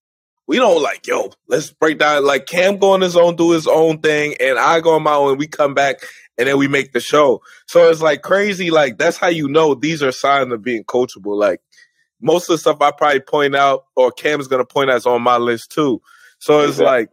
We 0.46 0.58
don't 0.58 0.82
like, 0.82 1.06
yo, 1.06 1.32
let's 1.48 1.70
break 1.70 2.00
down. 2.00 2.26
Like 2.26 2.44
Cam 2.44 2.76
go 2.76 2.92
on 2.92 3.00
his 3.00 3.16
own, 3.16 3.36
do 3.36 3.52
his 3.52 3.66
own 3.66 4.00
thing, 4.00 4.34
and 4.40 4.58
I 4.58 4.80
go 4.80 4.96
on 4.96 5.02
my 5.04 5.14
own. 5.14 5.30
And 5.30 5.38
we 5.38 5.46
come 5.46 5.72
back 5.72 6.02
and 6.38 6.48
then 6.48 6.58
we 6.58 6.68
make 6.68 6.92
the 6.92 7.00
show. 7.00 7.42
So 7.66 7.90
it's 7.90 8.02
like 8.02 8.22
crazy. 8.22 8.70
Like 8.70 8.98
that's 8.98 9.16
how 9.16 9.28
you 9.28 9.48
know 9.48 9.74
these 9.74 10.02
are 10.02 10.12
signs 10.12 10.52
of 10.52 10.62
being 10.62 10.84
coachable. 10.84 11.36
Like 11.36 11.60
most 12.20 12.48
of 12.48 12.54
the 12.54 12.58
stuff 12.58 12.80
I 12.80 12.90
probably 12.90 13.20
point 13.20 13.54
out, 13.54 13.86
or 13.96 14.10
Cam's 14.10 14.48
gonna 14.48 14.64
point 14.64 14.90
out, 14.90 14.96
is 14.96 15.06
on 15.06 15.22
my 15.22 15.36
list 15.36 15.72
too. 15.72 16.00
So 16.38 16.60
it's 16.60 16.78
exactly. 16.78 16.86
like 16.86 17.10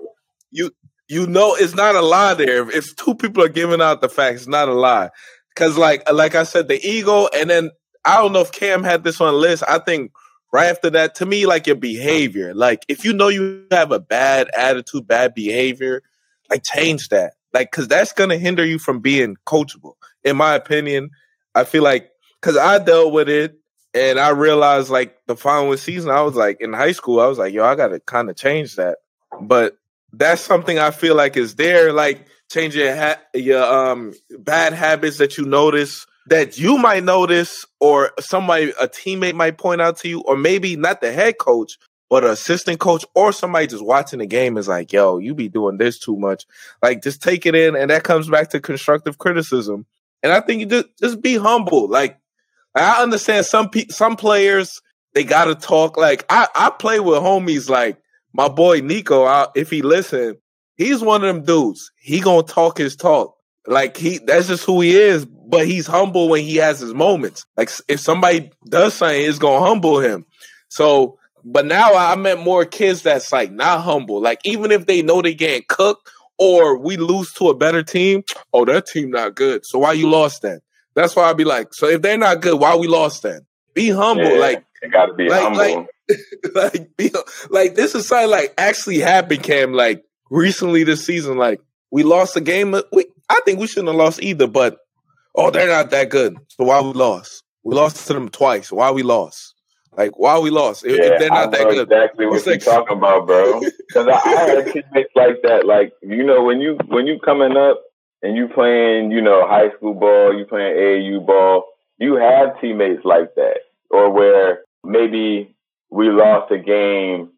you 0.51 0.71
you 1.07 1.27
know 1.27 1.55
it's 1.55 1.75
not 1.75 1.95
a 1.95 2.01
lie 2.01 2.33
there. 2.33 2.69
If 2.69 2.95
two 2.95 3.15
people 3.15 3.43
are 3.43 3.49
giving 3.49 3.81
out 3.81 4.01
the 4.01 4.09
facts, 4.09 4.41
it's 4.41 4.47
not 4.47 4.69
a 4.69 4.73
lie. 4.73 5.09
Cause 5.55 5.77
like 5.77 6.09
like 6.11 6.35
I 6.35 6.43
said, 6.43 6.67
the 6.67 6.79
ego, 6.87 7.27
and 7.35 7.49
then 7.49 7.71
I 8.05 8.17
don't 8.17 8.31
know 8.31 8.41
if 8.41 8.51
Cam 8.51 8.83
had 8.83 9.03
this 9.03 9.19
on 9.19 9.33
the 9.33 9.39
list. 9.39 9.63
I 9.67 9.79
think 9.79 10.11
right 10.53 10.67
after 10.67 10.89
that, 10.91 11.15
to 11.15 11.25
me, 11.25 11.45
like 11.45 11.67
your 11.67 11.75
behavior. 11.75 12.53
Like 12.53 12.85
if 12.87 13.03
you 13.03 13.13
know 13.13 13.27
you 13.27 13.65
have 13.71 13.91
a 13.91 13.99
bad 13.99 14.49
attitude, 14.55 15.07
bad 15.07 15.33
behavior, 15.33 16.01
like 16.49 16.63
change 16.63 17.09
that. 17.09 17.33
Like, 17.53 17.71
cause 17.71 17.87
that's 17.87 18.13
gonna 18.13 18.37
hinder 18.37 18.65
you 18.65 18.79
from 18.79 18.99
being 18.99 19.35
coachable. 19.45 19.93
In 20.23 20.37
my 20.37 20.53
opinion, 20.55 21.09
I 21.55 21.63
feel 21.63 21.83
like 21.83 22.09
cause 22.41 22.57
I 22.57 22.79
dealt 22.79 23.13
with 23.13 23.29
it 23.29 23.55
and 23.93 24.19
I 24.19 24.29
realized 24.29 24.89
like 24.89 25.17
the 25.27 25.35
following 25.35 25.77
season, 25.77 26.11
I 26.11 26.21
was 26.21 26.35
like 26.35 26.61
in 26.61 26.73
high 26.73 26.91
school, 26.91 27.19
I 27.19 27.27
was 27.27 27.37
like, 27.37 27.53
yo, 27.53 27.65
I 27.65 27.75
gotta 27.75 27.99
kind 27.99 28.29
of 28.29 28.35
change 28.35 28.75
that. 28.75 28.97
But 29.41 29.77
that's 30.13 30.41
something 30.41 30.79
I 30.79 30.91
feel 30.91 31.15
like 31.15 31.37
is 31.37 31.55
there. 31.55 31.93
Like 31.93 32.27
change 32.51 32.75
your 32.75 32.95
ha- 32.95 33.21
your 33.33 33.63
um 33.63 34.13
bad 34.39 34.73
habits 34.73 35.17
that 35.17 35.37
you 35.37 35.45
notice 35.45 36.05
that 36.27 36.57
you 36.57 36.77
might 36.77 37.03
notice 37.03 37.65
or 37.79 38.11
somebody 38.19 38.71
a 38.79 38.87
teammate 38.87 39.33
might 39.33 39.57
point 39.57 39.81
out 39.81 39.97
to 39.97 40.07
you 40.07 40.21
or 40.21 40.37
maybe 40.37 40.75
not 40.75 41.01
the 41.01 41.11
head 41.11 41.37
coach 41.39 41.77
but 42.09 42.23
an 42.23 42.31
assistant 42.31 42.79
coach 42.79 43.05
or 43.15 43.31
somebody 43.31 43.67
just 43.67 43.85
watching 43.85 44.19
the 44.19 44.25
game 44.25 44.57
is 44.57 44.67
like 44.67 44.91
yo 44.91 45.17
you 45.17 45.33
be 45.33 45.49
doing 45.49 45.77
this 45.77 45.99
too 45.99 46.17
much. 46.17 46.45
Like 46.81 47.03
just 47.03 47.21
take 47.21 47.45
it 47.45 47.55
in 47.55 47.75
and 47.75 47.89
that 47.89 48.03
comes 48.03 48.29
back 48.29 48.49
to 48.49 48.59
constructive 48.59 49.17
criticism. 49.17 49.85
And 50.21 50.31
i 50.33 50.41
think 50.41 50.59
you 50.61 50.65
just, 50.65 50.87
just 50.99 51.21
be 51.21 51.37
humble. 51.37 51.87
Like 51.87 52.17
i 52.75 53.01
understand 53.01 53.45
some 53.45 53.69
pe- 53.69 53.87
some 53.87 54.15
players 54.15 54.81
they 55.13 55.23
gotta 55.23 55.55
talk. 55.55 55.97
Like 55.97 56.25
i 56.29 56.47
i 56.55 56.69
play 56.69 56.99
with 56.99 57.19
homies 57.19 57.69
like 57.69 57.97
my 58.33 58.47
boy 58.47 58.81
nico 58.81 59.23
I, 59.23 59.47
if 59.55 59.69
he 59.69 59.81
listen 59.81 60.37
he's 60.75 61.01
one 61.01 61.23
of 61.23 61.35
them 61.35 61.43
dudes. 61.45 61.91
He 61.99 62.19
gonna 62.19 62.43
talk 62.43 62.77
his 62.77 62.95
talk. 62.95 63.35
Like 63.67 63.97
he 63.97 64.19
that's 64.19 64.47
just 64.47 64.65
who 64.65 64.81
he 64.81 64.95
is 64.95 65.27
but 65.49 65.65
he's 65.65 65.87
humble 65.87 66.29
when 66.29 66.43
he 66.43 66.57
has 66.57 66.79
his 66.79 66.93
moments. 66.93 67.45
Like 67.57 67.71
if 67.87 67.99
somebody 67.99 68.51
does 68.67 68.93
something, 68.93 69.19
it's 69.19 69.39
gonna 69.39 69.65
humble 69.65 69.99
him. 69.99 70.25
So, 70.69 71.17
but 71.43 71.65
now 71.65 71.95
I 71.95 72.15
met 72.15 72.39
more 72.39 72.65
kids 72.65 73.01
that's 73.01 73.31
like 73.31 73.51
not 73.51 73.81
humble. 73.81 74.21
Like 74.21 74.39
even 74.45 74.71
if 74.71 74.85
they 74.85 75.01
know 75.01 75.21
they 75.21 75.33
getting 75.33 75.63
cooked 75.67 76.09
or 76.37 76.77
we 76.77 76.97
lose 76.97 77.31
to 77.33 77.49
a 77.49 77.55
better 77.55 77.83
team, 77.83 78.23
oh 78.53 78.65
that 78.65 78.87
team 78.87 79.11
not 79.11 79.35
good. 79.35 79.65
So 79.65 79.79
why 79.79 79.93
you 79.93 80.09
lost 80.09 80.41
then? 80.41 80.59
That's 80.95 81.15
why 81.15 81.29
I'd 81.29 81.37
be 81.37 81.45
like, 81.45 81.73
so 81.73 81.87
if 81.87 82.01
they're 82.01 82.17
not 82.17 82.41
good, 82.41 82.59
why 82.59 82.75
we 82.75 82.87
lost 82.87 83.23
then? 83.23 83.41
Be 83.73 83.89
humble. 83.89 84.25
Yeah, 84.25 84.39
like 84.39 84.65
you 84.81 84.89
gotta 84.89 85.13
be 85.13 85.29
like, 85.29 85.41
humble. 85.41 85.59
Like, 85.59 85.87
like, 86.55 86.97
be, 86.97 87.11
like 87.49 87.75
this 87.75 87.95
is 87.95 88.07
something 88.07 88.29
like 88.29 88.53
actually 88.57 88.99
happened, 88.99 89.43
Cam. 89.43 89.73
Like 89.73 90.03
recently 90.29 90.83
this 90.83 91.05
season, 91.05 91.37
like 91.37 91.61
we 91.91 92.03
lost 92.03 92.35
a 92.35 92.41
game. 92.41 92.75
We, 92.91 93.05
I 93.29 93.39
think 93.45 93.59
we 93.59 93.67
shouldn't 93.67 93.89
have 93.89 93.95
lost 93.95 94.21
either, 94.21 94.47
but 94.47 94.77
oh, 95.35 95.51
they're 95.51 95.67
not 95.67 95.91
that 95.91 96.09
good. 96.09 96.37
So 96.49 96.65
why 96.65 96.81
we 96.81 96.93
lost? 96.93 97.43
We 97.63 97.75
lost 97.75 98.07
to 98.07 98.13
them 98.13 98.29
twice. 98.29 98.71
Why 98.71 98.91
we 98.91 99.03
lost? 99.03 99.53
Like 99.99 100.17
why 100.17 100.39
we 100.39 100.49
lost? 100.49 100.85
If, 100.85 100.97
yeah, 100.97 101.13
if 101.13 101.19
they're 101.19 101.29
not 101.29 101.51
that 101.51 101.69
good, 101.69 101.91
exactly 101.91 102.25
what 102.25 102.45
you're 102.45 102.57
talking 102.57 102.97
about, 102.97 103.27
bro. 103.27 103.59
Because 103.89 104.07
I, 104.07 104.21
I 104.23 104.29
had 104.29 104.65
teammates 104.65 105.11
like 105.15 105.41
that. 105.43 105.65
Like 105.65 105.93
you 106.01 106.23
know, 106.23 106.43
when 106.43 106.61
you 106.61 106.77
when 106.87 107.05
you 107.05 107.19
coming 107.19 107.57
up 107.57 107.81
and 108.21 108.37
you 108.37 108.47
playing, 108.47 109.11
you 109.11 109.21
know, 109.21 109.45
high 109.45 109.75
school 109.75 109.93
ball, 109.93 110.33
you 110.37 110.45
playing 110.45 110.75
AAU 110.75 111.25
ball, 111.25 111.65
you 111.97 112.15
have 112.15 112.61
teammates 112.61 113.03
like 113.03 113.35
that, 113.35 113.59
or 113.89 114.09
where 114.11 114.59
maybe 114.85 115.53
we 115.89 116.09
lost 116.09 116.51
a 116.51 116.57
game 116.57 117.31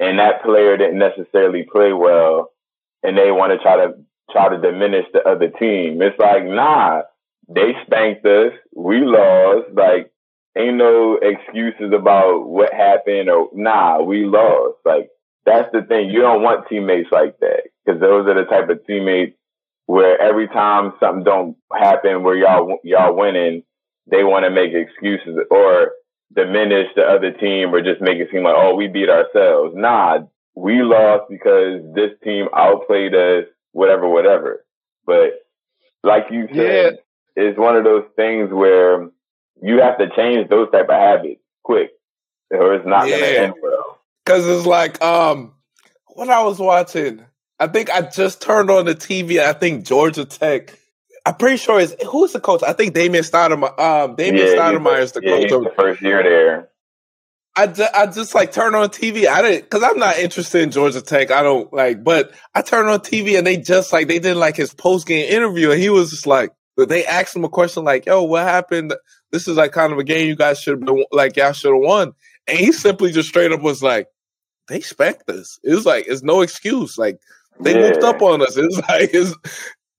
and 0.00 0.18
that 0.18 0.42
player 0.42 0.76
didn't 0.76 0.98
necessarily 0.98 1.66
play 1.70 1.92
well, 1.92 2.50
and 3.02 3.16
they 3.16 3.30
want 3.30 3.52
to 3.52 3.58
try 3.58 3.76
to 3.76 3.94
try 4.30 4.48
to 4.48 4.60
diminish 4.60 5.06
the 5.12 5.26
other 5.26 5.48
team. 5.48 6.02
It's 6.02 6.18
like, 6.18 6.44
nah, 6.44 7.02
they 7.48 7.72
spanked 7.86 8.24
us. 8.26 8.52
We 8.74 9.00
lost. 9.00 9.70
Like, 9.72 10.10
ain't 10.58 10.76
no 10.76 11.18
excuses 11.20 11.92
about 11.94 12.48
what 12.48 12.72
happened 12.72 13.30
or 13.30 13.48
nah, 13.54 14.02
we 14.02 14.24
lost. 14.24 14.78
Like 14.84 15.10
that's 15.46 15.70
the 15.72 15.82
thing. 15.82 16.10
You 16.10 16.20
don't 16.20 16.42
want 16.42 16.68
teammates 16.68 17.10
like 17.12 17.38
that 17.40 17.62
because 17.84 18.00
those 18.00 18.26
are 18.26 18.34
the 18.34 18.48
type 18.48 18.68
of 18.68 18.84
teammates 18.86 19.36
where 19.86 20.20
every 20.20 20.48
time 20.48 20.92
something 21.00 21.24
don't 21.24 21.56
happen 21.72 22.22
where 22.22 22.36
y'all 22.36 22.78
y'all 22.84 23.16
winning, 23.16 23.62
they 24.10 24.24
want 24.24 24.44
to 24.44 24.50
make 24.50 24.72
excuses 24.74 25.38
or 25.50 25.92
diminish 26.34 26.88
the 26.94 27.02
other 27.02 27.32
team 27.32 27.74
or 27.74 27.80
just 27.80 28.00
make 28.02 28.18
it 28.18 28.28
seem 28.30 28.42
like 28.42 28.54
oh 28.56 28.74
we 28.74 28.88
beat 28.88 29.08
ourselves. 29.08 29.74
Nah, 29.74 30.18
we 30.54 30.82
lost 30.82 31.24
because 31.30 31.82
this 31.94 32.10
team 32.22 32.48
outplayed 32.54 33.14
us. 33.14 33.44
Whatever, 33.72 34.08
whatever. 34.08 34.64
But 35.06 35.44
like 36.02 36.24
you 36.30 36.48
said, 36.48 36.98
yeah. 37.36 37.42
it's 37.42 37.58
one 37.58 37.76
of 37.76 37.84
those 37.84 38.04
things 38.16 38.50
where 38.50 39.08
you 39.62 39.80
have 39.80 39.98
to 39.98 40.08
change 40.14 40.48
those 40.48 40.70
type 40.70 40.88
of 40.88 40.94
habits 40.94 41.40
quick, 41.62 41.90
or 42.50 42.74
it's 42.74 42.86
not 42.86 43.08
yeah. 43.08 43.18
going 43.18 43.32
to 43.32 43.40
end 43.40 43.54
well. 43.62 44.00
Because 44.24 44.46
it's 44.46 44.66
like 44.66 45.00
um, 45.02 45.54
when 46.08 46.30
I 46.30 46.42
was 46.42 46.58
watching, 46.58 47.24
I 47.58 47.66
think 47.66 47.90
I 47.90 48.02
just 48.02 48.42
turned 48.42 48.70
on 48.70 48.84
the 48.84 48.94
TV. 48.94 49.40
I 49.40 49.52
think 49.52 49.86
Georgia 49.86 50.24
Tech. 50.24 50.78
I'm 51.26 51.34
pretty 51.34 51.58
sure 51.58 51.80
it's 51.80 51.94
who's 52.04 52.32
the 52.32 52.40
coach. 52.40 52.62
I 52.62 52.72
think 52.72 52.94
Damon 52.94 53.20
Stoudamire. 53.20 53.78
Um, 53.78 54.16
Damon 54.16 54.40
yeah, 54.40 54.54
Stoudamire 54.54 55.00
is 55.00 55.12
the 55.12 55.20
yeah, 55.22 55.30
coach. 55.30 55.52
Of, 55.52 55.64
the 55.64 55.72
first 55.76 56.02
year 56.02 56.22
there. 56.22 56.68
I 57.56 57.66
just, 57.66 57.94
I 57.94 58.06
just 58.06 58.34
like 58.34 58.52
turn 58.52 58.74
on 58.76 58.88
TV. 58.88 59.26
I 59.26 59.42
didn't 59.42 59.62
because 59.62 59.82
I'm 59.82 59.98
not 59.98 60.18
interested 60.18 60.62
in 60.62 60.70
Georgia 60.70 61.02
Tech. 61.02 61.32
I 61.32 61.42
don't 61.42 61.72
like, 61.72 62.04
but 62.04 62.32
I 62.54 62.62
turned 62.62 62.88
on 62.88 63.00
TV 63.00 63.36
and 63.36 63.46
they 63.46 63.56
just 63.56 63.92
like 63.92 64.06
they 64.06 64.20
did 64.20 64.36
like 64.36 64.56
his 64.56 64.72
post 64.72 65.08
game 65.08 65.28
interview 65.28 65.72
and 65.72 65.80
he 65.80 65.90
was 65.90 66.10
just 66.10 66.26
like 66.26 66.52
they 66.76 67.04
asked 67.04 67.34
him 67.34 67.44
a 67.44 67.48
question 67.48 67.82
like, 67.82 68.06
"Yo, 68.06 68.22
what 68.22 68.44
happened? 68.44 68.94
This 69.32 69.48
is 69.48 69.56
like 69.56 69.72
kind 69.72 69.92
of 69.92 69.98
a 69.98 70.04
game 70.04 70.28
you 70.28 70.36
guys 70.36 70.60
should 70.60 70.78
have 70.78 70.84
been 70.84 71.04
like 71.12 71.36
y'all 71.36 71.52
should 71.52 71.72
have 71.72 71.82
won." 71.82 72.12
And 72.46 72.58
he 72.58 72.72
simply 72.72 73.12
just 73.12 73.28
straight 73.28 73.52
up 73.52 73.60
was 73.60 73.82
like, 73.82 74.08
"They 74.68 74.76
expect 74.76 75.28
us." 75.28 75.58
It 75.62 75.74
was 75.74 75.86
like 75.86 76.06
it's 76.08 76.22
no 76.22 76.40
excuse. 76.40 76.98
Like 76.98 77.18
they 77.60 77.74
yeah. 77.74 77.90
moved 77.90 78.04
up 78.04 78.22
on 78.22 78.42
us. 78.42 78.56
It's 78.56 78.76
like 78.88 79.10
it's 79.12 79.34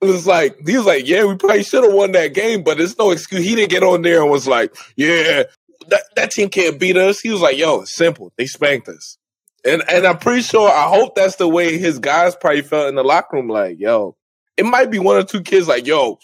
it 0.01 0.05
was 0.05 0.25
like 0.25 0.57
he 0.65 0.77
was 0.77 0.85
like, 0.85 1.07
yeah, 1.07 1.25
we 1.25 1.35
probably 1.35 1.63
should 1.63 1.83
have 1.83 1.93
won 1.93 2.13
that 2.13 2.33
game, 2.33 2.63
but 2.63 2.79
it's 2.79 2.97
no 2.97 3.11
excuse. 3.11 3.43
He 3.43 3.55
didn't 3.55 3.71
get 3.71 3.83
on 3.83 4.01
there 4.01 4.21
and 4.21 4.31
was 4.31 4.47
like, 4.47 4.73
yeah, 4.95 5.43
that, 5.87 6.03
that 6.15 6.31
team 6.31 6.49
can't 6.49 6.79
beat 6.79 6.95
us. 6.95 7.19
He 7.19 7.29
was 7.29 7.41
like, 7.41 7.57
yo, 7.57 7.81
it's 7.81 7.93
simple. 7.93 8.31
They 8.37 8.45
spanked 8.45 8.87
us. 8.87 9.17
And 9.65 9.83
and 9.89 10.07
I'm 10.07 10.17
pretty 10.17 10.41
sure 10.41 10.69
I 10.69 10.83
hope 10.83 11.15
that's 11.15 11.35
the 11.35 11.49
way 11.49 11.77
his 11.77 11.99
guys 11.99 12.35
probably 12.35 12.61
felt 12.61 12.87
in 12.87 12.95
the 12.95 13.03
locker 13.03 13.35
room. 13.35 13.49
Like, 13.49 13.77
yo, 13.77 14.15
it 14.55 14.65
might 14.65 14.89
be 14.89 14.99
one 14.99 15.17
or 15.17 15.23
two 15.23 15.41
kids 15.41 15.67
like, 15.67 15.85
yo, 15.85 16.17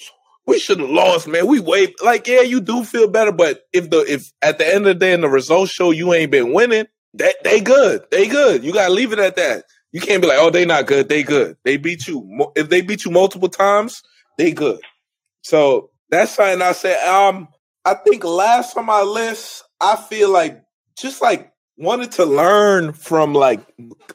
we 0.47 0.59
should 0.59 0.79
have 0.79 0.89
lost, 0.89 1.27
man. 1.27 1.47
We 1.47 1.59
wait 1.59 1.95
like, 2.03 2.27
yeah, 2.27 2.41
you 2.41 2.61
do 2.61 2.83
feel 2.83 3.09
better, 3.09 3.31
but 3.31 3.63
if 3.73 3.89
the 3.89 3.99
if 4.07 4.31
at 4.41 4.57
the 4.57 4.67
end 4.67 4.87
of 4.87 4.95
the 4.99 5.05
day 5.05 5.13
and 5.13 5.23
the 5.23 5.29
results 5.29 5.71
show 5.71 5.91
you 5.91 6.13
ain't 6.13 6.31
been 6.31 6.53
winning, 6.53 6.85
that 7.15 7.35
they 7.43 7.61
good. 7.61 8.03
They 8.11 8.27
good. 8.27 8.63
You 8.63 8.73
gotta 8.73 8.93
leave 8.93 9.11
it 9.11 9.19
at 9.19 9.35
that. 9.37 9.63
You 9.91 10.01
can't 10.01 10.21
be 10.21 10.27
like, 10.27 10.39
oh, 10.39 10.49
they 10.49 10.65
not 10.65 10.87
good. 10.87 11.09
They 11.09 11.23
good. 11.23 11.57
They 11.63 11.77
beat 11.77 12.07
you. 12.07 12.51
If 12.55 12.69
they 12.69 12.81
beat 12.81 13.05
you 13.05 13.11
multiple 13.11 13.49
times, 13.49 14.03
they 14.37 14.51
good. 14.51 14.79
So 15.41 15.91
that's 16.09 16.35
something 16.35 16.61
I 16.61 16.73
said. 16.73 16.97
Um, 17.07 17.47
I 17.85 17.93
think 17.93 18.23
last 18.23 18.75
on 18.77 18.85
my 18.85 19.01
list, 19.01 19.63
I 19.79 19.95
feel 19.95 20.31
like 20.31 20.61
just 20.97 21.21
like 21.21 21.51
wanted 21.77 22.11
to 22.13 22.25
learn 22.25 22.93
from 22.93 23.33
like 23.33 23.61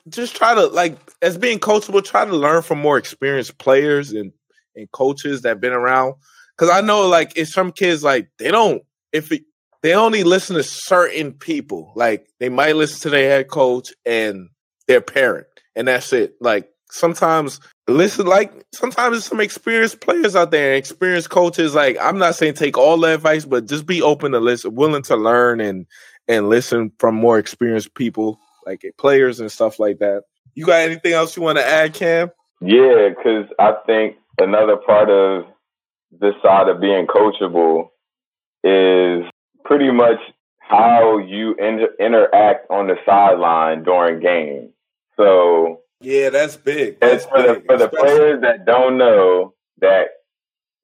just 0.09 0.37
try 0.37 0.55
to 0.55 0.67
like 0.67 0.99
as 1.23 1.39
being 1.39 1.59
coachable, 1.59 2.05
try 2.05 2.25
to 2.25 2.37
learn 2.37 2.63
from 2.63 2.79
more 2.79 2.99
experienced 2.99 3.59
players 3.59 4.13
and 4.13 4.33
and 4.77 4.91
coaches 4.93 5.43
that 5.43 5.61
been 5.61 5.73
around. 5.73 6.15
Cause 6.57 6.71
I 6.71 6.81
know 6.83 7.09
like 7.09 7.37
if 7.37 7.49
some 7.49 7.73
kids 7.73 8.05
like 8.05 8.29
they 8.39 8.51
don't 8.51 8.83
if 9.13 9.33
it, 9.33 9.45
they 9.83 9.95
only 9.95 10.25
listen 10.25 10.57
to 10.57 10.63
certain 10.63 11.33
people. 11.33 11.93
Like 11.97 12.27
they 12.39 12.51
might 12.51 12.77
listen 12.77 13.01
to 13.01 13.11
their 13.11 13.31
head 13.31 13.49
coach 13.49 13.93
and 14.05 14.51
their 14.87 15.01
parent 15.01 15.47
and 15.75 15.89
that's 15.89 16.13
it. 16.13 16.35
Like 16.41 16.71
sometimes 16.91 17.61
listen 17.89 18.27
like 18.27 18.53
sometimes 18.73 19.13
there's 19.13 19.25
some 19.25 19.41
experienced 19.41 20.01
players 20.01 20.37
out 20.37 20.51
there, 20.51 20.75
experienced 20.75 21.31
coaches. 21.31 21.75
Like 21.75 21.97
I'm 22.01 22.19
not 22.19 22.35
saying 22.35 22.55
take 22.55 22.77
all 22.77 22.99
the 22.99 23.15
advice, 23.15 23.45
but 23.45 23.67
just 23.67 23.87
be 23.87 24.03
open 24.03 24.33
to 24.33 24.41
listen, 24.41 24.75
willing 24.75 25.03
to 25.05 25.17
learn 25.17 25.61
and 25.61 25.87
and 26.29 26.49
listen 26.49 26.93
from 26.99 27.15
more 27.15 27.39
experienced 27.39 27.95
people, 27.95 28.39
like 28.67 28.85
players 28.99 29.41
and 29.41 29.51
stuff 29.51 29.79
like 29.79 29.99
that. 29.99 30.25
You 30.55 30.67
got 30.67 30.81
anything 30.81 31.13
else 31.13 31.37
you 31.37 31.43
want 31.43 31.59
to 31.59 31.67
add, 31.67 31.95
Cam? 31.95 32.31
Yeah, 32.61 33.09
because 33.09 33.47
I 33.59 33.73
think 33.87 34.17
another 34.41 34.77
part 34.77 35.11
of 35.11 35.45
this 36.11 36.35
side 36.43 36.69
of 36.69 36.81
being 36.81 37.07
coachable 37.07 37.91
is 38.65 39.25
pretty 39.65 39.91
much 39.91 40.19
how 40.59 41.19
you 41.19 41.55
inter- 41.55 41.95
interact 41.99 42.71
on 42.71 42.87
the 42.87 42.97
sideline 43.07 43.83
during 43.83 44.21
games. 44.21 44.71
So 45.17 45.81
yeah, 46.01 46.31
that's 46.31 46.57
big. 46.57 47.01
That's 47.01 47.27
for 47.27 47.37
big, 47.37 47.63
the 47.63 47.63
for 47.67 47.77
the 47.79 47.89
players 47.89 48.41
that 48.43 48.65
don't 48.65 48.97
know 48.97 49.55
that 49.81 50.09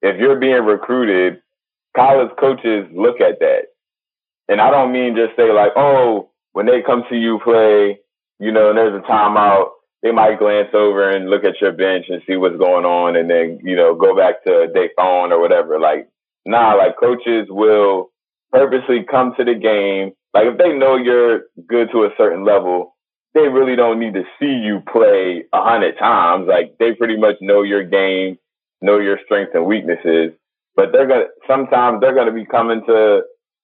if 0.01 0.19
you're 0.19 0.39
being 0.39 0.63
recruited, 0.63 1.41
college 1.95 2.31
coaches 2.39 2.87
look 2.93 3.19
at 3.21 3.39
that, 3.39 3.63
and 4.47 4.61
I 4.61 4.69
don't 4.69 4.91
mean 4.91 5.15
just 5.15 5.35
say 5.35 5.51
like, 5.51 5.71
oh, 5.75 6.29
when 6.53 6.65
they 6.65 6.81
come 6.81 7.03
to 7.09 7.15
you 7.15 7.39
play, 7.43 7.99
you 8.39 8.51
know, 8.51 8.69
and 8.69 8.77
there's 8.77 9.03
a 9.03 9.07
timeout, 9.07 9.69
they 10.07 10.13
might 10.13 10.39
glance 10.39 10.69
over 10.73 11.09
and 11.09 11.29
look 11.29 11.43
at 11.43 11.59
your 11.59 11.73
bench 11.73 12.05
and 12.07 12.21
see 12.25 12.37
what's 12.37 12.57
going 12.57 12.85
on, 12.85 13.17
and 13.17 13.29
then 13.29 13.59
you 13.63 13.75
know 13.75 13.93
go 13.93 14.15
back 14.15 14.43
to 14.45 14.67
their 14.73 14.89
phone 14.95 15.33
or 15.33 15.41
whatever. 15.41 15.79
Like, 15.79 16.07
nah, 16.45 16.75
like 16.75 16.97
coaches 16.97 17.47
will 17.49 18.09
purposely 18.51 19.03
come 19.03 19.33
to 19.35 19.43
the 19.43 19.55
game. 19.55 20.13
Like 20.33 20.45
if 20.45 20.57
they 20.57 20.71
know 20.71 20.95
you're 20.95 21.41
good 21.67 21.89
to 21.91 22.05
a 22.05 22.09
certain 22.17 22.45
level, 22.45 22.95
they 23.33 23.49
really 23.49 23.75
don't 23.75 23.99
need 23.99 24.13
to 24.13 24.23
see 24.39 24.53
you 24.53 24.81
play 24.89 25.43
a 25.51 25.61
hundred 25.61 25.97
times. 25.97 26.47
Like 26.47 26.77
they 26.79 26.93
pretty 26.93 27.17
much 27.17 27.35
know 27.41 27.63
your 27.63 27.83
game, 27.83 28.37
know 28.81 28.99
your 28.99 29.19
strengths 29.25 29.55
and 29.55 29.65
weaknesses. 29.65 30.31
But 30.75 30.93
they're 30.93 31.07
gonna 31.07 31.25
sometimes 31.47 31.99
they're 31.99 32.15
gonna 32.15 32.31
be 32.31 32.45
coming 32.45 32.81
to 32.87 33.23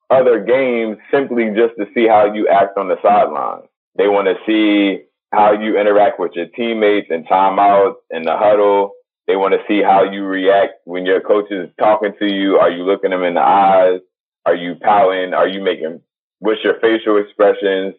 other 0.10 0.44
games 0.44 0.98
simply 1.10 1.52
just 1.56 1.76
to 1.80 1.86
see 1.96 2.06
how 2.06 2.34
you 2.34 2.50
act 2.50 2.78
on 2.78 2.90
the 2.90 2.98
sideline. 3.02 3.62
They 3.96 4.10
want 4.10 4.28
to 4.28 4.36
see 4.46 5.04
how 5.34 5.52
you 5.52 5.80
interact 5.80 6.20
with 6.20 6.32
your 6.36 6.48
teammates 6.48 7.08
and 7.10 7.28
timeouts 7.28 7.96
and 8.12 8.26
the 8.26 8.38
huddle. 8.38 8.92
They 9.28 9.36
want 9.36 9.54
to 9.54 9.60
see 9.68 9.82
how 9.82 10.04
you 10.04 10.26
react 10.26 10.74
when 10.86 11.06
your 11.06 11.22
coach 11.22 11.50
is 11.50 11.70
talking 11.80 12.14
to 12.20 12.26
you. 12.26 12.58
Are 12.58 12.70
you 12.70 12.84
looking 12.84 13.10
them 13.10 13.24
in 13.24 13.34
the 13.34 13.42
eyes? 13.42 14.00
Are 14.46 14.56
you 14.56 14.76
pouting? 14.76 15.34
Are 15.34 15.48
you 15.48 15.62
making 15.62 16.02
what's 16.40 16.64
your 16.64 16.80
facial 16.80 17.18
expressions? 17.18 17.96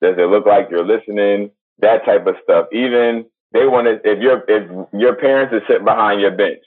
Does 0.00 0.14
it 0.16 0.30
look 0.30 0.46
like 0.46 0.68
you're 0.70 0.86
listening? 0.86 1.50
That 1.80 2.04
type 2.04 2.26
of 2.26 2.36
stuff. 2.42 2.66
Even 2.72 3.26
they 3.52 3.66
want 3.66 3.86
to, 3.86 4.00
if 4.08 4.20
your 4.20 4.44
if 4.48 4.88
your 4.92 5.16
parents 5.16 5.52
are 5.52 5.62
sitting 5.68 5.84
behind 5.84 6.20
your 6.20 6.30
bench, 6.30 6.62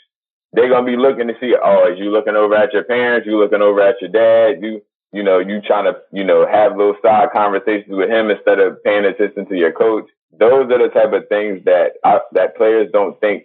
they're 0.53 0.69
gonna 0.69 0.86
be 0.86 0.97
looking 0.97 1.27
to 1.27 1.34
see, 1.39 1.55
oh, 1.62 1.91
is 1.91 1.97
you 1.97 2.12
looking 2.12 2.36
over 2.36 2.55
at 2.55 2.73
your 2.73 2.84
parents? 2.84 3.25
You 3.25 3.39
looking 3.39 3.62
over 3.62 3.81
at 3.81 4.01
your 4.01 4.12
dad? 4.12 4.62
You 4.62 4.81
you 5.13 5.24
know, 5.24 5.39
you 5.39 5.62
trying 5.62 5.86
to, 5.86 6.00
you 6.12 6.24
know, 6.24 6.47
have 6.47 6.78
little 6.78 6.95
side 7.02 7.30
conversations 7.34 7.95
with 7.95 8.10
him 8.10 8.30
instead 8.30 8.60
of 8.60 8.84
paying 8.84 9.06
attention 9.06 9.45
to 9.47 9.56
your 9.56 9.71
coach. 9.71 10.06
Those 10.38 10.71
are 10.71 10.88
the 10.88 10.93
type 10.93 11.13
of 11.13 11.28
things 11.28 11.63
that 11.65 11.93
that 12.32 12.56
players 12.56 12.89
don't 12.93 13.19
think 13.19 13.43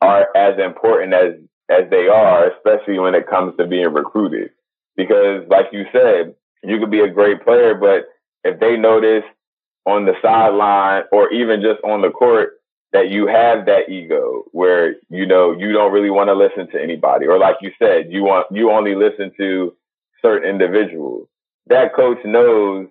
are 0.00 0.28
as 0.36 0.58
important 0.58 1.14
as 1.14 1.34
as 1.70 1.88
they 1.90 2.08
are, 2.08 2.50
especially 2.50 2.98
when 2.98 3.14
it 3.14 3.28
comes 3.28 3.56
to 3.56 3.66
being 3.66 3.92
recruited. 3.92 4.50
Because, 4.96 5.42
like 5.48 5.66
you 5.72 5.86
said, 5.92 6.34
you 6.62 6.78
could 6.78 6.90
be 6.90 7.00
a 7.00 7.10
great 7.10 7.42
player, 7.44 7.74
but 7.74 8.06
if 8.44 8.60
they 8.60 8.76
notice 8.76 9.24
on 9.86 10.04
the 10.04 10.14
sideline 10.22 11.04
or 11.12 11.32
even 11.32 11.60
just 11.60 11.82
on 11.84 12.02
the 12.02 12.10
court 12.10 12.54
that 12.92 13.10
you 13.10 13.26
have 13.26 13.66
that 13.66 13.90
ego 13.90 14.44
where 14.52 14.94
you 15.10 15.26
know 15.26 15.52
you 15.52 15.72
don't 15.72 15.92
really 15.92 16.10
want 16.10 16.28
to 16.28 16.34
listen 16.34 16.70
to 16.70 16.82
anybody 16.82 17.26
or 17.26 17.38
like 17.38 17.56
you 17.60 17.70
said 17.78 18.10
you 18.10 18.22
want 18.22 18.46
you 18.50 18.70
only 18.70 18.94
listen 18.94 19.30
to 19.36 19.74
certain 20.24 20.48
individuals 20.48 21.28
that 21.66 21.94
coach 21.94 22.18
knows 22.24 22.86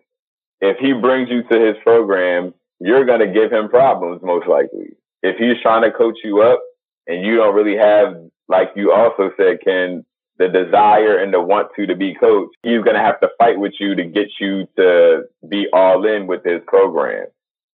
if 0.61 0.77
he 0.77 0.93
brings 0.93 1.29
you 1.29 1.43
to 1.43 1.59
his 1.59 1.75
program 1.83 2.53
you're 2.79 3.05
going 3.05 3.19
to 3.19 3.27
give 3.27 3.51
him 3.51 3.69
problems 3.69 4.21
most 4.23 4.47
likely 4.47 4.89
if 5.21 5.37
he's 5.37 5.61
trying 5.61 5.83
to 5.83 5.91
coach 5.91 6.17
you 6.23 6.41
up 6.41 6.61
and 7.07 7.25
you 7.25 7.37
don't 7.37 7.55
really 7.55 7.77
have 7.77 8.15
like 8.47 8.69
you 8.75 8.91
also 8.91 9.31
said 9.37 9.57
Cam 9.65 10.05
the 10.39 10.47
desire 10.47 11.17
and 11.17 11.33
the 11.33 11.41
want 11.41 11.69
to 11.75 11.85
to 11.85 11.95
be 11.95 12.15
coached, 12.15 12.55
he's 12.63 12.81
going 12.81 12.95
to 12.95 13.01
have 13.01 13.19
to 13.19 13.29
fight 13.37 13.59
with 13.59 13.73
you 13.79 13.95
to 13.95 14.03
get 14.03 14.29
you 14.39 14.67
to 14.77 15.23
be 15.47 15.67
all 15.71 16.05
in 16.05 16.27
with 16.27 16.43
his 16.43 16.61
program. 16.67 17.27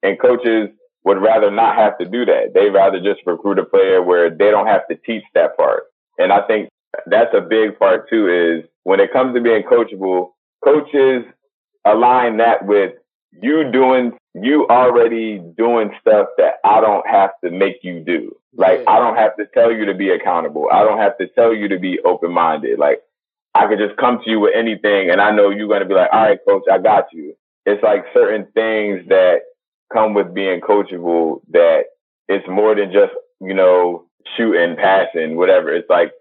And 0.04 0.20
coaches 0.20 0.70
would 1.04 1.22
rather 1.22 1.50
not 1.50 1.76
have 1.76 1.98
to 2.00 2.06
do 2.06 2.26
that. 2.26 2.52
They'd 2.54 2.70
rather 2.70 3.00
just 3.00 3.22
recruit 3.26 3.60
a 3.60 3.66
player 3.66 4.02
where 4.02 4.30
they 4.30 4.52
don't 4.52 4.68
have 4.68 4.88
to 4.90 4.96
teach 4.96 5.24
that 5.34 5.56
part. 5.56 5.84
And 6.18 6.34
I 6.34 6.42
think 6.42 6.70
that's 7.06 7.34
a 7.34 7.42
big 7.42 7.80
part 7.80 8.10
too 8.10 8.28
is 8.28 8.70
when 8.84 9.00
it 9.00 9.14
comes 9.14 9.36
to 9.36 9.42
being 9.42 9.64
coachable, 9.64 10.30
coaches 10.64 11.24
align 11.86 12.38
that 12.38 12.66
with 12.66 12.94
you 13.42 13.72
doing, 13.72 14.14
you 14.34 14.68
already 14.70 15.40
doing 15.58 15.92
stuff 16.02 16.28
that 16.38 16.56
I 16.64 16.82
don't 16.82 17.08
have 17.08 17.32
to 17.44 17.52
make 17.52 17.78
you 17.84 18.00
do. 18.00 18.36
Like 18.54 18.82
I 18.88 18.98
don't 18.98 19.16
have 19.16 19.36
to 19.38 19.46
tell 19.54 19.72
you 19.72 19.86
to 19.86 19.94
be 19.94 20.10
accountable. 20.10 20.68
I 20.72 20.84
don't 20.84 20.98
have 20.98 21.18
to 21.20 21.28
tell 21.28 21.54
you 21.54 21.68
to 21.70 21.80
be 21.80 22.00
open 22.00 22.32
minded. 22.32 22.80
Like 22.80 23.02
I 23.54 23.68
could 23.68 23.80
just 23.80 23.98
come 23.98 24.22
to 24.24 24.30
you 24.30 24.40
with 24.40 24.56
anything 24.56 25.10
and 25.10 25.22
I 25.22 25.32
know 25.32 25.50
you're 25.50 25.68
going 25.68 25.82
to 25.82 25.88
be 25.88 25.94
like, 25.94 26.10
all 26.12 26.22
right, 26.22 26.40
coach, 26.48 26.64
I 26.72 26.78
got 26.80 27.06
you. 27.12 27.36
It's 27.66 27.84
like 27.84 28.06
certain 28.14 28.48
things 28.54 29.08
that 29.10 29.42
come 29.92 30.14
with 30.14 30.34
being 30.34 30.62
coachable 30.62 31.42
that 31.52 31.86
it's 32.28 32.48
more 32.48 32.76
than 32.76 32.92
just, 32.92 33.14
you 33.42 33.54
know, 33.54 34.06
shooting, 34.38 34.76
passing, 34.76 35.36
whatever. 35.36 35.74
It's 35.74 35.90
like, 35.90 36.12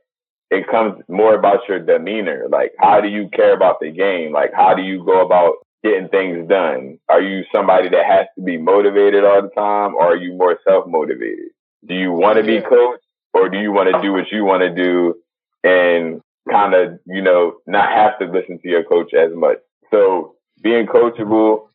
it 0.51 0.67
comes 0.69 1.03
more 1.09 1.35
about 1.35 1.69
your 1.69 1.79
demeanor. 1.79 2.47
Like, 2.49 2.73
how 2.79 3.01
do 3.01 3.09
you 3.09 3.29
care 3.29 3.55
about 3.55 3.81
the 3.81 3.91
game? 3.91 4.33
Like, 4.33 4.53
how 4.55 4.75
do 4.75 4.83
you 4.83 5.05
go 5.05 5.25
about 5.25 5.55
getting 5.85 6.09
things 6.09 6.49
done? 6.49 6.99
Are 7.09 7.21
you 7.21 7.45
somebody 7.55 7.89
that 7.91 8.05
has 8.07 8.27
to 8.37 8.43
be 8.43 8.57
motivated 8.57 9.25
all 9.25 9.43
the 9.43 9.51
time 9.51 9.95
or 9.95 10.13
are 10.13 10.17
you 10.17 10.35
more 10.35 10.59
self 10.67 10.87
motivated? 10.87 11.51
Do 11.87 11.95
you 11.95 12.13
want 12.13 12.39
to 12.39 12.45
be 12.45 12.61
coached 12.61 13.05
or 13.35 13.49
do 13.49 13.59
you 13.59 13.73
want 13.73 13.95
to 13.95 14.01
do 14.03 14.13
what 14.13 14.31
you 14.33 14.45
want 14.45 14.63
to 14.63 14.75
do 14.75 15.15
and 15.63 16.21
kind 16.51 16.75
of, 16.75 16.99
you 17.07 17.23
know, 17.23 17.59
not 17.67 17.91
have 17.91 18.19
to 18.19 18.27
listen 18.27 18.59
to 18.61 18.69
your 18.69 18.85
coach 18.85 19.13
as 19.15 19.31
much? 19.35 19.59
So 19.91 20.37
being 20.63 20.87
coachable, 20.87 21.69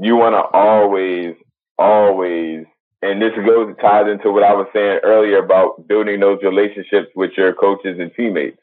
you 0.00 0.16
want 0.16 0.34
to 0.34 0.58
always, 0.58 1.34
always, 1.78 2.64
and 3.02 3.20
this 3.20 3.32
goes 3.44 3.74
ties 3.80 4.06
into 4.08 4.30
what 4.30 4.44
I 4.44 4.54
was 4.54 4.68
saying 4.72 5.00
earlier 5.02 5.38
about 5.38 5.86
building 5.88 6.20
those 6.20 6.38
relationships 6.42 7.08
with 7.16 7.32
your 7.36 7.52
coaches 7.52 7.98
and 7.98 8.12
teammates. 8.14 8.58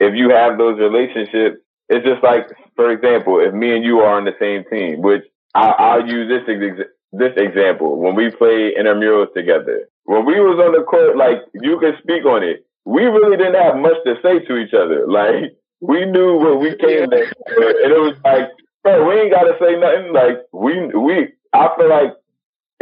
If 0.00 0.14
you 0.16 0.30
have 0.30 0.56
those 0.56 0.78
relationships, 0.78 1.58
it's 1.88 2.06
just 2.06 2.22
like, 2.22 2.48
for 2.74 2.90
example, 2.90 3.38
if 3.38 3.52
me 3.52 3.76
and 3.76 3.84
you 3.84 4.00
are 4.00 4.16
on 4.16 4.24
the 4.24 4.34
same 4.40 4.64
team, 4.70 5.02
which 5.02 5.22
I, 5.54 5.98
will 5.98 6.08
use 6.08 6.28
this 6.28 6.48
ex- 6.48 6.88
this 7.12 7.32
example 7.36 8.00
when 8.00 8.14
we 8.14 8.30
play 8.30 8.72
intramurals 8.74 9.34
together. 9.34 9.86
When 10.04 10.24
we 10.24 10.40
was 10.40 10.58
on 10.58 10.72
the 10.72 10.82
court, 10.84 11.16
like 11.16 11.42
you 11.54 11.78
can 11.78 11.92
speak 12.02 12.24
on 12.24 12.42
it. 12.42 12.64
We 12.86 13.04
really 13.04 13.36
didn't 13.36 13.62
have 13.62 13.76
much 13.76 13.98
to 14.06 14.16
say 14.22 14.40
to 14.40 14.56
each 14.56 14.72
other. 14.74 15.06
Like 15.08 15.52
we 15.80 16.06
knew 16.06 16.38
what 16.38 16.60
we 16.60 16.76
came 16.76 17.10
there, 17.10 17.24
and 17.24 17.92
it 17.92 18.00
was 18.00 18.16
like, 18.24 18.48
bro, 18.82 19.06
we 19.06 19.20
ain't 19.20 19.32
got 19.32 19.44
to 19.44 19.56
say 19.60 19.76
nothing. 19.76 20.12
Like 20.14 20.38
we 20.52 20.86
we, 20.96 21.28
I 21.52 21.68
feel 21.76 21.90
like 21.90 22.14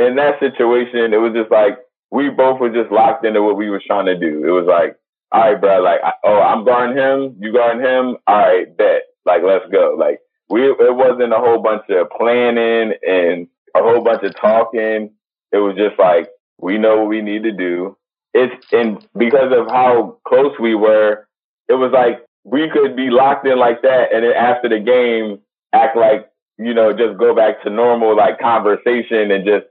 in 0.01 0.17
that 0.17 0.41
situation, 0.41 1.13
it 1.13 1.21
was 1.21 1.33
just 1.35 1.51
like 1.51 1.79
we 2.11 2.29
both 2.29 2.61
were 2.61 2.71
just 2.71 2.91
locked 2.91 3.25
into 3.25 3.43
what 3.43 3.57
we 3.57 3.71
was 3.71 3.83
trying 3.87 4.07
to 4.07 4.19
do. 4.19 4.45
It 4.45 4.51
was 4.51 4.67
like, 4.67 4.97
all 5.33 5.41
right, 5.41 5.61
bro, 5.61 5.81
like, 5.81 6.01
oh, 6.25 6.41
I'm 6.41 6.65
guarding 6.65 6.97
him, 6.97 7.37
you 7.39 7.53
guarding 7.53 7.85
him. 7.85 8.17
All 8.27 8.39
right, 8.39 8.77
bet. 8.77 9.03
Like, 9.25 9.43
let's 9.45 9.67
go. 9.71 9.95
Like, 9.99 10.19
we, 10.49 10.69
it 10.69 10.97
wasn't 10.97 11.33
a 11.33 11.39
whole 11.39 11.63
bunch 11.63 11.85
of 11.89 12.11
planning 12.11 12.95
and 13.07 13.47
a 13.77 13.83
whole 13.83 14.03
bunch 14.03 14.25
of 14.25 14.35
talking. 14.35 15.13
It 15.53 15.59
was 15.59 15.77
just 15.77 15.99
like, 15.99 16.29
we 16.59 16.79
know 16.79 16.99
what 16.99 17.09
we 17.09 17.23
need 17.23 17.45
to 17.45 17.53
do. 17.53 17.97
It's, 18.35 18.55
and 18.73 19.07
because 19.17 19.53
of 19.57 19.71
how 19.71 20.19
close 20.27 20.59
we 20.59 20.75
were, 20.75 21.29
it 21.69 21.75
was 21.75 21.93
like, 21.93 22.25
we 22.43 22.69
could 22.71 22.97
be 22.97 23.11
locked 23.11 23.47
in 23.47 23.59
like 23.59 23.83
that. 23.83 24.13
And 24.13 24.25
then 24.25 24.33
after 24.33 24.69
the 24.69 24.81
game, 24.81 25.41
act 25.73 25.97
like, 25.97 26.29
you 26.59 26.75
know, 26.75 26.93
just 26.93 27.19
go 27.19 27.35
back 27.35 27.63
to 27.63 27.71
normal, 27.71 28.17
like 28.17 28.41
conversation 28.41 29.31
and 29.31 29.47
just 29.47 29.67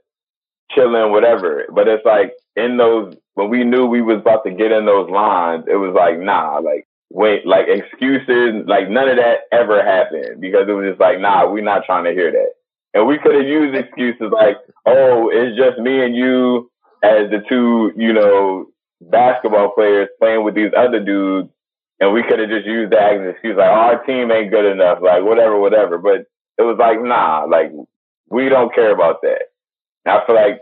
chilling, 0.71 1.12
whatever. 1.12 1.65
But 1.73 1.88
it's 1.88 2.05
like 2.05 2.34
in 2.55 2.77
those 2.77 3.15
when 3.36 3.49
we 3.49 3.63
knew 3.63 3.86
we 3.86 4.01
was 4.01 4.17
about 4.17 4.43
to 4.45 4.51
get 4.51 4.71
in 4.71 4.86
those 4.86 5.10
lines, 5.10 5.65
it 5.67 5.75
was 5.75 5.93
like, 5.95 6.19
nah, 6.19 6.60
like 6.60 6.88
wait, 7.12 7.45
like 7.45 7.65
excuses, 7.67 8.63
like 8.67 8.89
none 8.89 9.10
of 9.10 9.17
that 9.17 9.41
ever 9.51 9.84
happened 9.84 10.39
because 10.39 10.67
it 10.67 10.73
was 10.73 10.89
just 10.89 10.99
like, 10.99 11.19
nah, 11.19 11.49
we're 11.49 11.63
not 11.63 11.86
trying 11.86 12.03
to 12.05 12.12
hear 12.12 12.32
that. 12.32 12.51
And 12.93 13.08
we 13.08 13.17
could 13.19 13.36
have 13.36 13.45
used 13.45 13.75
excuses 13.75 14.32
like, 14.32 14.58
oh, 14.86 15.29
it's 15.32 15.58
just 15.58 15.79
me 15.79 16.03
and 16.03 16.15
you 16.15 16.71
as 17.03 17.29
the 17.29 17.43
two, 17.47 17.91
you 17.95 18.13
know, 18.13 18.67
basketball 19.01 19.71
players 19.71 20.10
playing 20.19 20.43
with 20.43 20.55
these 20.55 20.71
other 20.75 20.99
dudes. 20.99 21.49
And 21.99 22.13
we 22.13 22.23
could 22.23 22.39
have 22.39 22.49
just 22.49 22.65
used 22.65 22.93
that 22.93 23.13
as 23.13 23.19
an 23.19 23.27
excuse, 23.27 23.58
like, 23.58 23.69
oh, 23.69 23.73
our 23.73 24.03
team 24.05 24.32
ain't 24.32 24.51
good 24.51 24.65
enough, 24.65 24.99
like 25.01 25.23
whatever, 25.23 25.60
whatever. 25.60 25.97
But 25.97 26.25
it 26.58 26.63
was 26.63 26.77
like, 26.79 27.01
nah, 27.01 27.43
like 27.43 27.71
we 28.29 28.49
don't 28.49 28.73
care 28.73 28.93
about 28.93 29.21
that. 29.23 29.48
I 30.05 30.25
feel 30.25 30.35
like 30.35 30.62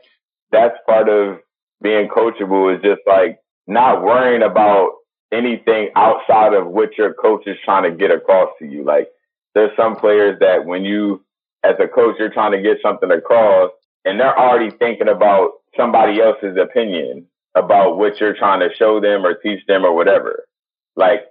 that's 0.52 0.78
part 0.86 1.10
of 1.10 1.40
being 1.82 2.08
coachable 2.08 2.76
is 2.76 2.82
just 2.82 3.02
like 3.06 3.40
not 3.68 4.04
worrying 4.04 4.44
about 4.44 4.92
anything 5.32 5.90
outside 5.96 6.54
of 6.54 6.68
what 6.68 6.98
your 6.98 7.14
coach 7.14 7.44
is 7.48 7.58
trying 7.64 7.84
to 7.84 7.92
get 7.92 8.12
across 8.12 8.50
to 8.60 8.66
you. 8.66 8.84
Like 8.84 9.10
there's 9.54 9.76
some 9.76 9.96
players 9.96 10.40
that 10.40 10.66
when 10.66 10.84
you 10.84 11.24
as 11.64 11.76
a 11.80 11.88
coach 11.88 12.16
you're 12.20 12.32
trying 12.32 12.54
to 12.54 12.62
get 12.62 12.78
something 12.82 13.12
across 13.12 13.72
and 14.06 14.20
they're 14.20 14.38
already 14.38 14.72
thinking 14.78 15.10
about 15.10 15.52
somebody 15.76 16.22
else's 16.22 16.58
opinion 16.58 17.26
about 17.56 17.98
what 17.98 18.20
you're 18.20 18.36
trying 18.36 18.60
to 18.60 18.74
show 18.76 19.00
them 19.00 19.26
or 19.26 19.34
teach 19.34 19.66
them 19.68 19.84
or 19.84 19.94
whatever. 19.94 20.46
Like 20.96 21.26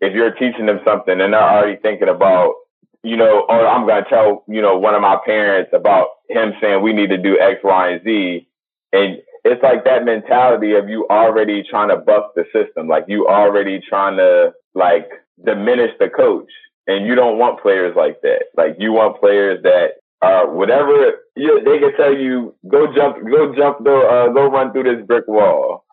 if 0.00 0.14
you're 0.14 0.32
teaching 0.32 0.66
them 0.66 0.80
something 0.84 1.20
and 1.20 1.32
they're 1.32 1.42
already 1.42 1.76
thinking 1.80 2.08
about 2.08 2.54
you 3.02 3.16
know, 3.16 3.44
or 3.48 3.66
I'm 3.66 3.86
going 3.86 4.02
to 4.02 4.08
tell, 4.08 4.44
you 4.48 4.62
know, 4.62 4.78
one 4.78 4.94
of 4.94 5.02
my 5.02 5.18
parents 5.24 5.70
about 5.74 6.08
him 6.28 6.52
saying 6.60 6.82
we 6.82 6.92
need 6.92 7.10
to 7.10 7.18
do 7.18 7.38
X, 7.38 7.60
Y, 7.62 7.88
and 7.90 8.04
Z. 8.04 8.48
And 8.92 9.18
it's 9.44 9.62
like 9.62 9.84
that 9.84 10.04
mentality 10.04 10.74
of 10.74 10.88
you 10.88 11.06
already 11.10 11.64
trying 11.68 11.88
to 11.88 11.96
buck 11.96 12.34
the 12.34 12.44
system. 12.52 12.88
Like 12.88 13.04
you 13.08 13.26
already 13.26 13.80
trying 13.86 14.16
to 14.18 14.52
like 14.74 15.08
diminish 15.44 15.90
the 15.98 16.08
coach. 16.08 16.50
And 16.86 17.06
you 17.06 17.14
don't 17.14 17.38
want 17.38 17.62
players 17.62 17.94
like 17.96 18.20
that. 18.22 18.44
Like 18.56 18.76
you 18.78 18.92
want 18.92 19.20
players 19.20 19.62
that 19.62 20.02
uh, 20.20 20.46
whatever 20.46 21.18
you, 21.36 21.62
they 21.64 21.78
can 21.78 21.96
tell 21.96 22.14
you, 22.14 22.54
go 22.68 22.92
jump, 22.94 23.16
go 23.24 23.54
jump, 23.54 23.84
go, 23.84 24.06
uh, 24.06 24.32
go 24.32 24.46
run 24.46 24.72
through 24.72 24.84
this 24.84 25.06
brick 25.06 25.26
wall. 25.26 25.84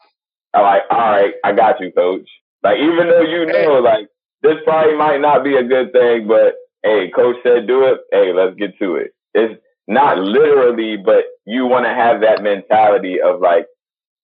I'm 0.54 0.64
like, 0.64 0.82
all 0.92 0.98
right, 0.98 1.34
I 1.44 1.52
got 1.54 1.80
you, 1.80 1.92
coach. 1.92 2.28
Like, 2.64 2.78
even 2.78 3.08
though 3.08 3.22
you 3.22 3.46
know, 3.46 3.80
like, 3.80 4.08
this 4.42 4.56
probably 4.64 4.96
might 4.96 5.22
not 5.22 5.44
be 5.44 5.56
a 5.56 5.64
good 5.64 5.92
thing, 5.92 6.28
but 6.28 6.56
hey, 6.84 7.12
coach 7.16 7.38
said 7.44 7.68
do 7.68 7.86
it. 7.86 8.02
Hey, 8.12 8.34
let's 8.34 8.56
get 8.56 8.78
to 8.80 8.96
it. 8.96 9.14
It's 9.34 9.62
not 9.88 10.18
literally, 10.20 10.98
but 10.98 11.26
you 11.46 11.66
want 11.66 11.86
to 11.86 11.90
have 11.90 12.22
that 12.22 12.44
mentality 12.44 13.20
of 13.22 13.42
like 13.42 13.66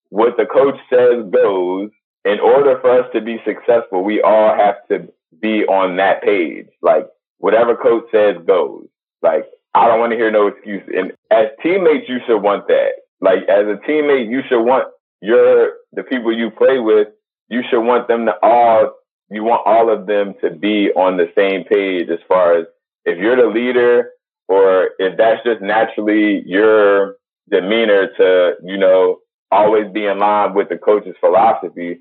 what 0.10 0.38
the 0.38 0.46
coach 0.46 0.76
says 0.90 1.24
goes. 1.32 1.90
In 2.24 2.40
order 2.40 2.80
for 2.82 3.00
us 3.00 3.06
to 3.14 3.22
be 3.22 3.38
successful, 3.46 4.04
we 4.04 4.22
all 4.22 4.56
have 4.56 4.78
to 4.90 5.08
be 5.40 5.64
on 5.66 5.98
that 5.98 6.24
page. 6.24 6.68
Like 6.82 7.08
whatever 7.38 7.76
coach 7.76 8.06
says 8.12 8.38
goes. 8.48 8.88
Like 9.22 9.46
I 9.74 9.88
don't 9.88 10.00
want 10.00 10.12
to 10.12 10.18
hear 10.18 10.32
no 10.32 10.48
excuse. 10.48 10.84
And 10.96 11.12
as 11.32 11.48
teammates, 11.62 12.08
you 12.08 12.20
should 12.26 12.40
want 12.42 12.68
that. 12.68 12.94
Like 13.22 13.44
as 13.50 13.66
a 13.68 13.80
teammate, 13.88 14.30
you 14.30 14.42
should 14.48 14.64
want 14.64 14.88
your 15.22 15.74
the 15.94 16.04
people 16.04 16.36
you 16.36 16.50
play 16.52 16.80
with. 16.80 17.10
You 17.50 17.62
should 17.70 17.82
want 17.82 18.08
them 18.08 18.26
to 18.26 18.34
all 18.42 18.94
you 19.30 19.44
want 19.44 19.66
all 19.66 19.90
of 19.92 20.06
them 20.08 20.36
to 20.42 20.52
be 20.52 20.92
on 20.96 21.18
the 21.18 21.32
same 21.36 21.64
page 21.64 22.10
as 22.10 22.20
far 22.28 22.58
as 22.58 22.66
if 23.06 23.18
you're 23.18 23.36
the 23.36 23.48
leader 23.48 24.12
or 24.48 24.92
if 25.00 25.18
that's 25.18 25.44
just 25.44 25.62
naturally 25.62 26.44
your 26.46 27.16
demeanor 27.50 28.08
to, 28.18 28.54
you 28.64 28.78
know, 28.78 29.20
always 29.52 29.92
be 29.92 30.06
in 30.06 30.20
line 30.20 30.54
with 30.54 30.70
the 30.70 30.78
coach's 30.78 31.16
philosophy, 31.20 32.00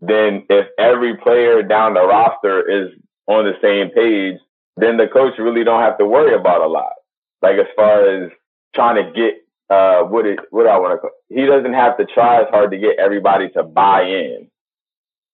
then 0.00 0.44
if 0.48 0.66
every 0.78 1.16
player 1.16 1.62
down 1.62 1.94
the 1.94 2.06
roster 2.06 2.68
is 2.68 2.90
on 3.26 3.44
the 3.44 3.54
same 3.62 3.90
page, 3.90 4.38
then 4.76 4.96
the 4.96 5.06
coach 5.06 5.34
really 5.38 5.64
don't 5.64 5.82
have 5.82 5.98
to 5.98 6.06
worry 6.06 6.34
about 6.34 6.62
a 6.62 6.66
lot. 6.66 6.92
Like 7.40 7.56
as 7.56 7.66
far 7.76 8.08
as 8.08 8.30
trying 8.74 9.04
to 9.04 9.12
get 9.12 9.34
uh 9.70 10.02
what 10.02 10.26
it 10.26 10.38
what 10.50 10.66
I 10.66 10.78
want 10.78 11.00
to 11.00 11.08
he 11.28 11.46
doesn't 11.46 11.72
have 11.72 11.96
to 11.98 12.06
try 12.06 12.40
as 12.40 12.48
hard 12.50 12.70
to 12.72 12.78
get 12.78 12.98
everybody 12.98 13.48
to 13.50 13.62
buy 13.62 14.02
in. 14.02 14.48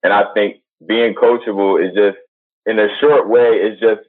And 0.02 0.12
I 0.12 0.24
think 0.34 0.56
being 0.86 1.14
coachable 1.14 1.84
is 1.84 1.94
just 1.94 2.18
in 2.66 2.78
a 2.78 2.88
short 3.00 3.28
way 3.28 3.56
is 3.56 3.80
just 3.80 4.00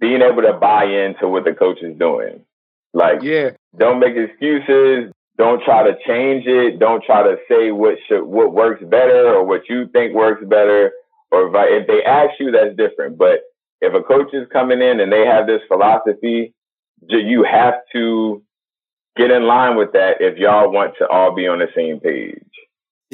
being 0.00 0.22
able 0.22 0.42
to 0.42 0.52
buy 0.54 0.84
into 0.84 1.28
what 1.28 1.44
the 1.44 1.52
coach 1.52 1.78
is 1.82 1.96
doing. 1.98 2.44
Like, 2.92 3.22
yeah, 3.22 3.50
don't 3.76 4.00
make 4.00 4.16
excuses. 4.16 5.12
Don't 5.36 5.62
try 5.64 5.82
to 5.82 5.96
change 6.06 6.46
it. 6.46 6.78
Don't 6.78 7.02
try 7.02 7.22
to 7.22 7.36
say 7.48 7.72
what 7.72 7.96
should 8.06 8.22
what 8.22 8.52
works 8.52 8.84
better 8.84 9.34
or 9.34 9.44
what 9.44 9.68
you 9.68 9.88
think 9.92 10.14
works 10.14 10.44
better. 10.44 10.92
Or 11.32 11.50
if 11.68 11.86
they 11.88 12.04
ask 12.04 12.38
you, 12.38 12.52
that's 12.52 12.76
different. 12.76 13.18
But 13.18 13.40
if 13.80 13.94
a 13.94 14.02
coach 14.02 14.32
is 14.32 14.46
coming 14.52 14.80
in 14.80 15.00
and 15.00 15.12
they 15.12 15.26
have 15.26 15.46
this 15.46 15.62
philosophy, 15.66 16.54
you 17.08 17.42
have 17.42 17.74
to 17.92 18.42
get 19.16 19.30
in 19.30 19.44
line 19.46 19.76
with 19.76 19.92
that 19.92 20.20
if 20.20 20.38
y'all 20.38 20.70
want 20.70 20.94
to 20.98 21.08
all 21.08 21.34
be 21.34 21.48
on 21.48 21.58
the 21.58 21.68
same 21.74 21.98
page. 21.98 22.38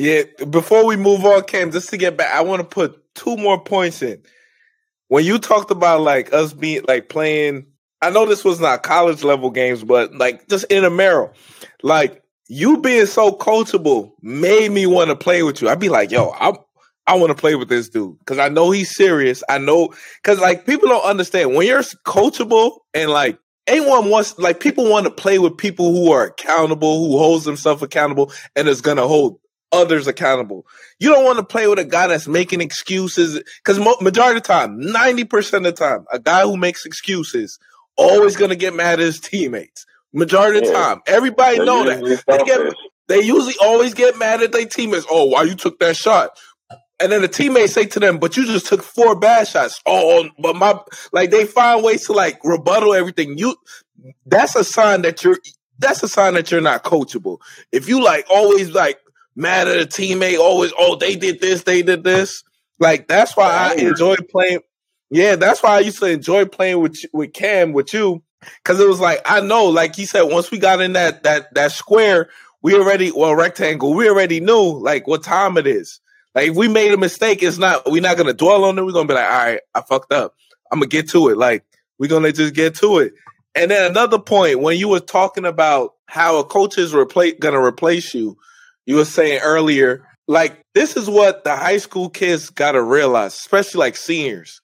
Yeah, 0.01 0.23
before 0.49 0.87
we 0.87 0.97
move 0.97 1.27
on, 1.27 1.43
Cam, 1.43 1.73
just 1.73 1.91
to 1.91 1.99
get 1.99 2.17
back, 2.17 2.35
I 2.35 2.41
want 2.41 2.61
to 2.61 2.67
put 2.67 3.15
two 3.15 3.37
more 3.37 3.63
points 3.63 4.01
in. 4.01 4.23
When 5.09 5.27
you 5.27 5.39
talked 5.39 5.71
about 5.71 6.01
like 6.01 6.33
us 6.33 6.55
being 6.55 6.87
like 6.89 7.11
playing, 7.11 7.67
I 8.01 8.09
know 8.09 8.25
this 8.25 8.43
was 8.43 8.61
not 8.61 8.83
college 8.83 9.23
level 9.25 9.51
games, 9.51 9.85
but 9.85 10.15
like 10.15 10.49
just 10.49 10.65
intramural, 10.71 11.35
like 11.83 12.23
you 12.49 12.79
being 12.79 13.05
so 13.05 13.33
coachable 13.33 14.13
made 14.23 14.73
me 14.73 14.87
want 14.87 15.11
to 15.11 15.17
play 15.17 15.43
with 15.43 15.61
you. 15.61 15.69
I'd 15.69 15.79
be 15.79 15.91
like, 15.91 16.11
yo, 16.11 16.31
I'm 16.41 16.55
I 17.07 17.17
want 17.17 17.29
to 17.29 17.39
play 17.39 17.55
with 17.55 17.69
this 17.69 17.91
dude 17.91 18.19
because 18.21 18.39
I 18.39 18.49
know 18.49 18.71
he's 18.71 18.97
serious. 18.97 19.43
I 19.51 19.59
know 19.59 19.93
because 20.23 20.41
like 20.41 20.65
people 20.65 20.89
don't 20.89 21.05
understand 21.05 21.55
when 21.55 21.67
you're 21.67 21.83
coachable 22.07 22.79
and 22.95 23.11
like 23.11 23.39
anyone 23.67 24.09
wants 24.09 24.39
like 24.39 24.61
people 24.61 24.89
want 24.89 25.05
to 25.05 25.11
play 25.11 25.39
with 25.39 25.59
people 25.59 25.93
who 25.93 26.11
are 26.11 26.25
accountable, 26.25 27.07
who 27.07 27.19
holds 27.19 27.45
themselves 27.45 27.83
accountable, 27.83 28.33
and 28.57 28.67
is 28.67 28.81
gonna 28.81 29.07
hold 29.07 29.41
others 29.73 30.07
accountable. 30.07 30.67
You 30.99 31.11
don't 31.11 31.25
want 31.25 31.39
to 31.39 31.45
play 31.45 31.67
with 31.67 31.79
a 31.79 31.85
guy 31.85 32.07
that's 32.07 32.29
making 32.29 32.61
excuses 32.61 33.43
because 33.65 33.79
majority 34.01 34.39
of 34.39 34.43
the 34.43 34.49
time, 34.49 34.81
90% 34.81 35.55
of 35.55 35.63
the 35.63 35.73
time, 35.73 36.05
a 36.13 36.19
guy 36.19 36.43
who 36.43 36.57
makes 36.57 36.85
excuses 36.85 37.59
always 37.97 38.37
going 38.37 38.51
to 38.51 38.57
get 38.57 38.75
mad 38.75 38.95
at 38.95 38.99
his 39.01 39.21
teammates. 39.21 39.87
Majority 40.13 40.59
of 40.59 40.65
the 40.65 40.71
yeah. 40.71 40.79
time. 40.79 41.01
Everybody 41.07 41.57
They're 41.59 41.67
know 41.67 41.85
that. 41.85 42.25
They, 42.27 42.39
get, 42.39 42.75
they 43.09 43.21
usually 43.21 43.55
always 43.63 43.95
get 43.95 44.19
mad 44.19 44.43
at 44.43 44.53
their 44.53 44.67
teammates. 44.67 45.07
Oh, 45.11 45.27
why 45.27 45.45
you 45.45 45.55
took 45.55 45.79
that 45.79 45.97
shot? 45.97 46.31
And 46.99 47.11
then 47.11 47.23
the 47.23 47.29
teammates 47.29 47.73
say 47.73 47.87
to 47.87 48.01
them, 48.01 48.19
but 48.19 48.37
you 48.37 48.45
just 48.45 48.67
took 48.67 48.83
four 48.83 49.19
bad 49.19 49.49
shots. 49.49 49.81
Oh, 49.87 50.29
but 50.39 50.57
my 50.57 50.79
like 51.13 51.31
they 51.31 51.47
find 51.47 51.83
ways 51.83 52.07
to 52.07 52.13
like 52.13 52.39
rebuttal 52.45 52.93
everything. 52.93 53.39
You 53.39 53.57
that's 54.27 54.55
a 54.55 54.65
sign 54.65 55.03
that 55.03 55.25
you're 55.25 55.39
that's 55.79 56.03
a 56.03 56.09
sign 56.09 56.35
that 56.35 56.51
you're 56.51 56.61
not 56.61 56.85
coachable. 56.85 57.39
If 57.73 57.89
you 57.89 58.05
like 58.05 58.27
always 58.29 58.73
like 58.73 58.99
mad 59.37 59.69
at 59.69 59.81
a 59.81 59.87
teammate, 59.87 60.39
always, 60.39 60.73
oh, 60.79 60.97
they 60.97 61.17
did 61.17 61.41
this, 61.41 61.63
they 61.63 61.83
did 61.83 62.05
this. 62.05 62.43
Like 62.79 63.09
that's 63.09 63.37
why 63.37 63.51
I 63.51 63.75
enjoy 63.75 64.17
playing. 64.31 64.61
Yeah, 65.11 65.37
that's 65.37 65.63
why 65.63 65.77
I 65.77 65.81
used 65.81 65.99
to 65.99 66.07
enjoy 66.07 66.47
playing 66.47 66.81
with 66.81 66.99
with 67.13 67.33
Cam 67.33 67.73
with 67.73 67.93
you 67.93 68.23
because 68.63 68.81
it 68.81 68.89
was 68.89 69.01
like 69.01 69.21
I 69.27 69.41
know, 69.41 69.67
like 69.67 69.95
he 69.95 70.07
said, 70.07 70.23
once 70.23 70.51
we 70.51 70.59
got 70.59 70.81
in 70.81 70.95
that 70.95 71.23
that 71.25 71.53
that 71.55 71.73
square, 71.73 72.31
we 72.63 72.75
already 72.75 73.13
well 73.13 73.35
rectangle, 73.35 73.95
we 73.95 74.09
already 74.09 74.41
knew 74.41 74.79
like 74.83 75.07
what 75.07 75.23
time 75.23 75.59
it 75.59 75.67
is. 75.67 76.01
Like 76.35 76.51
if 76.51 76.57
we 76.57 76.69
made 76.69 76.93
a 76.93 76.97
mistake, 76.97 77.43
it's 77.43 77.59
not 77.59 77.91
we're 77.91 78.03
not 78.03 78.17
gonna 78.17 78.33
dwell 78.33 78.65
on 78.65 78.79
it. 78.79 78.85
We're 78.85 78.93
gonna 78.93 79.09
be 79.09 79.15
like, 79.15 79.31
all 79.31 79.31
right, 79.31 79.61
I 79.75 79.83
fucked 79.83 80.13
up. 80.13 80.35
I'm 80.73 80.79
gonna 80.79 80.89
get 80.89 81.11
to 81.11 81.29
it. 81.29 81.37
Like 81.37 81.65
we're 81.99 82.09
gonna 82.09 82.33
just 82.33 82.55
get 82.55 82.77
to 82.77 82.99
it. 82.99 83.13
And 83.55 83.71
then 83.71 83.91
another 83.91 84.19
point 84.19 84.61
when 84.61 84.79
you 84.79 84.89
were 84.89 85.01
talking 85.01 85.45
about 85.45 85.95
how 86.07 86.39
a 86.39 86.45
coach 86.45 86.79
is 86.79 86.95
replace 86.95 87.35
gonna 87.41 87.63
replace 87.63 88.15
you, 88.15 88.39
you 88.91 88.97
were 88.97 89.05
saying 89.05 89.39
earlier, 89.45 90.05
like 90.27 90.65
this 90.75 90.97
is 90.97 91.09
what 91.09 91.45
the 91.45 91.55
high 91.55 91.77
school 91.77 92.11
kids 92.11 92.51
gotta 92.51 92.83
realize, 92.83 93.35
especially 93.35 93.79
like 93.79 93.97
seniors. 93.97 94.61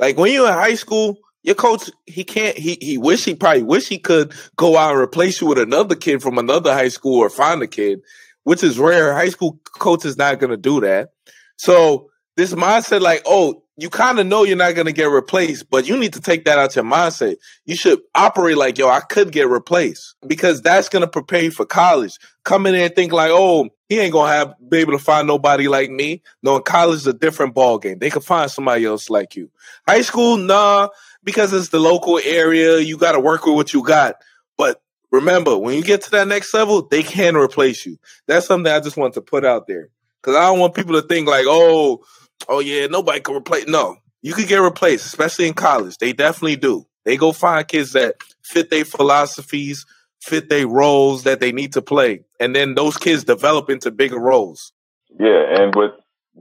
Like 0.00 0.18
when 0.18 0.32
you're 0.32 0.48
in 0.48 0.52
high 0.52 0.74
school, 0.74 1.16
your 1.44 1.54
coach 1.54 1.88
he 2.04 2.24
can't 2.24 2.58
he 2.58 2.76
he 2.80 2.98
wish 2.98 3.24
he 3.24 3.36
probably 3.36 3.62
wish 3.62 3.86
he 3.86 4.00
could 4.00 4.32
go 4.56 4.76
out 4.76 4.90
and 4.90 5.00
replace 5.00 5.40
you 5.40 5.46
with 5.46 5.60
another 5.60 5.94
kid 5.94 6.20
from 6.20 6.38
another 6.38 6.72
high 6.72 6.88
school 6.88 7.20
or 7.20 7.30
find 7.30 7.62
a 7.62 7.68
kid, 7.68 8.00
which 8.42 8.64
is 8.64 8.80
rare. 8.80 9.14
High 9.14 9.28
school 9.28 9.60
coach 9.78 10.04
is 10.04 10.18
not 10.18 10.40
gonna 10.40 10.56
do 10.56 10.80
that. 10.80 11.10
So 11.56 12.10
this 12.36 12.52
mindset, 12.54 13.00
like, 13.00 13.22
oh, 13.26 13.62
you 13.80 13.88
kind 13.88 14.18
of 14.18 14.26
know 14.26 14.42
you're 14.42 14.56
not 14.56 14.74
going 14.74 14.86
to 14.86 14.92
get 14.92 15.08
replaced, 15.08 15.70
but 15.70 15.86
you 15.86 15.96
need 15.96 16.12
to 16.14 16.20
take 16.20 16.44
that 16.46 16.58
out 16.58 16.74
your 16.74 16.84
mindset. 16.84 17.36
You 17.64 17.76
should 17.76 18.00
operate 18.12 18.56
like, 18.56 18.76
yo, 18.76 18.88
I 18.88 18.98
could 18.98 19.30
get 19.30 19.48
replaced 19.48 20.16
because 20.26 20.60
that's 20.60 20.88
going 20.88 21.02
to 21.02 21.08
prepare 21.08 21.44
you 21.44 21.52
for 21.52 21.64
college. 21.64 22.18
Come 22.42 22.66
in 22.66 22.74
and 22.74 22.92
think 22.92 23.12
like, 23.12 23.30
oh, 23.32 23.68
he 23.88 24.00
ain't 24.00 24.12
going 24.12 24.32
to 24.32 24.36
have 24.36 24.54
be 24.68 24.78
able 24.78 24.94
to 24.94 24.98
find 24.98 25.28
nobody 25.28 25.68
like 25.68 25.90
me. 25.90 26.22
No, 26.42 26.56
in 26.56 26.62
college 26.64 26.96
is 26.96 27.06
a 27.06 27.12
different 27.12 27.54
ball 27.54 27.78
game. 27.78 28.00
They 28.00 28.10
can 28.10 28.20
find 28.20 28.50
somebody 28.50 28.84
else 28.84 29.10
like 29.10 29.36
you. 29.36 29.48
High 29.86 30.02
school, 30.02 30.36
nah, 30.36 30.88
because 31.22 31.52
it's 31.52 31.68
the 31.68 31.78
local 31.78 32.18
area. 32.18 32.80
You 32.80 32.96
got 32.96 33.12
to 33.12 33.20
work 33.20 33.46
with 33.46 33.54
what 33.54 33.72
you 33.72 33.84
got. 33.84 34.16
But 34.56 34.82
remember, 35.12 35.56
when 35.56 35.76
you 35.76 35.84
get 35.84 36.02
to 36.02 36.10
that 36.10 36.26
next 36.26 36.52
level, 36.52 36.82
they 36.82 37.04
can 37.04 37.36
replace 37.36 37.86
you. 37.86 37.96
That's 38.26 38.48
something 38.48 38.72
I 38.72 38.80
just 38.80 38.96
want 38.96 39.14
to 39.14 39.20
put 39.20 39.44
out 39.44 39.68
there 39.68 39.90
because 40.20 40.34
I 40.34 40.46
don't 40.46 40.58
want 40.58 40.74
people 40.74 41.00
to 41.00 41.06
think 41.06 41.28
like, 41.28 41.44
oh, 41.46 42.02
oh 42.48 42.60
yeah, 42.60 42.86
nobody 42.86 43.20
can 43.20 43.36
replace. 43.36 43.66
No, 43.66 43.96
you 44.22 44.34
can 44.34 44.46
get 44.46 44.58
replaced, 44.58 45.06
especially 45.06 45.48
in 45.48 45.54
college. 45.54 45.98
They 45.98 46.12
definitely 46.12 46.56
do. 46.56 46.86
They 47.04 47.16
go 47.16 47.32
find 47.32 47.66
kids 47.66 47.92
that 47.92 48.16
fit 48.42 48.70
their 48.70 48.84
philosophies, 48.84 49.86
fit 50.20 50.48
their 50.48 50.68
roles 50.68 51.24
that 51.24 51.40
they 51.40 51.52
need 51.52 51.72
to 51.74 51.82
play, 51.82 52.24
and 52.38 52.54
then 52.54 52.74
those 52.74 52.96
kids 52.96 53.24
develop 53.24 53.70
into 53.70 53.90
bigger 53.90 54.18
roles. 54.18 54.72
Yeah, 55.18 55.62
and 55.62 55.74
with 55.74 55.92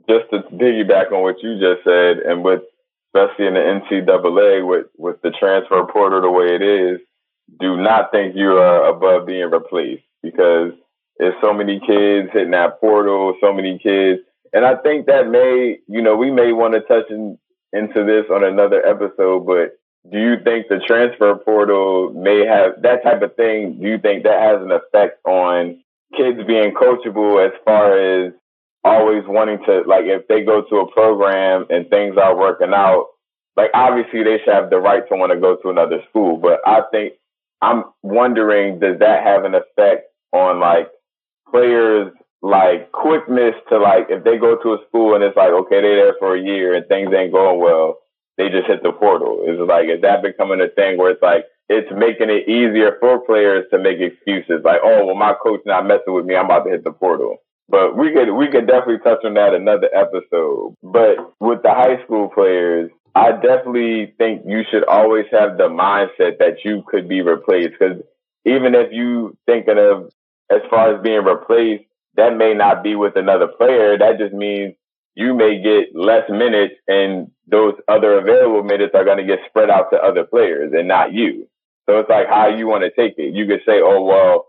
just 0.10 0.30
to 0.32 0.40
piggyback 0.54 1.12
on 1.12 1.24
what 1.24 1.42
you 1.42 1.60
just 1.60 1.84
said, 1.84 2.18
and 2.20 2.44
with 2.44 2.62
especially 3.16 3.48
in 3.48 3.54
the 3.54 3.60
NCAA 3.60 4.68
with 4.68 4.88
with 4.98 5.22
the 5.22 5.32
transfer 5.32 5.86
portal 5.86 6.22
the 6.22 6.30
way 6.30 6.56
it 6.56 6.62
is, 6.62 7.00
do 7.60 7.78
not 7.78 8.12
think 8.12 8.36
you 8.36 8.58
are 8.58 8.90
above 8.90 9.26
being 9.26 9.50
replaced 9.50 10.04
because 10.22 10.74
there's 11.18 11.36
so 11.42 11.54
many 11.54 11.80
kids 11.80 12.30
hitting 12.34 12.52
that 12.52 12.80
portal, 12.80 13.36
so 13.42 13.54
many 13.54 13.80
kids 13.80 14.22
and 14.54 14.66
I 14.66 14.76
think 14.76 15.08
that 15.08 15.28
may, 15.30 15.80
you 15.88 16.02
know, 16.02 16.16
we 16.16 16.32
may 16.32 16.52
want 16.52 16.74
to 16.74 16.82
touch 16.82 17.10
in, 17.10 17.38
into 17.74 18.04
this 18.06 18.26
on 18.32 18.44
another 18.44 18.86
episode, 18.86 19.46
but 19.46 19.78
do 20.12 20.20
you 20.20 20.36
think 20.44 20.68
the 20.68 20.80
transfer 20.88 21.36
portal 21.36 22.12
may 22.14 22.46
have 22.46 22.82
that 22.82 23.04
type 23.04 23.22
of 23.22 23.36
thing? 23.36 23.80
Do 23.82 23.88
you 23.88 23.98
think 23.98 24.24
that 24.24 24.42
has 24.42 24.62
an 24.62 24.72
effect 24.72 25.20
on 25.26 25.84
kids 26.16 26.40
being 26.48 26.74
coachable 26.74 27.46
as 27.46 27.52
far 27.66 27.98
as 28.00 28.34
always 28.84 29.24
wanting 29.28 29.60
to, 29.66 29.82
like, 29.86 30.06
if 30.06 30.28
they 30.28 30.44
go 30.44 30.62
to 30.62 30.76
a 30.78 30.92
program 30.92 31.66
and 31.70 31.90
things 31.90 32.16
are 32.18 32.38
working 32.38 32.74
out, 32.74 33.08
like, 33.58 33.72
obviously 33.74 34.24
they 34.24 34.38
should 34.40 34.54
have 34.54 34.70
the 34.70 34.80
right 34.80 35.08
to 35.10 35.16
want 35.16 35.32
to 35.34 35.40
go 35.40 35.58
to 35.58 35.70
another 35.70 36.02
school, 36.10 36.38
but 36.38 36.62
I 36.66 36.84
think 36.92 37.14
I'm 37.62 37.86
wondering, 38.04 38.80
does 38.80 39.00
that 39.00 39.24
have 39.24 39.44
an 39.44 39.56
effect 39.56 40.08
on 40.32 40.60
like 40.60 40.90
players 41.50 42.12
like 42.42 42.92
quickness 42.92 43.56
to 43.70 43.78
like 43.78 44.08
if 44.10 44.24
they 44.24 44.38
go 44.38 44.56
to 44.58 44.74
a 44.74 44.78
school 44.88 45.16
and 45.16 45.24
it's 45.24 45.36
like 45.36 45.52
okay 45.52 45.82
they're 45.82 45.96
there 45.96 46.16
for 46.20 46.36
a 46.36 46.42
year 46.42 46.76
and 46.76 46.88
things 46.88 47.12
ain't 47.14 47.34
going 47.34 47.60
well 47.60 47.98
they 48.38 48.50
just 48.50 48.68
hit 48.68 48.84
the 48.84 48.92
portal. 48.92 49.44
Is 49.48 49.60
like 49.68 49.90
is 49.90 50.02
that 50.02 50.22
becoming 50.22 50.62
a 50.62 50.70
thing 50.70 50.98
where 50.98 51.12
it's 51.12 51.22
like 51.22 51.46
it's 51.70 51.90
making 51.92 52.30
it 52.30 52.48
easier 52.48 52.96
for 53.00 53.20
players 53.26 53.66
to 53.72 53.80
make 53.80 54.00
excuses 54.00 54.62
like 54.64 54.80
oh 54.84 55.06
well 55.06 55.16
my 55.16 55.34
coach 55.34 55.62
not 55.66 55.86
messing 55.86 56.14
with 56.14 56.26
me 56.26 56.36
i'm 56.36 56.46
about 56.46 56.64
to 56.64 56.72
hit 56.72 56.84
the 56.84 56.92
portal. 56.92 57.38
But 57.70 57.98
we 57.98 58.14
could 58.14 58.32
we 58.32 58.48
could 58.48 58.68
definitely 58.68 59.00
touch 59.00 59.26
on 59.26 59.34
that 59.34 59.54
another 59.54 59.90
episode. 59.94 60.76
But 60.82 61.34
with 61.40 61.64
the 61.64 61.72
high 61.72 62.02
school 62.04 62.30
players 62.30 62.92
i 63.16 63.32
definitely 63.32 64.14
think 64.18 64.44
you 64.46 64.64
should 64.70 64.86
always 64.86 65.26
have 65.32 65.58
the 65.58 65.68
mindset 65.68 66.38
that 66.38 66.64
you 66.64 66.84
could 66.88 67.10
be 67.10 67.22
replaced. 67.22 67.74
Because 67.80 68.04
even 68.46 68.76
if 68.76 68.94
you 68.94 69.36
thinking 69.48 69.78
of 69.78 70.12
as 70.50 70.62
far 70.70 70.96
as 70.96 71.04
being 71.04 71.26
replaced 71.26 71.84
that 72.18 72.36
may 72.36 72.54
not 72.54 72.84
be 72.84 72.96
with 72.96 73.16
another 73.16 73.48
player. 73.48 73.98
That 73.98 74.18
just 74.18 74.34
means 74.34 74.76
you 75.16 75.34
may 75.34 75.62
get 75.62 75.96
less 75.96 76.30
minutes 76.30 76.76
and 76.88 77.32
those 77.48 77.74
other 77.88 78.20
available 78.20 78.64
minutes 78.64 78.94
are 78.94 79.06
going 79.06 79.18
to 79.18 79.24
get 79.24 79.40
spread 79.48 79.70
out 79.70 79.90
to 79.92 79.98
other 79.98 80.24
players 80.24 80.74
and 80.74 80.88
not 80.88 81.14
you. 81.14 81.48
So 81.90 82.00
it's 82.00 82.10
like 82.10 82.28
how 82.28 82.48
you 82.48 82.68
want 82.68 82.84
to 82.84 82.92
take 82.92 83.18
it. 83.18 83.34
You 83.34 83.48
could 83.48 83.62
say, 83.66 83.80
oh, 83.82 84.04
well, 84.04 84.48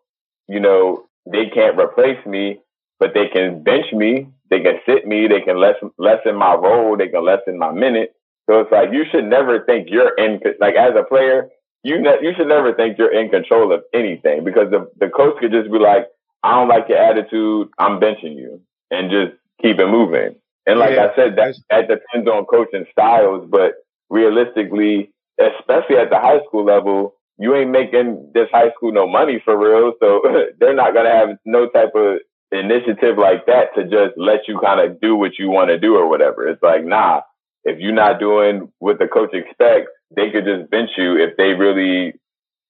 you 0.48 0.61
know, 0.61 1.07
they 1.31 1.46
can't 1.54 1.78
replace 1.78 2.24
me, 2.26 2.61
but 2.98 3.14
they 3.14 3.28
can 3.28 3.62
bench 3.62 3.87
me. 3.92 4.28
They 4.50 4.61
can 4.61 4.81
sit 4.87 5.07
me. 5.07 5.28
They 5.28 5.42
can 5.42 5.61
lessen, 5.61 5.90
lessen 5.98 6.35
my 6.35 6.54
role. 6.54 6.96
They 6.96 7.09
can 7.09 7.24
lessen 7.24 7.59
my 7.59 7.70
minute. 7.70 8.14
So 8.48 8.61
it's 8.61 8.72
like 8.72 8.92
you 8.92 9.04
should 9.11 9.24
never 9.24 9.64
think 9.64 9.88
you're 9.90 10.16
in, 10.16 10.40
like 10.59 10.74
as 10.74 10.92
a 10.98 11.04
player, 11.04 11.48
you 11.83 12.00
ne- 12.00 12.20
you 12.22 12.33
should 12.37 12.48
never 12.48 12.74
think 12.74 12.98
you're 12.98 13.12
in 13.12 13.31
control 13.31 13.72
of 13.72 13.85
anything 13.94 14.42
because 14.42 14.70
the, 14.70 14.90
the 14.98 15.09
coach 15.09 15.35
could 15.38 15.52
just 15.52 15.70
be 15.70 15.78
like, 15.78 16.09
I 16.42 16.55
don't 16.55 16.68
like 16.68 16.88
your 16.88 16.98
attitude. 16.98 17.68
I'm 17.79 18.01
benching 18.01 18.37
you 18.37 18.61
and 18.90 19.11
just 19.11 19.33
keep 19.61 19.79
it 19.79 19.87
moving. 19.87 20.37
And 20.66 20.79
like 20.79 20.92
yeah, 20.92 21.09
I 21.12 21.16
said, 21.16 21.37
that, 21.37 21.57
that 21.70 21.88
depends 21.88 22.29
on 22.29 22.44
coaching 22.44 22.85
styles, 22.92 23.48
but 23.51 23.74
realistically, 24.11 25.12
especially 25.40 25.96
at 25.96 26.11
the 26.11 26.18
high 26.18 26.40
school 26.46 26.64
level, 26.64 27.14
you 27.38 27.55
ain't 27.55 27.70
making 27.70 28.33
this 28.35 28.48
high 28.53 28.70
school 28.77 28.92
no 28.92 29.07
money 29.07 29.40
for 29.44 29.57
real. 29.57 29.92
So 30.01 30.22
they're 30.61 30.74
not 30.74 30.92
going 30.92 31.07
to 31.07 31.12
have 31.12 31.38
no 31.44 31.68
type 31.68 31.92
of 31.94 32.18
initiative 32.51 33.18
like 33.18 33.46
that 33.46 33.74
to 33.77 33.85
just 33.85 34.16
let 34.16 34.48
you 34.48 34.59
kind 34.59 34.81
of 34.81 35.01
do 35.01 35.14
what 35.16 35.38
you 35.38 35.48
want 35.48 35.68
to 35.68 35.79
do 35.79 35.96
or 35.96 36.09
whatever. 36.09 36.48
It's 36.48 36.62
like, 36.62 36.85
nah, 36.85 37.22
if 37.64 37.79
you're 37.79 37.92
not 37.92 38.18
doing 38.18 38.72
what 38.79 38.98
the 38.98 39.07
coach 39.07 39.31
expects, 39.33 39.90
they 40.14 40.31
could 40.31 40.44
just 40.44 40.70
bench 40.70 40.90
you 40.96 41.16
if 41.16 41.37
they 41.37 41.53
really 41.53 42.14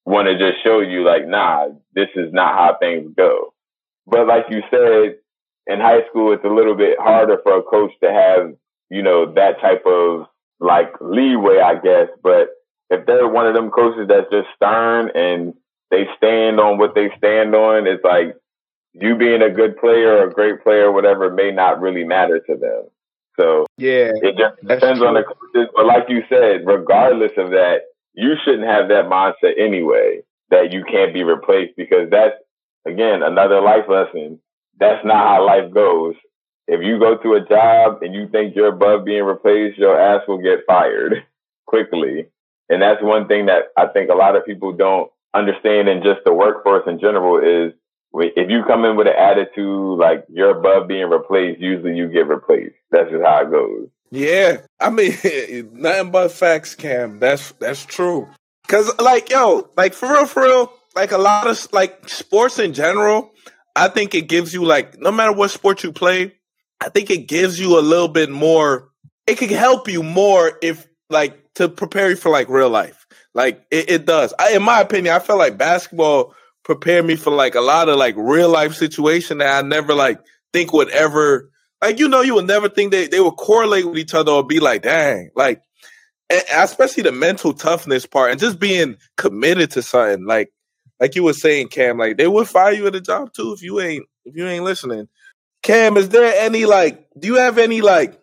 want 0.04 0.26
to 0.26 0.38
just 0.38 0.62
show 0.64 0.80
you 0.80 1.04
like, 1.04 1.26
nah, 1.26 1.68
this 1.94 2.08
is 2.16 2.32
not 2.32 2.54
how 2.54 2.76
things 2.80 3.12
go. 3.16 3.52
But 4.08 4.26
like 4.26 4.46
you 4.50 4.62
said, 4.70 5.16
in 5.66 5.80
high 5.80 6.06
school, 6.08 6.32
it's 6.32 6.44
a 6.44 6.48
little 6.48 6.74
bit 6.74 6.98
harder 6.98 7.38
for 7.42 7.58
a 7.58 7.62
coach 7.62 7.92
to 8.02 8.10
have, 8.10 8.54
you 8.90 9.02
know, 9.02 9.32
that 9.34 9.60
type 9.60 9.84
of 9.86 10.26
like 10.60 10.92
leeway, 11.00 11.58
I 11.58 11.74
guess. 11.74 12.08
But 12.22 12.48
if 12.90 13.06
they're 13.06 13.28
one 13.28 13.46
of 13.46 13.54
them 13.54 13.70
coaches 13.70 14.08
that's 14.08 14.30
just 14.30 14.48
stern 14.56 15.10
and 15.14 15.54
they 15.90 16.06
stand 16.16 16.58
on 16.58 16.78
what 16.78 16.94
they 16.94 17.10
stand 17.18 17.54
on, 17.54 17.86
it's 17.86 18.04
like 18.04 18.34
you 18.94 19.16
being 19.16 19.42
a 19.42 19.50
good 19.50 19.76
player 19.76 20.18
or 20.18 20.28
a 20.28 20.32
great 20.32 20.62
player, 20.62 20.90
whatever, 20.90 21.30
may 21.30 21.50
not 21.50 21.80
really 21.80 22.04
matter 22.04 22.40
to 22.40 22.56
them. 22.56 22.84
So 23.38 23.66
yeah, 23.76 24.10
it 24.14 24.36
just 24.36 24.56
depends 24.66 25.00
on 25.02 25.14
the 25.14 25.22
coaches. 25.22 25.70
But 25.76 25.86
like 25.86 26.08
you 26.08 26.24
said, 26.28 26.66
regardless 26.66 27.32
of 27.36 27.50
that, 27.50 27.82
you 28.14 28.34
shouldn't 28.44 28.66
have 28.66 28.88
that 28.88 29.04
mindset 29.04 29.60
anyway 29.60 30.22
that 30.50 30.72
you 30.72 30.82
can't 30.82 31.14
be 31.14 31.22
replaced 31.22 31.76
because 31.76 32.10
that's 32.10 32.34
again, 32.86 33.22
another 33.22 33.60
life 33.60 33.84
lesson. 33.88 34.40
That's 34.78 35.04
not 35.04 35.26
how 35.26 35.46
life 35.46 35.72
goes. 35.72 36.14
If 36.66 36.84
you 36.84 36.98
go 36.98 37.16
to 37.16 37.34
a 37.34 37.46
job 37.46 38.02
and 38.02 38.14
you 38.14 38.28
think 38.28 38.54
you're 38.54 38.68
above 38.68 39.04
being 39.04 39.24
replaced, 39.24 39.78
your 39.78 39.98
ass 39.98 40.22
will 40.28 40.38
get 40.38 40.66
fired 40.66 41.24
quickly. 41.66 42.26
And 42.68 42.82
that's 42.82 43.02
one 43.02 43.26
thing 43.26 43.46
that 43.46 43.68
I 43.76 43.86
think 43.86 44.10
a 44.10 44.14
lot 44.14 44.36
of 44.36 44.44
people 44.44 44.72
don't 44.72 45.10
understand 45.34 45.88
in 45.88 46.02
just 46.02 46.20
the 46.24 46.32
workforce 46.32 46.84
in 46.86 47.00
general 47.00 47.38
is 47.38 47.72
if 48.14 48.50
you 48.50 48.64
come 48.66 48.84
in 48.84 48.96
with 48.96 49.06
an 49.06 49.14
attitude 49.18 49.98
like 49.98 50.24
you're 50.28 50.58
above 50.58 50.88
being 50.88 51.08
replaced, 51.08 51.60
usually 51.60 51.96
you 51.96 52.08
get 52.08 52.26
replaced. 52.26 52.74
That's 52.90 53.10
just 53.10 53.24
how 53.24 53.42
it 53.42 53.50
goes. 53.50 53.88
Yeah, 54.10 54.58
I 54.80 54.90
mean, 54.90 55.14
nothing 55.72 56.10
but 56.10 56.32
facts, 56.32 56.74
Cam. 56.74 57.18
That's 57.18 57.52
that's 57.52 57.84
true. 57.84 58.28
Cause 58.66 58.90
like 58.98 59.30
yo, 59.30 59.68
like 59.76 59.94
for 59.94 60.10
real, 60.10 60.26
for 60.26 60.42
real, 60.42 60.72
like 60.98 61.12
a 61.12 61.18
lot 61.18 61.46
of 61.46 61.72
like 61.72 62.08
sports 62.08 62.58
in 62.58 62.74
general, 62.74 63.30
I 63.76 63.86
think 63.86 64.16
it 64.16 64.22
gives 64.22 64.52
you 64.52 64.64
like 64.64 64.98
no 64.98 65.12
matter 65.12 65.32
what 65.32 65.52
sport 65.52 65.84
you 65.84 65.92
play, 65.92 66.34
I 66.80 66.88
think 66.88 67.08
it 67.08 67.28
gives 67.28 67.60
you 67.60 67.78
a 67.78 67.80
little 67.80 68.08
bit 68.08 68.30
more. 68.30 68.90
It 69.28 69.38
can 69.38 69.48
help 69.50 69.86
you 69.86 70.02
more 70.02 70.58
if 70.60 70.88
like 71.08 71.54
to 71.54 71.68
prepare 71.68 72.10
you 72.10 72.16
for 72.16 72.30
like 72.30 72.48
real 72.48 72.68
life. 72.68 73.06
Like 73.32 73.64
it, 73.70 73.88
it 73.88 74.06
does. 74.06 74.34
I, 74.40 74.54
in 74.54 74.62
my 74.64 74.80
opinion, 74.80 75.14
I 75.14 75.20
feel 75.20 75.38
like 75.38 75.56
basketball 75.56 76.34
prepared 76.64 77.06
me 77.06 77.14
for 77.14 77.30
like 77.30 77.54
a 77.54 77.60
lot 77.60 77.88
of 77.88 77.96
like 77.96 78.16
real 78.16 78.48
life 78.48 78.74
situation 78.74 79.38
that 79.38 79.64
I 79.64 79.66
never 79.66 79.94
like 79.94 80.18
think 80.52 80.72
would 80.72 80.90
ever 80.90 81.48
like 81.80 82.00
you 82.00 82.08
know 82.08 82.22
you 82.22 82.34
would 82.34 82.48
never 82.48 82.68
think 82.68 82.90
they 82.90 83.06
they 83.06 83.20
would 83.20 83.36
correlate 83.36 83.86
with 83.86 83.98
each 83.98 84.14
other 84.14 84.32
or 84.32 84.44
be 84.44 84.58
like 84.58 84.82
dang 84.82 85.30
like 85.36 85.62
especially 86.52 87.04
the 87.04 87.12
mental 87.12 87.54
toughness 87.54 88.04
part 88.04 88.30
and 88.30 88.40
just 88.40 88.58
being 88.58 88.96
committed 89.16 89.70
to 89.70 89.80
something 89.80 90.26
like 90.26 90.52
like 91.00 91.14
you 91.14 91.22
were 91.22 91.32
saying 91.32 91.68
Cam 91.68 91.98
like 91.98 92.16
they 92.16 92.28
would 92.28 92.48
fire 92.48 92.72
you 92.72 92.86
at 92.86 92.94
a 92.94 93.00
job 93.00 93.32
too 93.32 93.52
if 93.52 93.62
you 93.62 93.80
ain't 93.80 94.06
if 94.24 94.36
you 94.36 94.46
ain't 94.46 94.64
listening 94.64 95.08
Cam 95.62 95.96
is 95.96 96.08
there 96.10 96.34
any 96.36 96.64
like 96.64 97.06
do 97.18 97.28
you 97.28 97.36
have 97.36 97.58
any 97.58 97.80
like 97.80 98.20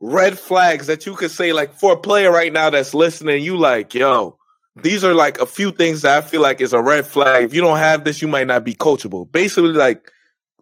red 0.00 0.38
flags 0.38 0.86
that 0.86 1.06
you 1.06 1.14
could 1.14 1.30
say 1.30 1.52
like 1.52 1.72
for 1.74 1.94
a 1.94 1.96
player 1.96 2.30
right 2.30 2.52
now 2.52 2.70
that's 2.70 2.94
listening 2.94 3.42
you 3.42 3.56
like 3.56 3.94
yo 3.94 4.38
these 4.82 5.04
are 5.04 5.14
like 5.14 5.40
a 5.40 5.46
few 5.46 5.72
things 5.72 6.02
that 6.02 6.18
I 6.18 6.26
feel 6.26 6.42
like 6.42 6.60
is 6.60 6.72
a 6.72 6.82
red 6.82 7.06
flag. 7.06 7.44
If 7.44 7.54
you 7.54 7.62
don't 7.62 7.78
have 7.78 8.04
this, 8.04 8.20
you 8.20 8.28
might 8.28 8.46
not 8.46 8.64
be 8.64 8.74
coachable. 8.74 9.30
Basically, 9.30 9.70
like 9.70 10.12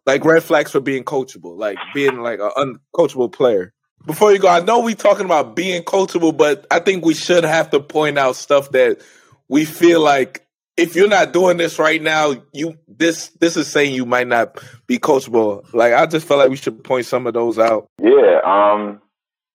like 0.06 0.24
red 0.24 0.42
flags 0.42 0.70
for 0.70 0.80
being 0.80 1.04
coachable, 1.04 1.56
like 1.58 1.78
being 1.92 2.20
like 2.20 2.38
an 2.38 2.78
uncoachable 2.96 3.32
player. 3.32 3.72
Before 4.06 4.32
you 4.32 4.38
go, 4.38 4.48
I 4.48 4.60
know 4.60 4.80
we 4.80 4.94
talking 4.94 5.24
about 5.24 5.56
being 5.56 5.82
coachable, 5.82 6.36
but 6.36 6.66
I 6.70 6.78
think 6.78 7.04
we 7.04 7.14
should 7.14 7.42
have 7.42 7.70
to 7.70 7.80
point 7.80 8.18
out 8.18 8.36
stuff 8.36 8.70
that 8.72 9.00
we 9.48 9.64
feel 9.64 10.00
like 10.00 10.43
if 10.76 10.96
you're 10.96 11.08
not 11.08 11.32
doing 11.32 11.56
this 11.56 11.78
right 11.78 12.02
now, 12.02 12.34
you 12.52 12.76
this 12.88 13.28
this 13.40 13.56
is 13.56 13.68
saying 13.68 13.94
you 13.94 14.06
might 14.06 14.26
not 14.26 14.58
be 14.86 14.98
coachable. 14.98 15.64
Like 15.72 15.92
I 15.92 16.06
just 16.06 16.26
felt 16.26 16.38
like 16.38 16.50
we 16.50 16.56
should 16.56 16.82
point 16.82 17.06
some 17.06 17.26
of 17.26 17.34
those 17.34 17.58
out. 17.58 17.88
Yeah, 18.00 18.40
um, 18.44 19.00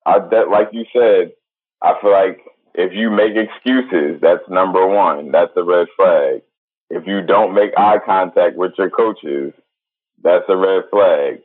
I 0.05 0.19
that 0.31 0.49
like 0.49 0.69
you 0.71 0.85
said, 0.93 1.33
I 1.81 1.99
feel 2.01 2.11
like 2.11 2.39
if 2.73 2.93
you 2.93 3.09
make 3.09 3.33
excuses, 3.35 4.21
that's 4.21 4.47
number 4.49 4.87
one. 4.87 5.31
That's 5.31 5.51
a 5.57 5.63
red 5.63 5.87
flag. 5.97 6.41
If 6.89 7.05
you 7.05 7.21
don't 7.21 7.53
make 7.53 7.71
eye 7.77 7.99
contact 8.03 8.55
with 8.55 8.71
your 8.77 8.89
coaches, 8.89 9.53
that's 10.23 10.45
a 10.47 10.55
red 10.55 10.83
flag. 10.89 11.41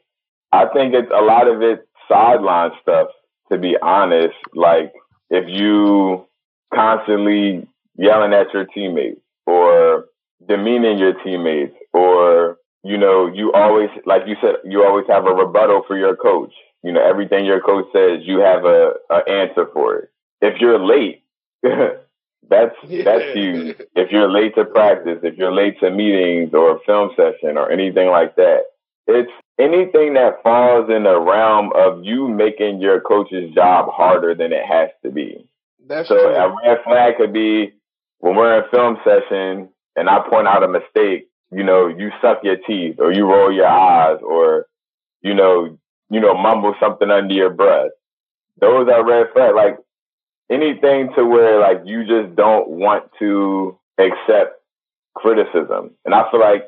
I 0.52 0.66
think 0.72 0.94
it's 0.94 1.10
a 1.12 1.22
lot 1.22 1.48
of 1.48 1.62
it 1.62 1.88
sideline 2.08 2.70
stuff, 2.80 3.08
to 3.50 3.58
be 3.58 3.76
honest. 3.82 4.36
Like 4.54 4.92
if 5.30 5.44
you 5.48 6.26
constantly 6.72 7.66
yelling 7.96 8.32
at 8.32 8.52
your 8.54 8.64
teammates 8.66 9.20
or 9.46 10.06
demeaning 10.46 10.98
your 10.98 11.14
teammates 11.22 11.74
or, 11.92 12.58
you 12.82 12.98
know, 12.98 13.26
you 13.26 13.52
always, 13.52 13.88
like 14.06 14.22
you 14.26 14.36
said, 14.40 14.56
you 14.64 14.84
always 14.84 15.06
have 15.08 15.26
a 15.26 15.34
rebuttal 15.34 15.82
for 15.86 15.96
your 15.96 16.16
coach. 16.16 16.52
You 16.82 16.92
know, 16.92 17.02
everything 17.02 17.46
your 17.46 17.60
coach 17.60 17.86
says, 17.92 18.20
you 18.24 18.40
have 18.40 18.64
a, 18.64 18.92
a 19.10 19.28
answer 19.28 19.66
for 19.72 19.96
it 19.96 20.10
if 20.44 20.60
you're 20.60 20.78
late, 20.78 21.24
that's 21.62 22.76
yeah. 22.86 23.04
that's 23.04 23.34
huge. 23.34 23.76
If 23.94 24.10
you're 24.10 24.30
late 24.30 24.54
to 24.56 24.64
practice, 24.64 25.18
if 25.22 25.36
you're 25.36 25.52
late 25.54 25.80
to 25.80 25.90
meetings 25.90 26.52
or 26.52 26.76
a 26.76 26.80
film 26.86 27.10
session 27.16 27.56
or 27.56 27.70
anything 27.70 28.08
like 28.08 28.36
that, 28.36 28.64
it's 29.06 29.32
anything 29.58 30.14
that 30.14 30.42
falls 30.42 30.90
in 30.90 31.04
the 31.04 31.18
realm 31.18 31.72
of 31.74 32.04
you 32.04 32.28
making 32.28 32.80
your 32.80 33.00
coach's 33.00 33.52
job 33.54 33.88
harder 33.90 34.34
than 34.34 34.52
it 34.52 34.64
has 34.66 34.90
to 35.02 35.10
be. 35.10 35.48
That's 35.86 36.08
so 36.08 36.16
true. 36.16 36.34
a 36.34 36.54
red 36.64 36.78
flag 36.84 37.16
could 37.16 37.32
be 37.32 37.72
when 38.24 38.36
we're 38.36 38.56
in 38.56 38.70
film 38.70 38.96
session 39.04 39.68
and 39.96 40.08
I 40.08 40.26
point 40.26 40.48
out 40.48 40.62
a 40.62 40.68
mistake, 40.68 41.28
you 41.52 41.62
know, 41.62 41.88
you 41.88 42.10
suck 42.22 42.38
your 42.42 42.56
teeth 42.56 42.96
or 42.98 43.12
you 43.12 43.26
roll 43.26 43.52
your 43.52 43.66
eyes 43.66 44.16
or, 44.26 44.64
you 45.20 45.34
know, 45.34 45.78
you 46.08 46.20
know, 46.20 46.32
mumble 46.32 46.74
something 46.80 47.10
under 47.10 47.34
your 47.34 47.50
breath. 47.50 47.90
Those 48.58 48.88
are 48.88 49.06
red 49.06 49.26
flags. 49.34 49.52
Like 49.54 49.76
anything 50.50 51.10
to 51.14 51.26
where 51.26 51.60
like 51.60 51.82
you 51.84 52.06
just 52.06 52.34
don't 52.34 52.66
want 52.70 53.10
to 53.18 53.78
accept 53.98 54.58
criticism. 55.14 55.90
And 56.06 56.14
I 56.14 56.30
feel 56.30 56.40
like 56.40 56.64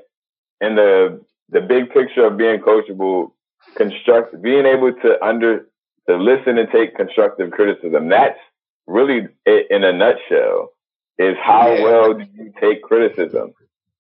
in 0.61 0.77
the 0.77 1.25
the 1.49 1.63
big 1.63 1.89
picture 1.89 2.27
of 2.27 2.37
being 2.37 2.61
coachable, 2.61 3.31
construct 3.77 4.43
being 4.43 4.67
able 4.67 4.93
to 4.93 5.25
under 5.25 5.67
to 6.07 6.17
listen 6.17 6.59
and 6.59 6.69
take 6.71 6.97
constructive 6.97 7.51
criticism. 7.51 8.11
That's 8.11 8.39
really 8.87 9.29
it 9.47 9.69
in 9.71 9.85
a 9.85 9.93
nutshell. 9.95 10.73
Is 11.19 11.37
how 11.43 11.73
yeah. 11.73 11.83
well 11.83 12.15
do 12.15 12.25
you 12.35 12.53
take 12.61 12.83
criticism? 12.83 13.55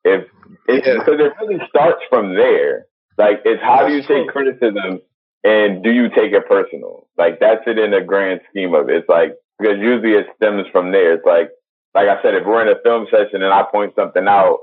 If 0.04 0.26
it's 0.68 0.86
yeah. 0.86 0.98
because 0.98 1.20
it 1.20 1.32
really 1.40 1.60
starts 1.68 2.02
from 2.08 2.34
there. 2.34 2.86
Like 3.18 3.40
it's 3.44 3.62
how 3.62 3.86
do 3.86 3.94
you 3.94 4.02
take 4.02 4.28
criticism 4.28 5.00
and 5.42 5.82
do 5.82 5.90
you 5.90 6.08
take 6.10 6.32
it 6.32 6.46
personal? 6.48 7.08
Like 7.16 7.40
that's 7.40 7.62
it 7.66 7.78
in 7.78 7.94
a 7.94 8.04
grand 8.04 8.40
scheme 8.50 8.74
of 8.74 8.90
it. 8.90 8.96
It's 8.96 9.08
like 9.08 9.36
because 9.58 9.78
usually 9.78 10.12
it 10.12 10.26
stems 10.36 10.66
from 10.70 10.92
there. 10.92 11.14
It's 11.14 11.24
like, 11.24 11.50
like 11.94 12.08
I 12.08 12.20
said, 12.22 12.34
if 12.34 12.44
we're 12.44 12.62
in 12.62 12.76
a 12.76 12.80
film 12.82 13.06
session 13.10 13.42
and 13.42 13.52
I 13.52 13.62
point 13.62 13.94
something 13.94 14.26
out 14.28 14.58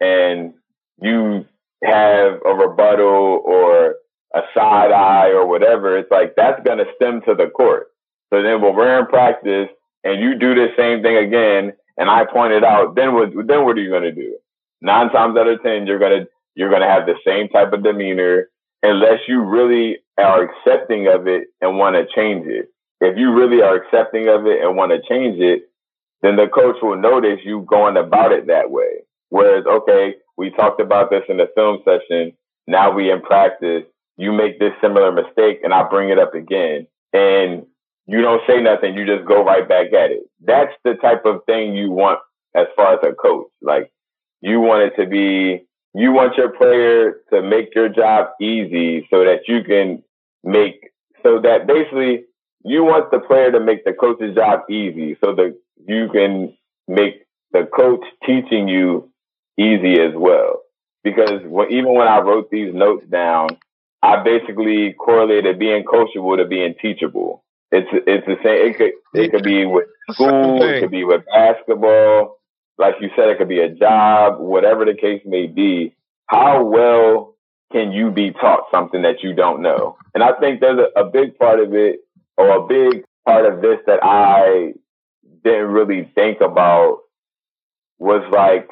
and 0.00 0.54
you 1.00 1.44
have 1.82 2.40
a 2.44 2.54
rebuttal 2.54 3.42
or 3.44 3.96
a 4.34 4.42
side 4.54 4.92
eye 4.92 5.30
or 5.30 5.46
whatever, 5.46 5.98
it's 5.98 6.10
like 6.10 6.34
that's 6.36 6.62
going 6.62 6.78
to 6.78 6.86
stem 6.96 7.22
to 7.22 7.34
the 7.34 7.48
court. 7.48 7.88
So 8.32 8.42
then 8.42 8.62
when 8.62 8.76
we're 8.76 9.00
in 9.00 9.06
practice 9.06 9.68
and 10.04 10.20
you 10.20 10.38
do 10.38 10.54
the 10.54 10.68
same 10.76 11.02
thing 11.02 11.16
again 11.16 11.72
and 11.96 12.10
I 12.10 12.24
point 12.24 12.52
it 12.52 12.64
out, 12.64 12.94
then 12.96 13.14
what, 13.14 13.30
then 13.46 13.64
what 13.64 13.76
are 13.76 13.80
you 13.80 13.90
going 13.90 14.02
to 14.02 14.12
do? 14.12 14.36
Nine 14.80 15.10
times 15.10 15.36
out 15.36 15.46
of 15.46 15.62
10, 15.62 15.86
you're 15.86 15.98
to, 15.98 16.28
you're 16.54 16.70
to 16.70 16.88
have 16.88 17.06
the 17.06 17.14
same 17.26 17.48
type 17.48 17.72
of 17.72 17.84
demeanor 17.84 18.48
unless 18.82 19.20
you 19.28 19.42
really 19.42 19.98
are 20.18 20.42
accepting 20.42 21.06
of 21.08 21.28
it 21.28 21.48
and 21.60 21.78
want 21.78 21.96
to 21.96 22.06
change 22.14 22.46
it 22.46 22.68
if 23.02 23.18
you 23.18 23.32
really 23.32 23.62
are 23.62 23.74
accepting 23.74 24.28
of 24.28 24.46
it 24.46 24.62
and 24.62 24.76
want 24.76 24.92
to 24.92 25.02
change 25.08 25.40
it, 25.40 25.68
then 26.22 26.36
the 26.36 26.46
coach 26.46 26.76
will 26.80 26.96
notice 26.96 27.40
you 27.44 27.66
going 27.68 27.96
about 27.96 28.30
it 28.30 28.46
that 28.46 28.70
way. 28.70 29.02
Whereas, 29.28 29.64
okay, 29.66 30.14
we 30.36 30.50
talked 30.50 30.80
about 30.80 31.10
this 31.10 31.24
in 31.28 31.36
the 31.36 31.50
film 31.54 31.78
session. 31.84 32.32
Now 32.68 32.92
we 32.92 33.10
in 33.10 33.20
practice. 33.20 33.82
You 34.16 34.30
make 34.30 34.60
this 34.60 34.72
similar 34.80 35.10
mistake 35.10 35.60
and 35.64 35.74
I 35.74 35.82
bring 35.88 36.10
it 36.10 36.18
up 36.18 36.34
again 36.34 36.86
and 37.12 37.66
you 38.06 38.20
don't 38.20 38.42
say 38.46 38.60
nothing. 38.60 38.94
You 38.94 39.06
just 39.06 39.26
go 39.26 39.44
right 39.44 39.68
back 39.68 39.92
at 39.92 40.10
it. 40.10 40.22
That's 40.44 40.72
the 40.84 40.94
type 40.94 41.24
of 41.24 41.44
thing 41.46 41.74
you 41.74 41.90
want 41.90 42.20
as 42.54 42.66
far 42.76 42.94
as 42.94 43.00
a 43.02 43.14
coach. 43.14 43.48
Like 43.60 43.92
you 44.40 44.60
want 44.60 44.82
it 44.82 45.02
to 45.02 45.08
be, 45.08 45.66
you 45.94 46.12
want 46.12 46.36
your 46.36 46.50
player 46.50 47.20
to 47.32 47.42
make 47.42 47.74
your 47.74 47.88
job 47.88 48.30
easy 48.40 49.06
so 49.10 49.24
that 49.24 49.42
you 49.46 49.62
can 49.62 50.02
make, 50.42 50.90
so 51.22 51.40
that 51.40 51.66
basically 51.66 52.24
you 52.64 52.84
want 52.84 53.10
the 53.10 53.20
player 53.20 53.52
to 53.52 53.60
make 53.60 53.84
the 53.84 53.92
coach's 53.92 54.34
job 54.34 54.60
easy 54.70 55.16
so 55.22 55.34
that 55.34 55.56
you 55.86 56.08
can 56.12 56.56
make 56.88 57.22
the 57.52 57.68
coach 57.74 58.04
teaching 58.26 58.68
you 58.68 59.10
easy 59.58 60.00
as 60.00 60.12
well. 60.14 60.60
Because 61.04 61.40
when, 61.44 61.70
even 61.72 61.94
when 61.94 62.08
I 62.08 62.20
wrote 62.20 62.50
these 62.50 62.74
notes 62.74 63.06
down, 63.08 63.58
I 64.02 64.22
basically 64.22 64.92
correlated 64.94 65.58
being 65.58 65.84
coachable 65.84 66.36
to 66.36 66.44
being 66.44 66.74
teachable. 66.80 67.44
It's 67.72 67.88
it's 68.06 68.26
the 68.26 68.36
same. 68.44 68.70
It 68.70 68.76
could 68.76 68.92
it 69.14 69.30
could 69.32 69.42
be 69.42 69.64
with 69.64 69.86
school. 70.10 70.62
It 70.62 70.80
could 70.80 70.90
be 70.90 71.04
with 71.04 71.22
basketball. 71.26 72.38
Like 72.78 72.96
you 73.00 73.10
said, 73.16 73.28
it 73.28 73.38
could 73.38 73.48
be 73.48 73.60
a 73.60 73.70
job. 73.70 74.38
Whatever 74.38 74.84
the 74.84 74.94
case 74.94 75.22
may 75.24 75.46
be. 75.46 75.94
How 76.26 76.64
well 76.64 77.34
can 77.72 77.92
you 77.92 78.10
be 78.10 78.32
taught 78.32 78.64
something 78.70 79.02
that 79.02 79.22
you 79.22 79.34
don't 79.34 79.62
know? 79.62 79.96
And 80.14 80.22
I 80.22 80.32
think 80.38 80.60
there's 80.60 80.78
a, 80.78 81.00
a 81.00 81.04
big 81.10 81.38
part 81.38 81.60
of 81.60 81.74
it 81.74 82.00
or 82.36 82.50
a 82.50 82.66
big 82.66 83.04
part 83.24 83.46
of 83.46 83.62
this 83.62 83.78
that 83.86 84.00
I 84.02 84.74
didn't 85.42 85.68
really 85.68 86.10
think 86.14 86.40
about 86.40 86.98
was 87.98 88.22
like, 88.32 88.68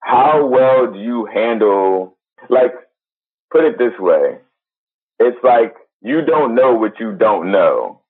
how 0.00 0.46
well 0.46 0.92
do 0.92 0.98
you 0.98 1.26
handle, 1.26 2.16
like, 2.48 2.72
put 3.52 3.64
it 3.64 3.78
this 3.78 3.92
way. 3.98 4.38
It's 5.18 5.38
like 5.44 5.74
you 6.00 6.24
don't 6.24 6.54
know 6.54 6.74
what 6.74 6.98
you 6.98 7.12
don't 7.12 7.52
know. 7.52 8.01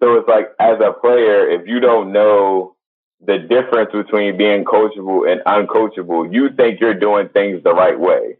So 0.00 0.14
it's 0.14 0.28
like, 0.28 0.50
as 0.60 0.78
a 0.80 0.92
player, 0.92 1.48
if 1.48 1.66
you 1.66 1.80
don't 1.80 2.12
know 2.12 2.76
the 3.20 3.38
difference 3.38 3.90
between 3.92 4.36
being 4.36 4.64
coachable 4.64 5.30
and 5.30 5.40
uncoachable, 5.44 6.32
you 6.32 6.50
think 6.50 6.80
you're 6.80 6.94
doing 6.94 7.28
things 7.30 7.62
the 7.64 7.74
right 7.74 7.98
way. 7.98 8.36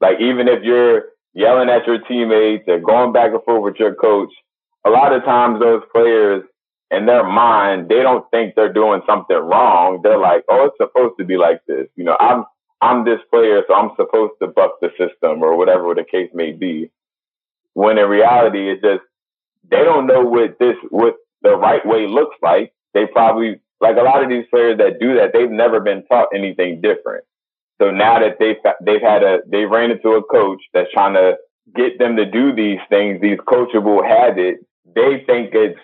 Like, 0.00 0.20
even 0.20 0.48
if 0.48 0.62
you're 0.62 1.06
yelling 1.34 1.68
at 1.68 1.86
your 1.86 1.98
teammates 1.98 2.64
and 2.66 2.84
going 2.84 3.12
back 3.12 3.32
and 3.32 3.42
forth 3.42 3.62
with 3.62 3.76
your 3.76 3.94
coach, 3.94 4.32
a 4.84 4.90
lot 4.90 5.12
of 5.12 5.24
times 5.24 5.60
those 5.60 5.82
players 5.92 6.44
in 6.90 7.06
their 7.06 7.24
mind, 7.24 7.88
they 7.88 8.02
don't 8.02 8.30
think 8.30 8.54
they're 8.54 8.72
doing 8.72 9.00
something 9.06 9.36
wrong. 9.36 10.00
They're 10.02 10.18
like, 10.18 10.44
oh, 10.50 10.66
it's 10.66 10.76
supposed 10.76 11.14
to 11.18 11.24
be 11.24 11.36
like 11.36 11.64
this. 11.66 11.88
You 11.96 12.04
know, 12.04 12.16
I'm, 12.20 12.44
I'm 12.80 13.04
this 13.04 13.20
player, 13.30 13.62
so 13.66 13.74
I'm 13.74 13.90
supposed 13.96 14.34
to 14.40 14.48
buck 14.48 14.80
the 14.80 14.90
system 14.98 15.42
or 15.42 15.56
whatever 15.56 15.94
the 15.94 16.04
case 16.04 16.30
may 16.34 16.52
be. 16.52 16.90
When 17.74 17.96
in 17.96 18.08
reality, 18.08 18.70
it's 18.70 18.82
just 18.82 19.02
they 19.70 19.84
don't 19.84 20.06
know 20.06 20.22
what 20.22 20.58
this 20.58 20.76
what 20.90 21.14
the 21.42 21.56
right 21.56 21.84
way 21.84 22.06
looks 22.06 22.36
like. 22.42 22.72
They 22.94 23.06
probably 23.06 23.60
like 23.80 23.96
a 23.96 24.02
lot 24.02 24.22
of 24.22 24.28
these 24.28 24.44
players 24.50 24.78
that 24.78 25.00
do 25.00 25.16
that. 25.16 25.32
They've 25.32 25.50
never 25.50 25.80
been 25.80 26.04
taught 26.06 26.28
anything 26.34 26.80
different. 26.80 27.24
So 27.80 27.90
now 27.90 28.20
that 28.20 28.38
they've 28.38 28.56
they've 28.80 29.02
had 29.02 29.22
a 29.22 29.38
they 29.46 29.64
ran 29.64 29.90
into 29.90 30.10
a 30.10 30.22
coach 30.22 30.60
that's 30.72 30.92
trying 30.92 31.14
to 31.14 31.36
get 31.74 31.98
them 31.98 32.16
to 32.16 32.24
do 32.24 32.54
these 32.54 32.78
things, 32.88 33.20
these 33.20 33.38
coachable 33.38 34.06
habits, 34.06 34.64
they 34.94 35.24
think 35.26 35.50
it's 35.54 35.78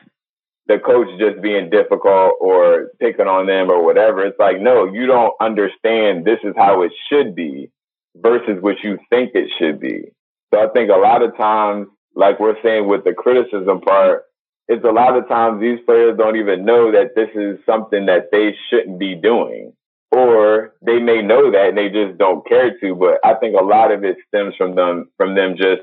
the 0.67 0.79
coach 0.79 1.09
just 1.19 1.41
being 1.41 1.71
difficult 1.71 2.35
or 2.41 2.91
picking 3.01 3.27
on 3.27 3.47
them 3.47 3.71
or 3.71 3.85
whatever. 3.85 4.25
It's 4.25 4.39
like, 4.39 4.61
no, 4.61 4.85
you 4.93 5.07
don't 5.07 5.33
understand 5.41 6.25
this 6.25 6.39
is 6.45 6.55
how 6.57 6.83
it 6.83 6.93
should 7.11 7.35
be 7.35 7.71
versus 8.17 8.61
what 8.61 8.77
you 8.85 8.99
think 9.09 9.31
it 9.35 9.51
should 9.59 9.81
be. 9.81 10.11
So 10.53 10.61
I 10.61 10.69
think 10.69 10.91
a 10.91 10.99
lot 10.99 11.23
of 11.23 11.37
times, 11.37 11.89
like 12.19 12.41
we're 12.41 12.61
saying 12.63 12.89
with 12.89 13.05
the 13.05 13.15
criticism 13.15 13.81
part, 13.81 14.25
it's 14.67 14.85
a 14.85 14.91
lot 14.91 15.17
of 15.17 15.29
times 15.29 15.61
these 15.61 15.79
players 15.87 16.19
don't 16.19 16.37
even 16.37 16.65
know 16.65 16.91
that 16.91 17.15
this 17.15 17.29
is 17.35 17.59
something 17.65 18.07
that 18.07 18.31
they 18.33 18.57
shouldn't 18.69 18.99
be 18.99 19.15
doing. 19.15 19.73
Or 20.11 20.75
they 20.85 20.99
may 20.99 21.23
know 21.23 21.53
that 21.53 21.69
and 21.69 21.79
they 21.79 21.91
just 21.91 22.19
don't 22.19 22.47
care 22.47 22.77
to, 22.79 22.95
but 22.97 23.19
I 23.25 23.35
think 23.35 23.55
a 23.55 23.65
lot 23.65 23.93
of 23.93 24.05
it 24.05 24.17
stems 24.27 24.55
from 24.57 24.75
them 24.75 25.11
from 25.17 25.37
them 25.37 25.57
just 25.57 25.83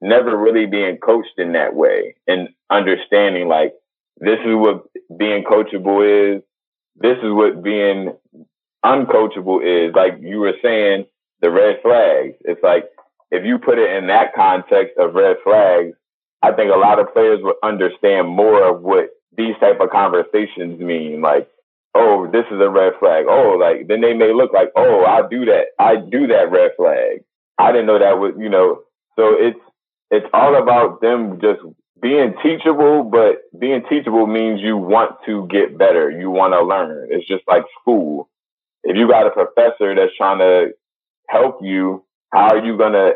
never 0.00 0.36
really 0.36 0.66
being 0.66 0.96
coached 0.98 1.36
in 1.36 1.52
that 1.52 1.74
way 1.74 2.14
and 2.26 2.48
understanding 2.70 3.48
like 3.48 3.74
this 4.18 4.38
is 4.46 4.54
what 4.54 4.84
being 5.18 5.44
coachable 5.44 6.36
is. 6.36 6.42
This 6.96 7.18
is 7.18 7.32
what 7.32 7.62
being 7.62 8.16
uncoachable 8.84 9.60
is. 9.62 9.94
Like 9.94 10.18
you 10.20 10.38
were 10.38 10.54
saying, 10.62 11.06
the 11.42 11.50
red 11.50 11.80
flags. 11.82 12.34
It's 12.42 12.62
like 12.62 12.84
if 13.30 13.44
you 13.44 13.58
put 13.58 13.78
it 13.78 13.90
in 13.96 14.06
that 14.08 14.34
context 14.34 14.94
of 14.98 15.14
red 15.14 15.36
flags, 15.42 15.94
I 16.42 16.52
think 16.52 16.70
a 16.72 16.78
lot 16.78 16.98
of 16.98 17.12
players 17.12 17.40
would 17.42 17.56
understand 17.62 18.28
more 18.28 18.68
of 18.68 18.82
what 18.82 19.10
these 19.36 19.54
type 19.60 19.80
of 19.80 19.90
conversations 19.90 20.80
mean. 20.80 21.20
Like, 21.20 21.48
oh, 21.94 22.28
this 22.30 22.44
is 22.50 22.60
a 22.60 22.70
red 22.70 22.92
flag. 23.00 23.26
Oh, 23.28 23.56
like 23.58 23.88
then 23.88 24.00
they 24.00 24.14
may 24.14 24.32
look 24.32 24.52
like, 24.52 24.70
oh, 24.76 25.04
I 25.04 25.28
do 25.28 25.44
that. 25.46 25.66
I 25.78 25.96
do 25.96 26.26
that 26.28 26.50
red 26.50 26.72
flag. 26.76 27.24
I 27.58 27.72
didn't 27.72 27.86
know 27.86 27.98
that 27.98 28.18
was, 28.18 28.34
you 28.38 28.48
know. 28.48 28.82
So 29.16 29.34
it's 29.34 29.58
it's 30.10 30.26
all 30.32 30.60
about 30.60 31.00
them 31.00 31.40
just 31.40 31.60
being 32.00 32.34
teachable, 32.42 33.02
but 33.04 33.42
being 33.58 33.82
teachable 33.88 34.26
means 34.26 34.60
you 34.60 34.76
want 34.76 35.16
to 35.26 35.48
get 35.50 35.78
better. 35.78 36.10
You 36.10 36.30
want 36.30 36.52
to 36.52 36.62
learn. 36.62 37.08
It's 37.10 37.26
just 37.26 37.42
like 37.48 37.64
school. 37.80 38.28
If 38.84 38.96
you 38.96 39.08
got 39.08 39.26
a 39.26 39.30
professor 39.30 39.94
that's 39.94 40.16
trying 40.16 40.38
to 40.38 40.72
help 41.28 41.58
you, 41.62 42.04
how 42.32 42.54
are 42.54 42.64
you 42.64 42.76
going 42.76 42.92
to 42.92 43.14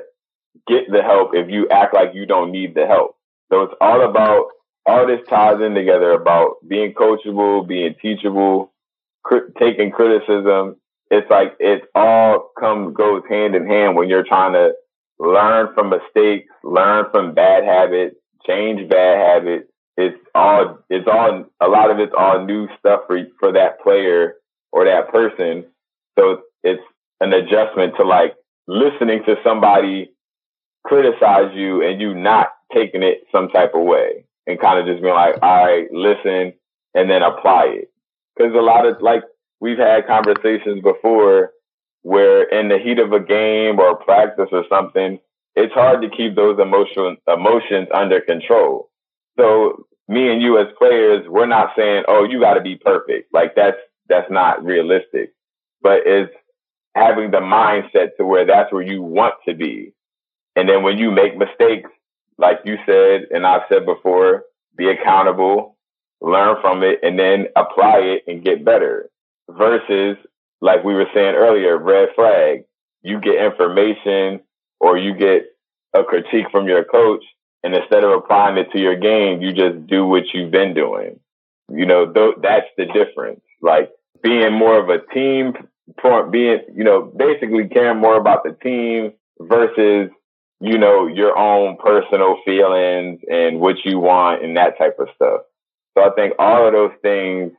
get 0.67 0.91
the 0.91 1.03
help 1.03 1.35
if 1.35 1.51
you 1.51 1.69
act 1.69 1.95
like 1.95 2.15
you 2.15 2.27
don't 2.27 2.51
need 2.53 2.75
the 2.75 2.87
help? 2.87 3.17
So 3.53 3.63
it's 3.63 3.75
all 3.81 4.09
about, 4.09 4.47
all 4.87 5.07
this 5.07 5.21
ties 5.29 5.61
in 5.61 5.75
together 5.75 6.13
about 6.13 6.57
being 6.67 6.95
coachable, 6.95 7.67
being 7.67 7.95
teachable, 8.01 8.73
cr- 9.23 9.51
taking 9.59 9.91
criticism. 9.91 10.77
It's 11.11 11.31
like 11.31 11.57
it 11.61 11.83
all 11.95 12.51
comes, 12.59 12.97
goes 12.97 13.23
hand 13.29 13.55
in 13.55 13.67
hand 13.67 13.97
when 13.97 14.09
you're 14.09 14.25
trying 14.25 14.53
to 14.55 14.73
learn 15.19 15.75
from 15.75 15.91
mistakes, 15.91 16.53
learn 16.65 17.07
from 17.11 17.35
bad 17.35 17.65
habits, 17.65 18.17
change 18.47 18.89
bad 18.89 19.19
habits. 19.19 19.71
It's 19.97 20.17
all 20.35 20.79
it's 20.89 21.07
all 21.07 21.45
a 21.61 21.69
lot 21.69 21.91
of 21.91 21.99
it's 21.99 22.15
all 22.17 22.45
new 22.45 22.69
stuff 22.79 23.03
for 23.07 23.21
for 23.39 23.53
that 23.53 23.81
player 23.81 24.37
or 24.73 24.87
that 24.87 25.11
person. 25.11 25.67
So 26.19 26.43
it's 26.63 26.83
an 27.21 27.35
adjustment 27.35 27.95
to 27.99 28.05
like 28.05 28.35
listening 28.71 29.23
to 29.27 29.35
somebody 29.43 30.13
criticize 30.87 31.53
you 31.55 31.83
and 31.83 32.01
you 32.01 32.15
not 32.15 32.49
taking 32.73 33.03
it 33.03 33.25
some 33.33 33.49
type 33.49 33.73
of 33.75 33.83
way 33.83 34.25
and 34.47 34.61
kind 34.61 34.79
of 34.79 34.87
just 34.87 35.03
being 35.03 35.15
like, 35.15 35.35
all 35.43 35.67
right, 35.67 35.93
listen 35.93 36.53
and 36.95 37.11
then 37.11 37.23
apply 37.23 37.65
it. 37.67 37.91
Cause 38.39 38.53
a 38.55 38.63
lot 38.63 38.87
of 38.87 39.03
like 39.03 39.23
we've 39.61 39.79
had 39.79 40.07
conversations 40.07 40.83
before 40.83 41.51
where 42.03 42.45
in 42.45 42.69
the 42.69 42.79
heat 42.79 42.99
of 42.99 43.13
a 43.13 43.21
game 43.21 43.79
or 43.79 43.97
practice 43.97 44.49
or 44.53 44.65
something, 44.71 45.19
it's 45.57 45.75
hard 45.75 46.01
to 46.01 46.09
keep 46.09 46.37
those 46.37 46.59
emotion, 46.59 47.17
emotions 47.27 47.89
under 47.93 48.21
control. 48.21 48.89
So 49.39 49.85
me 50.09 50.33
and 50.33 50.41
you 50.41 50.59
as 50.59 50.69
players, 50.79 51.27
we're 51.29 51.47
not 51.47 51.73
saying, 51.77 52.05
oh, 52.09 52.25
you 52.25 52.41
got 52.41 52.55
to 52.55 52.63
be 52.63 52.77
perfect. 52.77 53.35
Like 53.35 53.55
that's, 53.55 53.77
that's 54.09 54.31
not 54.31 54.65
realistic, 54.65 55.35
but 55.83 56.01
it's 56.07 56.33
having 56.95 57.31
the 57.31 57.39
mindset 57.39 58.17
to 58.17 58.25
where 58.25 58.47
that's 58.47 58.73
where 58.73 58.83
you 58.83 59.03
want 59.03 59.35
to 59.49 59.55
be. 59.55 59.93
And 60.57 60.69
then 60.69 60.83
when 60.83 60.99
you 60.99 61.11
make 61.11 61.37
mistakes, 61.37 61.91
like 62.39 62.61
you 62.65 62.77
said, 62.87 63.27
and 63.31 63.47
I've 63.47 63.63
said 63.71 63.87
before, 63.87 64.45
be 64.77 64.89
accountable, 64.89 65.77
learn 66.21 66.57
from 66.61 66.83
it, 66.83 67.01
and 67.03 67.19
then 67.19 67.47
apply 67.57 67.99
it 67.99 68.25
and 68.27 68.45
get 68.45 68.65
better 68.65 69.11
versus 69.51 70.17
like 70.61 70.85
we 70.85 70.95
were 70.95 71.07
saying 71.15 71.35
earlier, 71.35 71.79
red 71.79 72.11
flag. 72.15 72.65
You 73.03 73.21
get 73.21 73.43
information 73.43 74.41
or 74.79 74.99
you 74.99 75.15
get 75.15 75.47
a 75.95 76.05
critique 76.05 76.47
from 76.51 76.69
your 76.69 76.85
coach, 76.85 77.25
and 77.63 77.75
instead 77.75 78.05
of 78.05 78.13
applying 78.13 78.59
it 78.59 78.71
to 78.73 78.79
your 78.79 78.97
game, 78.97 79.43
you 79.43 79.53
just 79.53 79.87
do 79.87 80.07
what 80.07 80.33
you've 80.33 80.51
been 80.51 80.75
doing. 80.75 81.19
You 81.71 81.87
know, 81.87 82.13
th- 82.13 82.37
that's 82.43 82.67
the 82.77 82.87
difference. 82.87 83.41
Like 83.63 83.91
being 84.23 84.53
more 84.53 84.79
of 84.79 84.89
a 84.89 85.05
team, 85.13 85.55
being, 86.31 86.61
you 86.75 86.85
know, 86.85 87.03
basically 87.03 87.69
caring 87.69 87.99
more 87.99 88.17
about 88.17 88.45
the 88.45 88.53
team 88.63 89.13
versus, 89.41 90.11
you 90.61 90.79
know, 90.79 91.07
your 91.07 91.37
own 91.37 91.77
personal 91.79 92.37
feelings 92.45 93.21
and 93.31 93.61
what 93.61 93.77
you 93.85 93.99
want 93.99 94.45
and 94.45 94.57
that 94.57 94.79
type 94.79 94.97
of 94.99 95.09
stuff. 95.15 95.43
So 95.97 96.05
I 96.05 96.11
think 96.15 96.35
all 96.39 96.67
of 96.67 96.73
those 96.73 96.93
things 97.03 97.53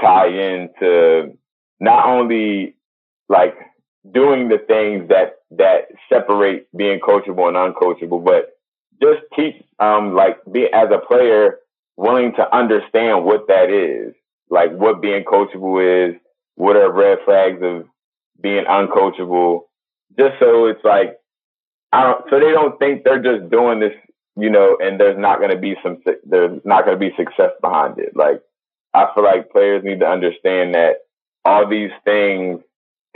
tie 0.00 0.28
into 0.28 1.36
not 1.80 2.06
only 2.06 2.74
like 3.28 3.54
doing 4.12 4.48
the 4.48 4.58
things 4.58 5.08
that 5.08 5.36
that 5.50 5.88
separate 6.08 6.68
being 6.76 7.00
coachable 7.00 7.48
and 7.48 7.56
uncoachable, 7.56 8.24
but 8.24 8.58
just 9.00 9.20
teach 9.34 9.62
um 9.78 10.14
like 10.14 10.38
be 10.50 10.66
as 10.72 10.88
a 10.90 10.98
player 11.06 11.58
willing 11.96 12.32
to 12.36 12.56
understand 12.56 13.24
what 13.24 13.48
that 13.48 13.70
is, 13.70 14.14
like 14.50 14.72
what 14.72 15.00
being 15.00 15.24
coachable 15.24 16.10
is, 16.10 16.16
what 16.56 16.76
are 16.76 16.92
red 16.92 17.18
flags 17.24 17.60
of 17.62 17.86
being 18.40 18.64
uncoachable, 18.64 19.62
just 20.18 20.34
so 20.40 20.66
it's 20.66 20.84
like 20.84 21.18
I 21.92 22.02
don't 22.02 22.24
so 22.28 22.40
they 22.40 22.50
don't 22.50 22.78
think 22.78 23.04
they're 23.04 23.22
just 23.22 23.50
doing 23.50 23.80
this, 23.80 23.94
you 24.36 24.50
know, 24.50 24.76
and 24.80 25.00
there's 25.00 25.18
not 25.18 25.38
going 25.38 25.50
to 25.50 25.58
be 25.58 25.76
some 25.82 26.02
there's 26.24 26.60
not 26.64 26.84
going 26.84 26.98
to 26.98 27.10
be 27.10 27.14
success 27.16 27.52
behind 27.62 27.98
it. 27.98 28.16
Like 28.16 28.42
I 28.94 29.08
feel 29.14 29.24
like 29.24 29.50
players 29.50 29.84
need 29.84 30.00
to 30.00 30.06
understand 30.06 30.74
that 30.74 30.96
all 31.44 31.68
these 31.68 31.90
things 32.04 32.60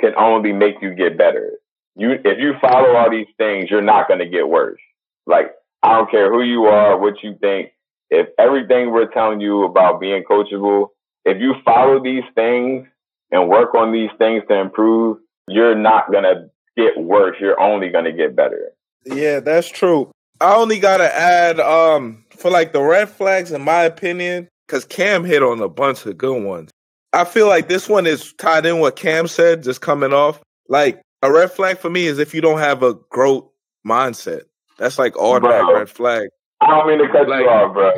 can 0.00 0.14
only 0.16 0.52
make 0.52 0.76
you 0.80 0.94
get 0.94 1.18
better. 1.18 1.52
You, 1.96 2.12
if 2.12 2.38
you 2.38 2.54
follow 2.60 2.96
all 2.96 3.10
these 3.10 3.26
things, 3.36 3.70
you're 3.70 3.82
not 3.82 4.08
going 4.08 4.20
to 4.20 4.28
get 4.28 4.48
worse. 4.48 4.80
Like, 5.26 5.52
I 5.82 5.96
don't 5.96 6.10
care 6.10 6.30
who 6.32 6.42
you 6.42 6.64
are, 6.64 6.98
what 6.98 7.22
you 7.22 7.36
think. 7.40 7.72
If 8.10 8.28
everything 8.38 8.90
we're 8.90 9.10
telling 9.12 9.40
you 9.40 9.64
about 9.64 10.00
being 10.00 10.22
coachable, 10.24 10.88
if 11.24 11.40
you 11.40 11.54
follow 11.64 12.02
these 12.02 12.24
things 12.34 12.86
and 13.30 13.48
work 13.48 13.74
on 13.74 13.92
these 13.92 14.10
things 14.18 14.42
to 14.48 14.58
improve, 14.58 15.18
you're 15.48 15.74
not 15.74 16.10
going 16.10 16.24
to 16.24 16.50
get 16.76 16.98
worse. 16.98 17.36
You're 17.40 17.60
only 17.60 17.88
going 17.88 18.04
to 18.04 18.12
get 18.12 18.36
better. 18.36 18.72
Yeah, 19.04 19.40
that's 19.40 19.68
true. 19.68 20.10
I 20.40 20.54
only 20.54 20.78
got 20.78 20.98
to 20.98 21.14
add, 21.14 21.60
um, 21.60 22.24
for 22.36 22.50
like 22.50 22.72
the 22.72 22.82
red 22.82 23.08
flags, 23.08 23.52
in 23.52 23.62
my 23.62 23.82
opinion, 23.82 24.48
because 24.66 24.84
Cam 24.84 25.24
hit 25.24 25.42
on 25.42 25.60
a 25.60 25.68
bunch 25.68 26.06
of 26.06 26.16
good 26.16 26.42
ones. 26.42 26.70
I 27.12 27.24
feel 27.24 27.48
like 27.48 27.68
this 27.68 27.88
one 27.88 28.06
is 28.06 28.32
tied 28.34 28.66
in 28.66 28.78
what 28.78 28.96
Cam 28.96 29.26
said, 29.26 29.62
just 29.62 29.80
coming 29.80 30.12
off. 30.12 30.40
Like 30.68 31.02
a 31.22 31.32
red 31.32 31.50
flag 31.50 31.78
for 31.78 31.90
me 31.90 32.06
is 32.06 32.18
if 32.18 32.32
you 32.32 32.40
don't 32.40 32.60
have 32.60 32.82
a 32.82 32.94
growth 33.10 33.48
mindset. 33.86 34.42
That's 34.78 34.98
like 34.98 35.16
automatic 35.18 35.66
bro, 35.66 35.78
red 35.78 35.90
flag. 35.90 36.28
I 36.60 36.68
don't 36.68 36.86
mean 36.86 36.98
to 36.98 37.12
cut 37.12 37.28
like, 37.28 37.42
you 37.42 37.48
off, 37.48 37.74
bro. 37.74 37.92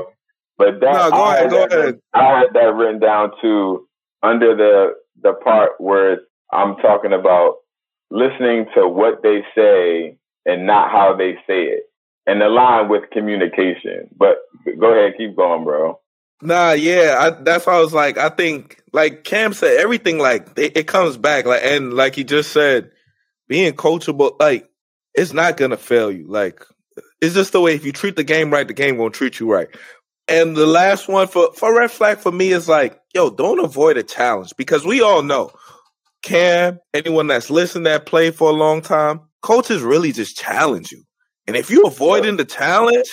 But 0.58 0.80
that 0.80 0.92
no, 0.92 1.10
go 1.10 1.16
I 1.16 1.36
ahead, 1.36 1.50
go 1.50 1.64
ahead. 1.64 1.98
I 2.14 2.38
had 2.38 2.48
that 2.54 2.74
written 2.74 3.00
down 3.00 3.32
too 3.40 3.86
under 4.22 4.56
the 4.56 4.94
the 5.22 5.34
part 5.34 5.72
where 5.78 6.22
I'm 6.52 6.76
talking 6.76 7.12
about 7.12 7.56
listening 8.10 8.66
to 8.74 8.86
what 8.86 9.22
they 9.22 9.42
say 9.54 10.18
and 10.44 10.66
not 10.66 10.90
how 10.90 11.16
they 11.16 11.34
say 11.46 11.64
it. 11.64 11.84
And 12.24 12.40
align 12.40 12.88
with 12.88 13.10
communication. 13.10 14.08
But 14.16 14.36
go 14.78 14.92
ahead, 14.92 15.14
keep 15.18 15.34
going, 15.34 15.64
bro. 15.64 15.98
Nah, 16.40 16.72
yeah, 16.72 17.16
I, 17.18 17.42
that's 17.42 17.66
why 17.66 17.74
I 17.74 17.80
was 17.80 17.92
like, 17.92 18.16
I 18.16 18.28
think, 18.28 18.80
like 18.92 19.24
Cam 19.24 19.52
said, 19.52 19.78
everything 19.78 20.18
like 20.18 20.48
it, 20.56 20.76
it, 20.76 20.86
comes 20.86 21.16
back, 21.16 21.46
like 21.46 21.62
and 21.64 21.94
like 21.94 22.14
he 22.14 22.24
just 22.24 22.52
said, 22.52 22.90
being 23.48 23.72
coachable, 23.72 24.38
like 24.40 24.68
it's 25.14 25.32
not 25.32 25.56
gonna 25.56 25.76
fail 25.76 26.10
you. 26.10 26.26
Like 26.28 26.64
it's 27.20 27.34
just 27.34 27.52
the 27.52 27.60
way 27.60 27.74
if 27.74 27.84
you 27.84 27.92
treat 27.92 28.16
the 28.16 28.24
game 28.24 28.52
right, 28.52 28.66
the 28.66 28.74
game 28.74 28.98
won't 28.98 29.14
treat 29.14 29.38
you 29.38 29.50
right. 29.50 29.68
And 30.32 30.56
the 30.56 30.66
last 30.66 31.08
one 31.08 31.28
for 31.28 31.52
for 31.52 31.76
red 31.76 31.90
flag 31.90 32.16
for 32.16 32.32
me 32.32 32.52
is 32.52 32.66
like, 32.66 32.98
yo, 33.12 33.28
don't 33.28 33.62
avoid 33.62 33.98
a 33.98 34.02
challenge 34.02 34.54
because 34.56 34.82
we 34.82 35.02
all 35.02 35.22
know 35.22 35.50
Cam, 36.22 36.78
anyone 36.94 37.26
that's 37.26 37.50
listened 37.50 37.84
that 37.84 38.06
played 38.06 38.34
for 38.34 38.48
a 38.48 38.54
long 38.54 38.80
time, 38.80 39.20
coaches 39.42 39.82
really 39.82 40.10
just 40.10 40.38
challenge 40.38 40.90
you. 40.90 41.04
And 41.46 41.54
if 41.54 41.70
you're 41.70 41.86
avoiding 41.86 42.38
the 42.38 42.46
challenge, 42.46 43.10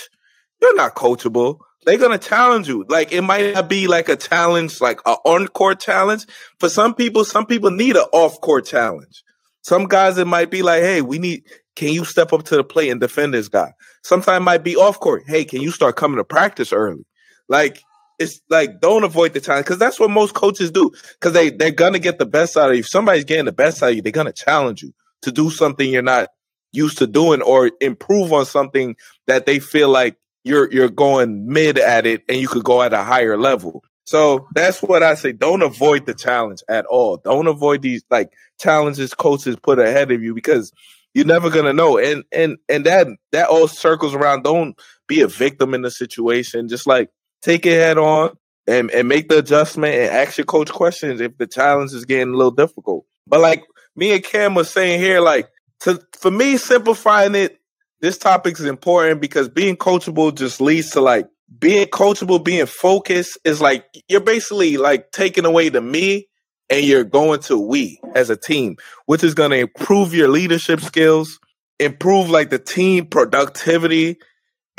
you're 0.61 0.78
not 0.78 0.95
coachable. 0.95 1.59
They're 1.86 1.97
gonna 1.97 2.17
challenge 2.17 2.70
you. 2.70 2.86
Like 2.88 3.11
it 3.11 3.22
might 3.22 3.53
not 3.53 3.67
be 3.67 3.88
like 3.88 4.07
a 4.07 4.15
challenge, 4.15 4.80
like 4.80 5.01
an 5.05 5.17
on-court 5.26 5.82
challenge. 5.82 6.26
For 6.61 6.70
some 6.70 6.95
people, 6.95 7.26
some 7.26 7.45
people 7.45 7.70
need 7.70 7.97
an 7.97 8.05
off-court 8.13 8.65
challenge. 8.65 9.24
Some 9.63 9.88
guys 9.88 10.17
it 10.17 10.26
might 10.26 10.51
be 10.51 10.61
like, 10.61 10.84
hey, 10.84 11.01
we 11.01 11.20
need 11.20 11.43
can 11.76 11.89
you 11.89 12.05
step 12.05 12.32
up 12.32 12.43
to 12.43 12.55
the 12.55 12.63
plate 12.63 12.91
and 12.91 13.01
defend 13.01 13.34
this 13.34 13.49
guy? 13.49 13.74
Sometimes 14.03 14.45
might 14.45 14.63
be 14.63 14.78
off 14.78 15.01
court. 15.01 15.24
Hey, 15.28 15.43
can 15.43 15.61
you 15.61 15.72
start 15.72 15.97
coming 15.97 16.17
to 16.17 16.24
practice 16.24 16.72
early? 16.72 17.03
Like 17.50 17.84
it's 18.20 18.41
like 18.50 18.80
don't 18.80 19.04
avoid 19.04 19.34
the 19.34 19.41
challenge 19.41 19.66
because 19.66 19.80
that's 19.80 20.00
what 20.00 20.12
most 20.12 20.34
coaches 20.34 20.72
do 20.72 20.91
because 21.14 21.34
they 21.34 21.50
they're 21.50 21.72
gonna 21.72 22.00
get 22.00 22.20
the 22.20 22.26
best 22.26 22.56
out 22.56 22.70
of 22.70 22.76
you. 22.76 22.82
If 22.82 22.88
somebody's 22.88 23.26
getting 23.26 23.45
the 23.45 23.52
best 23.52 23.82
out 23.82 23.89
of 23.89 23.95
you, 23.95 24.02
they're 24.02 24.12
gonna 24.12 24.32
challenge 24.32 24.84
you 24.84 24.93
to 25.24 25.32
do 25.32 25.50
something 25.50 25.89
you're 25.89 26.02
not 26.02 26.30
used 26.72 27.00
to 27.00 27.08
doing 27.08 27.41
or 27.41 27.72
improve 27.82 28.32
on 28.32 28.45
something 28.45 28.95
that 29.28 29.45
they 29.45 29.60
feel 29.60 29.89
like 29.89 30.16
you're 30.43 30.72
you're 30.72 30.89
going 30.89 31.47
mid 31.47 31.78
at 31.78 32.06
it 32.06 32.24
and 32.30 32.39
you 32.39 32.47
could 32.47 32.64
go 32.64 32.82
at 32.82 32.93
a 32.93 33.04
higher 33.04 33.38
level. 33.38 33.84
So 34.06 34.47
that's 34.56 34.82
what 34.82 35.04
I 35.04 35.16
say. 35.16 35.32
Don't 35.34 35.62
avoid 35.62 36.06
the 36.06 36.14
challenge 36.14 36.62
at 36.68 36.86
all. 36.88 37.18
Don't 37.18 37.47
avoid 37.47 37.82
these 37.82 38.04
like 38.10 38.32
challenges 38.60 39.14
coaches 39.14 39.56
put 39.56 39.80
ahead 39.80 40.12
of 40.12 40.24
you 40.24 40.34
because 40.34 40.72
you're 41.14 41.26
never 41.26 41.50
gonna 41.50 41.74
know. 41.74 41.97
And 41.97 42.24
and 42.32 42.58
and 42.68 42.86
that 42.86 43.08
that 43.32 43.50
all 43.50 43.68
circles 43.68 44.14
around. 44.14 44.43
Don't 44.43 44.80
be 45.08 45.22
a 45.22 45.28
victim 45.28 45.74
in 45.74 45.84
the 45.84 45.91
situation. 45.91 46.68
Just 46.68 46.88
like 46.88 47.10
take 47.42 47.66
it 47.66 47.74
head 47.74 47.98
on 47.98 48.38
and, 48.68 48.92
and 48.92 49.08
make 49.08 49.30
the 49.30 49.40
adjustment 49.40 49.96
and 49.96 50.12
ask 50.14 50.38
your 50.38 50.46
coach 50.46 50.72
questions 50.72 51.22
if 51.22 51.38
the 51.38 51.48
challenge 51.48 51.94
is 51.94 52.06
getting 52.06 52.34
a 52.34 52.38
little 52.38 52.52
difficult. 52.52 53.06
But 53.28 53.42
like 53.42 53.64
me 53.96 54.14
and 54.14 54.24
Cam 54.24 54.56
was 54.56 54.70
saying 54.70 55.00
here, 55.00 55.22
like 55.22 55.50
to 55.82 56.02
for 56.18 56.32
me, 56.32 56.58
simplifying 56.58 57.36
it, 57.36 57.60
this 58.02 58.18
topic 58.18 58.60
is 58.60 58.66
important 58.66 59.22
because 59.22 59.50
being 59.50 59.76
coachable 59.76 60.34
just 60.34 60.62
leads 60.62 60.92
to 60.92 61.02
like 61.02 61.28
being 61.58 61.88
coachable, 61.88 62.44
being 62.44 62.66
focused 62.66 63.38
is 63.44 63.62
like 63.62 63.86
you're 64.08 64.22
basically 64.22 64.78
like 64.78 65.12
taking 65.12 65.46
away 65.46 65.70
the 65.70 65.82
me 65.82 66.28
and 66.70 66.86
you're 66.86 67.04
going 67.04 67.40
to 67.42 67.58
we 67.58 68.00
as 68.16 68.30
a 68.30 68.38
team, 68.38 68.78
which 69.08 69.24
is 69.24 69.34
going 69.34 69.52
to 69.52 69.58
improve 69.58 70.14
your 70.14 70.28
leadership 70.28 70.80
skills, 70.82 71.40
improve 71.80 72.30
like 72.30 72.52
the 72.52 72.60
team 72.60 73.08
productivity, 73.08 74.18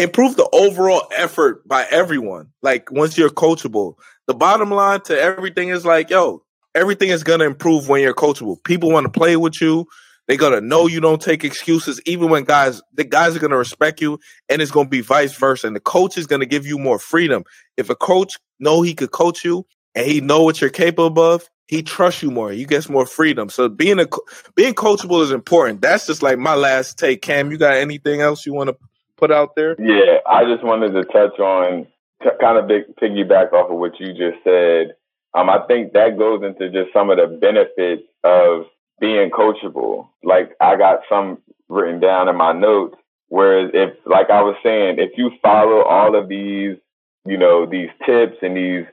improve 0.03 0.36
the 0.36 0.48
overall 0.53 1.07
effort 1.16 1.66
by 1.66 1.86
everyone. 1.90 2.48
Like 2.62 2.90
once 2.90 3.18
you're 3.18 3.30
coachable, 3.30 3.94
the 4.26 4.34
bottom 4.34 4.70
line 4.70 5.01
to 5.03 5.20
everything 5.20 5.68
is 5.68 5.84
like, 5.84 6.11
yo, 6.11 6.42
everything 6.74 7.11
is 7.11 7.22
to 7.22 7.40
improve 7.40 7.88
when 7.88 8.03
you're 8.03 8.14
coachable. 8.14 8.62
People 8.64 8.90
want 8.90 9.05
to 9.05 9.18
play 9.18 9.36
with 9.36 9.61
you. 9.61 9.86
They're 10.28 10.36
gonna 10.36 10.61
know 10.61 10.86
you 10.86 11.01
don't 11.01 11.20
take 11.20 11.42
excuses, 11.42 12.01
even 12.07 12.30
when 12.30 12.44
guys 12.44 12.80
the 12.94 13.03
guys 13.03 13.34
are 13.34 13.40
gonna 13.40 13.57
respect 13.57 14.01
you, 14.01 14.20
and 14.48 14.62
it's 14.62 14.70
gonna 14.70 14.88
be 14.88 15.01
vice 15.01 15.34
versa. 15.34 15.66
And 15.66 15.74
the 15.74 15.80
coach 15.80 16.16
is 16.16 16.28
gonna 16.28 16.46
give 16.46 16.66
you 16.66 16.78
more 16.78 17.01
freedom. 17.01 17.42
If 17.76 17.90
a 17.90 17.96
coach 17.96 18.34
know 18.61 18.82
he 18.82 18.94
could 18.94 19.11
coach 19.11 19.44
you 19.44 19.66
and 19.96 20.07
he 20.07 20.20
know 20.20 20.44
what 20.44 20.61
you're 20.61 20.70
capable 20.70 21.20
of, 21.20 21.48
he 21.66 21.82
trusts 21.82 22.22
you 22.22 22.30
more. 22.30 22.53
You 22.53 22.64
get 22.64 22.88
more 22.88 23.07
freedom. 23.07 23.48
So 23.48 23.68
being 23.68 23.98
a 23.98 24.07
being 24.55 24.74
coachable 24.74 25.20
is 25.22 25.32
important. 25.32 25.80
That's 25.80 26.07
just 26.07 26.22
like 26.22 26.38
my 26.38 26.55
last 26.55 26.96
take. 26.96 27.22
Cam, 27.22 27.51
you 27.51 27.59
got 27.59 27.74
anything 27.74 28.20
else 28.20 28.46
you 28.46 28.55
want 28.55 28.68
to 28.70 28.76
put 29.21 29.31
out 29.31 29.55
there? 29.55 29.77
Yeah, 29.79 30.18
I 30.27 30.45
just 30.45 30.64
wanted 30.64 30.93
to 30.95 31.05
touch 31.05 31.39
on 31.39 31.87
t- 32.23 32.31
kind 32.41 32.59
of 32.59 32.66
big 32.66 32.97
piggyback 32.97 33.53
off 33.53 33.71
of 33.71 33.79
what 33.79 34.01
you 34.01 34.09
just 34.09 34.43
said. 34.43 34.95
Um, 35.35 35.49
I 35.49 35.61
think 35.68 35.93
that 35.93 36.18
goes 36.18 36.43
into 36.43 36.71
just 36.71 36.93
some 36.93 37.11
of 37.11 37.18
the 37.18 37.27
benefits 37.27 38.03
of 38.25 38.64
being 39.01 39.31
coachable. 39.31 40.09
Like 40.25 40.57
I 40.61 40.77
got 40.77 41.01
some 41.09 41.39
written 41.68 42.01
down 42.01 42.29
in 42.29 42.37
my 42.37 42.53
notes. 42.53 42.97
Whereas 43.29 43.71
if, 43.75 43.95
like 44.07 44.29
I 44.29 44.43
was 44.43 44.57
saying, 44.64 44.97
if 44.99 45.12
you 45.16 45.31
follow 45.41 45.85
all 45.85 46.16
of 46.16 46.29
these, 46.29 46.77
you 47.25 47.39
know, 47.39 47.64
these 47.64 47.91
tips 48.05 48.39
and 48.43 48.57
these 48.57 48.87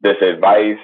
this 0.00 0.16
advice 0.22 0.78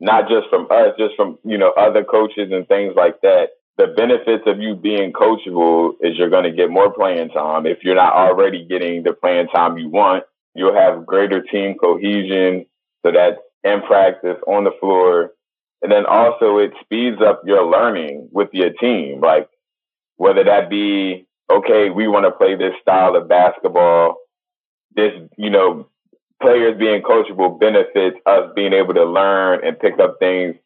not 0.00 0.28
just 0.28 0.48
from 0.50 0.66
us, 0.70 0.94
just 0.98 1.16
from, 1.16 1.38
you 1.44 1.56
know, 1.56 1.70
other 1.70 2.04
coaches 2.04 2.50
and 2.52 2.68
things 2.68 2.94
like 2.96 3.20
that. 3.22 3.50
The 3.78 3.88
benefits 3.88 4.44
of 4.46 4.58
you 4.60 4.74
being 4.74 5.12
coachable 5.12 5.92
is 6.00 6.16
you're 6.16 6.30
going 6.30 6.44
to 6.44 6.50
get 6.50 6.70
more 6.70 6.92
playing 6.92 7.28
time. 7.30 7.66
If 7.66 7.78
you're 7.82 7.94
not 7.94 8.14
already 8.14 8.64
getting 8.64 9.02
the 9.02 9.12
playing 9.12 9.48
time 9.48 9.76
you 9.76 9.90
want, 9.90 10.24
you'll 10.54 10.74
have 10.74 11.04
greater 11.04 11.42
team 11.42 11.76
cohesion. 11.78 12.64
So 13.04 13.12
that's 13.12 13.36
in 13.64 13.82
practice, 13.82 14.38
on 14.46 14.64
the 14.64 14.70
floor. 14.80 15.32
And 15.82 15.92
then 15.92 16.06
also 16.06 16.56
it 16.58 16.72
speeds 16.82 17.20
up 17.20 17.42
your 17.44 17.70
learning 17.70 18.30
with 18.32 18.48
your 18.52 18.70
team. 18.72 19.20
Like 19.20 19.48
whether 20.16 20.42
that 20.44 20.70
be, 20.70 21.26
okay, 21.52 21.90
we 21.90 22.08
want 22.08 22.24
to 22.24 22.30
play 22.30 22.56
this 22.56 22.72
style 22.80 23.14
of 23.14 23.28
basketball. 23.28 24.16
This, 24.94 25.12
you 25.36 25.50
know, 25.50 25.88
players 26.40 26.78
being 26.78 27.02
coachable 27.02 27.60
benefits 27.60 28.16
us 28.24 28.50
being 28.56 28.72
able 28.72 28.94
to 28.94 29.04
learn 29.04 29.66
and 29.66 29.78
pick 29.78 29.98
up 30.00 30.16
things 30.18 30.56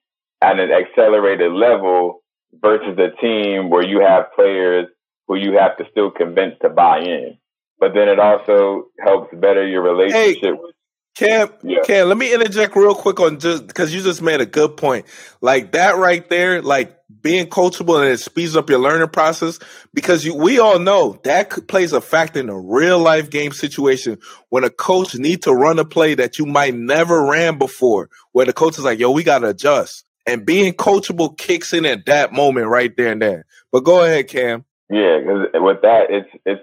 at 0.40 0.60
an 0.60 0.70
accelerated 0.70 1.52
level 1.52 2.19
versus 2.54 2.98
a 2.98 3.10
team 3.20 3.70
where 3.70 3.84
you 3.84 4.00
have 4.00 4.32
players 4.34 4.86
who 5.26 5.36
you 5.36 5.52
have 5.52 5.76
to 5.78 5.84
still 5.90 6.10
convince 6.10 6.54
to 6.62 6.68
buy 6.68 7.00
in. 7.00 7.38
But 7.78 7.94
then 7.94 8.08
it 8.08 8.18
also 8.18 8.88
helps 8.98 9.34
better 9.34 9.66
your 9.66 9.82
relationship. 9.82 10.42
Hey, 10.42 10.72
Cam, 11.16 11.50
yeah. 11.62 11.80
Cam, 11.84 12.08
let 12.08 12.16
me 12.16 12.32
interject 12.32 12.74
real 12.76 12.94
quick 12.94 13.20
on 13.20 13.40
just 13.40 13.66
because 13.66 13.92
you 13.92 14.00
just 14.00 14.22
made 14.22 14.40
a 14.40 14.46
good 14.46 14.76
point. 14.76 15.06
Like 15.40 15.72
that 15.72 15.96
right 15.96 16.26
there, 16.30 16.62
like 16.62 16.96
being 17.20 17.46
coachable 17.46 18.00
and 18.00 18.08
it 18.08 18.18
speeds 18.20 18.56
up 18.56 18.70
your 18.70 18.78
learning 18.78 19.08
process 19.08 19.58
because 19.92 20.24
you, 20.24 20.34
we 20.34 20.58
all 20.58 20.78
know 20.78 21.18
that 21.24 21.66
plays 21.68 21.92
a 21.92 22.00
factor 22.00 22.40
in 22.40 22.48
a 22.48 22.58
real 22.58 22.98
life 22.98 23.28
game 23.28 23.52
situation 23.52 24.18
when 24.50 24.64
a 24.64 24.70
coach 24.70 25.14
need 25.14 25.42
to 25.42 25.52
run 25.52 25.78
a 25.78 25.84
play 25.84 26.14
that 26.14 26.38
you 26.38 26.46
might 26.46 26.74
never 26.74 27.24
ran 27.24 27.58
before, 27.58 28.08
where 28.32 28.46
the 28.46 28.52
coach 28.52 28.78
is 28.78 28.84
like, 28.84 28.98
"Yo, 28.98 29.10
we 29.10 29.22
got 29.22 29.40
to 29.40 29.48
adjust." 29.48 30.04
And 30.26 30.44
being 30.44 30.74
coachable 30.74 31.36
kicks 31.36 31.72
in 31.72 31.86
at 31.86 32.06
that 32.06 32.32
moment 32.32 32.66
right 32.68 32.94
there 32.96 33.12
and 33.12 33.22
there. 33.22 33.46
But 33.72 33.84
go 33.84 34.04
ahead, 34.04 34.28
Cam. 34.28 34.64
Yeah, 34.88 35.18
because 35.18 35.46
with 35.54 35.82
that, 35.82 36.10
it's 36.10 36.28
it's 36.44 36.62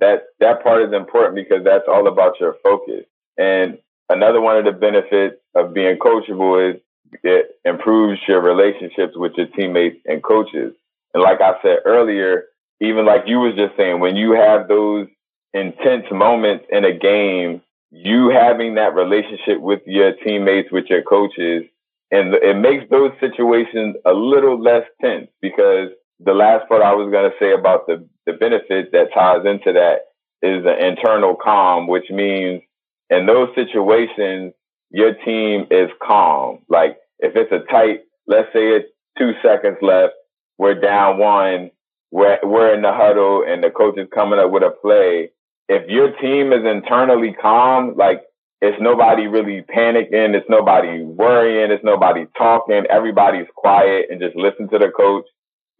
that 0.00 0.24
that 0.40 0.62
part 0.62 0.82
is 0.82 0.92
important 0.92 1.34
because 1.34 1.64
that's 1.64 1.84
all 1.88 2.06
about 2.08 2.40
your 2.40 2.56
focus. 2.62 3.04
And 3.36 3.78
another 4.08 4.40
one 4.40 4.56
of 4.56 4.64
the 4.64 4.72
benefits 4.72 5.36
of 5.54 5.74
being 5.74 5.98
coachable 5.98 6.74
is 6.74 6.80
it 7.22 7.56
improves 7.64 8.20
your 8.26 8.40
relationships 8.40 9.16
with 9.16 9.32
your 9.36 9.46
teammates 9.46 9.98
and 10.06 10.22
coaches. 10.22 10.74
And 11.12 11.22
like 11.22 11.40
I 11.40 11.54
said 11.62 11.78
earlier, 11.84 12.44
even 12.80 13.06
like 13.06 13.22
you 13.26 13.38
was 13.38 13.54
just 13.54 13.76
saying, 13.76 14.00
when 14.00 14.16
you 14.16 14.32
have 14.32 14.68
those 14.68 15.08
intense 15.52 16.06
moments 16.10 16.64
in 16.70 16.84
a 16.84 16.96
game, 16.96 17.62
you 17.90 18.28
having 18.28 18.74
that 18.74 18.94
relationship 18.94 19.60
with 19.60 19.80
your 19.86 20.12
teammates, 20.12 20.72
with 20.72 20.86
your 20.86 21.02
coaches, 21.02 21.64
and 22.10 22.34
it 22.34 22.56
makes 22.56 22.84
those 22.90 23.12
situations 23.20 23.96
a 24.04 24.12
little 24.12 24.60
less 24.60 24.84
tense 25.00 25.28
because 25.40 25.88
the 26.20 26.32
last 26.32 26.68
part 26.68 26.82
I 26.82 26.94
was 26.94 27.10
going 27.10 27.30
to 27.30 27.36
say 27.40 27.52
about 27.52 27.86
the, 27.86 28.06
the 28.26 28.34
benefit 28.34 28.92
that 28.92 29.12
ties 29.14 29.44
into 29.44 29.72
that 29.72 30.00
is 30.46 30.62
the 30.64 30.86
internal 30.86 31.34
calm, 31.34 31.86
which 31.86 32.10
means 32.10 32.62
in 33.10 33.26
those 33.26 33.48
situations, 33.54 34.52
your 34.90 35.14
team 35.14 35.66
is 35.70 35.90
calm. 36.02 36.60
Like 36.68 36.98
if 37.18 37.34
it's 37.36 37.52
a 37.52 37.70
tight, 37.70 38.02
let's 38.26 38.48
say 38.52 38.68
it's 38.68 38.88
two 39.18 39.32
seconds 39.42 39.78
left, 39.80 40.12
we're 40.58 40.80
down 40.80 41.18
one, 41.18 41.70
we're, 42.10 42.38
we're 42.42 42.74
in 42.74 42.82
the 42.82 42.92
huddle 42.92 43.44
and 43.46 43.62
the 43.62 43.70
coach 43.70 43.98
is 43.98 44.08
coming 44.14 44.38
up 44.38 44.50
with 44.50 44.62
a 44.62 44.70
play. 44.70 45.30
If 45.68 45.88
your 45.88 46.12
team 46.18 46.52
is 46.52 46.64
internally 46.64 47.34
calm, 47.40 47.96
like 47.96 48.22
it's 48.64 48.80
nobody 48.80 49.26
really 49.26 49.62
panicking, 49.62 50.34
it's 50.34 50.48
nobody 50.48 51.02
worrying, 51.02 51.70
it's 51.70 51.84
nobody 51.84 52.24
talking, 52.36 52.84
everybody's 52.88 53.46
quiet 53.54 54.06
and 54.10 54.18
just 54.18 54.34
listen 54.36 54.70
to 54.70 54.78
the 54.78 54.90
coach. 54.96 55.26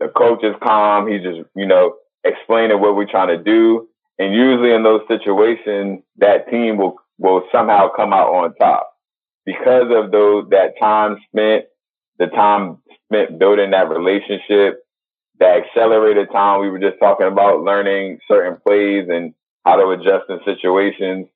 The 0.01 0.09
coach 0.09 0.45
is 0.45 0.55
calm. 0.63 1.09
He's 1.09 1.23
just, 1.23 1.49
you 1.57 1.67
know, 1.67 1.95
explaining 2.25 2.81
what 2.83 2.95
we're 2.95 3.11
trying 3.11 3.29
to 3.29 3.43
do. 3.43 3.89
And 4.19 4.35
usually 4.35 4.75
in 4.75 4.83
those 4.83 5.01
situations, 5.09 6.03
that 6.19 6.51
team 6.51 6.77
will, 6.77 6.97
will 7.19 7.45
somehow 7.51 7.89
come 7.97 8.13
out 8.13 8.29
on 8.29 8.55
top 8.57 8.93
because 9.47 9.89
of 9.91 10.13
those 10.13 10.51
that 10.51 10.75
time 10.79 11.17
spent, 11.31 11.65
the 12.19 12.27
time 12.27 12.79
spent 13.07 13.39
building 13.39 13.71
that 13.71 13.89
relationship, 13.89 14.85
that 15.41 15.63
accelerated 15.65 16.29
time 16.31 16.61
we 16.61 16.69
were 16.69 16.79
just 16.79 16.99
talking 17.01 17.29
about, 17.29 17.63
learning 17.63 18.19
certain 18.29 18.59
plays 18.67 19.09
and 19.09 19.33
how 19.65 19.77
to 19.77 19.89
adjust 19.89 20.29
in 20.29 20.39
situations, 20.45 21.29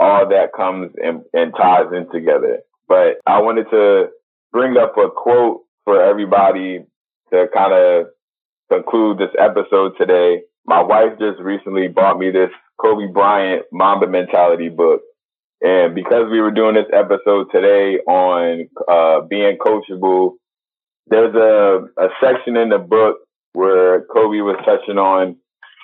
all 0.00 0.28
that 0.28 0.52
comes 0.56 0.92
and, 1.02 1.22
and 1.32 1.52
ties 1.56 1.92
in 1.94 2.10
together. 2.10 2.60
But 2.88 3.18
I 3.26 3.40
wanted 3.40 3.66
to 3.70 4.08
bring 4.52 4.76
up 4.76 4.96
a 4.96 5.10
quote 5.10 5.60
for 5.84 6.02
everybody 6.02 6.84
to 7.32 7.46
kind 7.54 7.72
of 7.72 8.06
conclude 8.70 9.18
this 9.18 9.34
episode 9.38 9.92
today. 9.98 10.42
My 10.66 10.82
wife 10.82 11.18
just 11.18 11.40
recently 11.40 11.88
bought 11.88 12.18
me 12.18 12.30
this 12.30 12.50
Kobe 12.80 13.12
Bryant 13.12 13.66
Mamba 13.72 14.08
Mentality 14.08 14.68
book. 14.68 15.02
And 15.62 15.94
because 15.94 16.24
we 16.30 16.40
were 16.40 16.50
doing 16.50 16.74
this 16.74 16.90
episode 16.92 17.48
today 17.52 17.98
on 18.08 18.68
uh, 18.88 19.20
being 19.28 19.58
coachable 19.58 20.32
there's 21.10 21.34
a, 21.34 22.02
a 22.02 22.08
section 22.22 22.56
in 22.56 22.70
the 22.70 22.78
book 22.78 23.18
where 23.52 24.02
Kobe 24.02 24.40
was 24.40 24.56
touching 24.64 24.96
on 24.96 25.36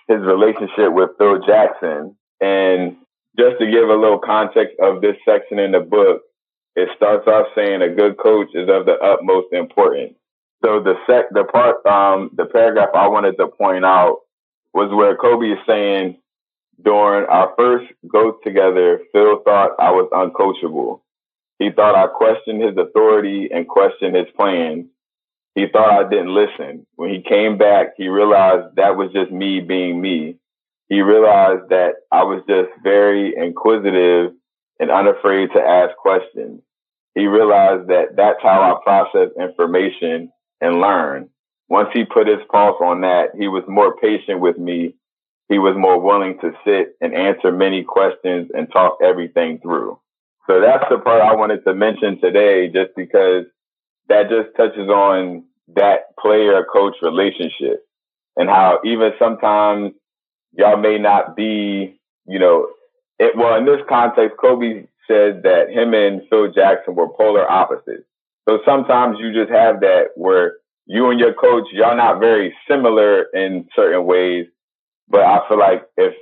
his 0.09 0.21
relationship 0.21 0.93
with 0.93 1.11
Phil 1.19 1.41
Jackson. 1.47 2.17
And 2.41 2.97
just 3.39 3.59
to 3.59 3.71
give 3.71 3.89
a 3.89 3.95
little 3.95 4.19
context 4.19 4.77
of 4.81 5.01
this 5.01 5.17
section 5.25 5.59
in 5.59 5.73
the 5.73 5.81
book, 5.81 6.23
it 6.75 6.89
starts 6.97 7.27
off 7.27 7.47
saying 7.55 7.83
a 7.83 7.89
good 7.89 8.19
coach 8.19 8.49
is 8.55 8.69
of 8.69 8.87
the 8.87 8.99
utmost 9.03 9.53
importance. 9.53 10.15
So 10.65 10.83
the 10.83 10.95
sec, 11.07 11.27
the 11.31 11.45
part, 11.45 11.85
um, 11.87 12.31
the 12.35 12.47
paragraph 12.47 12.91
I 12.95 13.09
wanted 13.09 13.37
to 13.39 13.49
point 13.49 13.85
out 13.85 14.21
was 14.73 14.91
where 14.93 15.17
Kobe 15.17 15.47
is 15.47 15.59
saying 15.67 16.19
during 16.83 17.27
our 17.27 17.55
first 17.57 17.87
go 18.09 18.39
together, 18.45 19.01
Phil 19.13 19.41
thought 19.45 19.73
I 19.79 19.91
was 19.91 20.11
uncoachable. 20.13 21.01
He 21.59 21.71
thought 21.71 21.95
I 21.95 22.07
questioned 22.07 22.63
his 22.63 22.77
authority 22.77 23.49
and 23.53 23.67
questioned 23.67 24.15
his 24.15 24.27
plans. 24.37 24.87
He 25.55 25.67
thought 25.73 26.05
I 26.05 26.09
didn't 26.09 26.35
listen. 26.35 26.87
When 26.97 27.09
he 27.11 27.23
came 27.23 27.57
back, 27.57 27.95
he 27.97 28.09
realized 28.09 28.77
that 28.77 28.97
was 28.97 29.11
just 29.13 29.33
me 29.33 29.61
being 29.61 30.01
me. 30.01 30.37
He 30.89 31.01
realized 31.01 31.69
that 31.71 31.95
I 32.13 32.23
was 32.23 32.43
just 32.49 32.71
very 32.83 33.35
inquisitive 33.37 34.33
and 34.79 34.91
unafraid 34.91 35.51
to 35.55 35.61
ask 35.61 35.97
questions. 35.97 36.61
He 37.15 37.27
realized 37.27 37.89
that 37.89 38.15
that's 38.17 38.43
how 38.43 38.61
I 38.61 38.83
process 38.85 39.31
information 39.41 40.31
and 40.61 40.81
learn. 40.81 41.31
Once 41.69 41.89
he 41.93 42.05
put 42.05 42.29
his 42.29 42.39
pulse 42.53 42.77
on 42.81 43.01
that, 43.01 43.31
he 43.37 43.49
was 43.49 43.65
more 43.67 43.97
patient 43.97 44.41
with 44.41 44.59
me. 44.59 44.95
He 45.49 45.59
was 45.59 45.77
more 45.77 46.01
willing 46.01 46.39
to 46.41 46.53
sit 46.65 46.97
and 47.01 47.15
answer 47.15 47.51
many 47.51 47.83
questions 47.83 48.51
and 48.55 48.71
talk 48.71 48.99
everything 49.03 49.59
through. 49.61 49.99
So 50.47 50.61
that's 50.61 50.85
the 50.91 50.99
part 50.99 51.23
I 51.23 51.35
wanted 51.35 51.65
to 51.65 51.75
mention 51.75 52.21
today, 52.21 52.69
just 52.69 52.91
because 52.97 53.45
that 54.09 54.29
just 54.29 54.57
touches 54.57 54.89
on 54.89 55.45
that 55.75 56.17
player 56.21 56.65
coach 56.73 56.95
relationship 57.03 57.85
and 58.37 58.49
how 58.49 58.81
even 58.85 59.11
sometimes 59.19 59.93
y'all 60.57 60.77
may 60.77 60.99
not 60.99 61.37
be, 61.37 61.99
you 62.27 62.39
know, 62.39 62.69
it, 63.19 63.37
well, 63.37 63.57
in 63.57 63.65
this 63.65 63.81
context, 63.89 64.37
Kobe 64.41 64.87
said 65.07 65.43
that 65.45 65.71
him 65.71 65.95
and 65.95 66.23
Phil 66.29 66.53
Jackson 66.53 66.95
were 66.95 67.09
polar 67.09 67.51
opposites. 67.51 68.05
So 68.49 68.59
sometimes 68.65 69.19
you 69.21 69.33
just 69.33 69.51
have 69.51 69.81
that 69.81 70.11
where 70.15 70.55
you 70.87 71.11
and 71.11 71.19
your 71.19 71.35
coach, 71.35 71.65
y'all 71.73 71.97
not 71.97 72.21
very 72.21 72.55
similar 72.69 73.25
in 73.35 73.69
certain 73.75 74.05
ways, 74.05 74.47
but 75.09 75.23
I 75.23 75.41
feel 75.49 75.59
like 75.59 75.85
if 75.97 76.15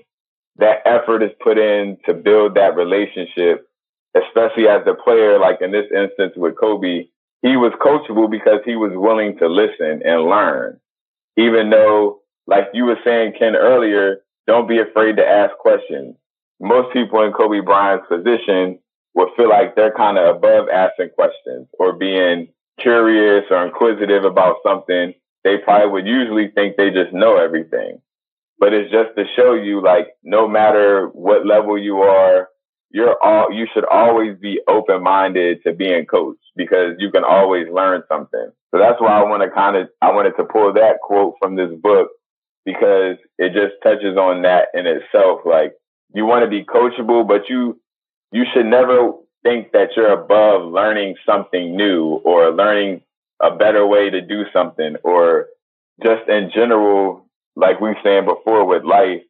that 0.57 0.79
effort 0.87 1.23
is 1.23 1.33
put 1.43 1.59
in 1.59 1.99
to 2.07 2.15
build 2.15 2.55
that 2.55 2.77
relationship, 2.77 3.69
especially 4.17 4.69
as 4.69 4.83
a 4.87 4.95
player, 4.95 5.39
like 5.39 5.61
in 5.61 5.73
this 5.73 5.87
instance 5.95 6.33
with 6.37 6.57
Kobe, 6.59 7.07
he 7.43 7.57
was 7.57 7.73
coachable 7.85 8.31
because 8.31 8.61
he 8.65 8.77
was 8.77 8.93
willing 8.95 9.37
to 9.39 9.49
listen 9.49 10.03
and 10.05 10.25
learn. 10.25 10.81
Even 11.37 11.69
though, 11.69 12.21
like 12.47 12.69
you 12.73 12.85
were 12.85 12.99
saying, 13.05 13.35
Ken, 13.39 13.57
earlier, 13.57 14.21
don't 14.47 14.69
be 14.69 14.79
afraid 14.79 15.17
to 15.17 15.27
ask 15.27 15.57
questions. 15.57 16.17
Most 16.61 16.93
people 16.93 17.23
in 17.23 17.33
Kobe 17.33 17.61
Bryant's 17.61 18.07
position 18.09 18.79
would 19.15 19.29
feel 19.37 19.49
like 19.49 19.75
they're 19.75 19.95
kind 19.95 20.19
of 20.19 20.37
above 20.37 20.69
asking 20.69 21.11
questions 21.11 21.69
or 21.79 21.93
being 21.93 22.49
curious 22.81 23.45
or 23.51 23.65
inquisitive 23.65 24.25
about 24.25 24.57
something. 24.67 25.15
They 25.45 25.59
probably 25.59 25.91
would 25.91 26.07
usually 26.07 26.49
think 26.49 26.77
they 26.77 26.91
just 26.91 27.13
know 27.13 27.37
everything. 27.37 28.01
But 28.59 28.73
it's 28.73 28.91
just 28.91 29.17
to 29.17 29.25
show 29.37 29.55
you, 29.55 29.83
like, 29.83 30.09
no 30.23 30.49
matter 30.49 31.09
what 31.09 31.47
level 31.47 31.77
you 31.77 31.99
are, 31.99 32.49
you're 32.91 33.17
all, 33.23 33.53
you 33.53 33.67
should 33.75 33.85
always 33.85 34.39
be 34.39 34.61
open 34.69 35.03
minded 35.03 35.59
to 35.65 35.73
being 35.73 36.07
coached 36.07 36.41
because 36.57 36.95
you 36.99 37.11
can 37.11 37.25
always 37.25 37.67
learn 37.69 38.03
something. 38.09 38.51
So 38.71 38.79
that's 38.79 39.01
why 39.01 39.21
I 39.21 39.25
want 39.25 39.43
to 39.43 39.51
kind 39.51 39.77
of, 39.77 39.89
I 40.01 40.13
wanted 40.13 40.35
to 40.39 40.45
pull 40.45 40.73
that 40.75 41.01
quote 41.03 41.35
from 41.41 41.57
this 41.57 41.71
book 41.83 42.11
because 42.65 43.17
it 43.39 43.53
just 43.53 43.75
touches 43.83 44.17
on 44.17 44.43
that 44.43 44.69
in 44.75 44.87
itself. 44.87 45.41
Like 45.45 45.75
you 46.15 46.25
want 46.25 46.45
to 46.45 46.51
be 46.51 46.65
coachable, 46.65 47.27
but 47.27 47.49
you, 47.49 47.81
you 48.33 48.45
should 48.53 48.67
never 48.67 49.13
think 49.43 49.73
that 49.73 49.91
you're 49.97 50.13
above 50.13 50.71
learning 50.73 51.17
something 51.27 51.77
new 51.77 52.21
or 52.25 52.51
learning 52.51 53.03
a 53.41 53.55
better 53.55 53.87
way 53.87 54.11
to 54.11 54.21
do 54.21 54.45
something 54.53 54.97
or 55.05 55.47
just 56.03 56.29
in 56.29 56.51
general, 56.55 57.27
like 57.57 57.81
we 57.81 57.91
were 57.91 57.97
saying 58.03 58.25
before 58.25 58.65
with 58.65 58.85
life, 58.85 59.23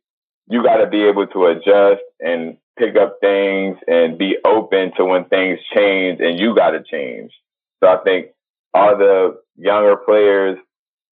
you 0.48 0.62
got 0.62 0.76
to 0.76 0.86
be 0.86 1.04
able 1.04 1.26
to 1.26 1.46
adjust 1.46 2.02
and 2.20 2.56
pick 2.78 2.96
up 2.96 3.18
things 3.20 3.76
and 3.86 4.18
be 4.18 4.36
open 4.44 4.92
to 4.96 5.04
when 5.04 5.24
things 5.26 5.58
change 5.74 6.20
and 6.20 6.38
you 6.38 6.54
got 6.54 6.70
to 6.70 6.82
change. 6.82 7.32
So 7.82 7.88
I 7.88 7.98
think 8.04 8.28
all 8.72 8.96
the 8.96 9.40
younger 9.56 9.96
players 9.96 10.58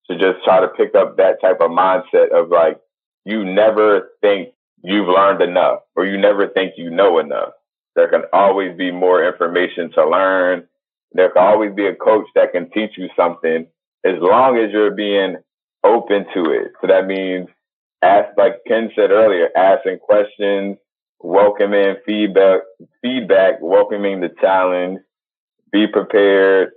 should 0.07 0.21
just 0.21 0.45
try 0.45 0.61
to 0.61 0.69
pick 0.69 0.95
up 0.95 1.17
that 1.17 1.41
type 1.41 1.61
of 1.61 1.71
mindset 1.71 2.31
of 2.33 2.49
like, 2.49 2.79
you 3.25 3.45
never 3.45 4.11
think 4.21 4.49
you've 4.83 5.09
learned 5.09 5.43
enough 5.43 5.81
or 5.95 6.05
you 6.07 6.19
never 6.19 6.49
think 6.49 6.75
you 6.77 6.91
know 6.91 7.19
enough. 7.19 7.51
There 7.95 8.09
can 8.09 8.23
always 8.33 8.77
be 8.77 8.91
more 8.91 9.25
information 9.25 9.93
to 9.93 10.09
learn. 10.09 10.67
There 11.13 11.31
can 11.31 11.43
always 11.43 11.75
be 11.75 11.87
a 11.87 11.95
coach 11.95 12.27
that 12.35 12.53
can 12.53 12.71
teach 12.71 12.93
you 12.97 13.09
something 13.15 13.67
as 14.05 14.15
long 14.21 14.59
as 14.59 14.73
you're 14.73 14.91
being 14.91 15.37
open 15.85 16.25
to 16.35 16.51
it. 16.51 16.73
So 16.81 16.87
that 16.89 17.07
means 17.07 17.49
ask, 18.03 18.37
like 18.37 18.57
Ken 18.67 18.91
said 18.97 19.11
earlier, 19.11 19.49
asking 19.57 19.99
questions, 19.99 20.79
welcoming 21.21 21.97
feedback, 22.05 22.61
feedback, 23.01 23.55
welcoming 23.61 24.21
the 24.21 24.31
challenge, 24.41 25.01
be 25.71 25.87
prepared, 25.87 26.71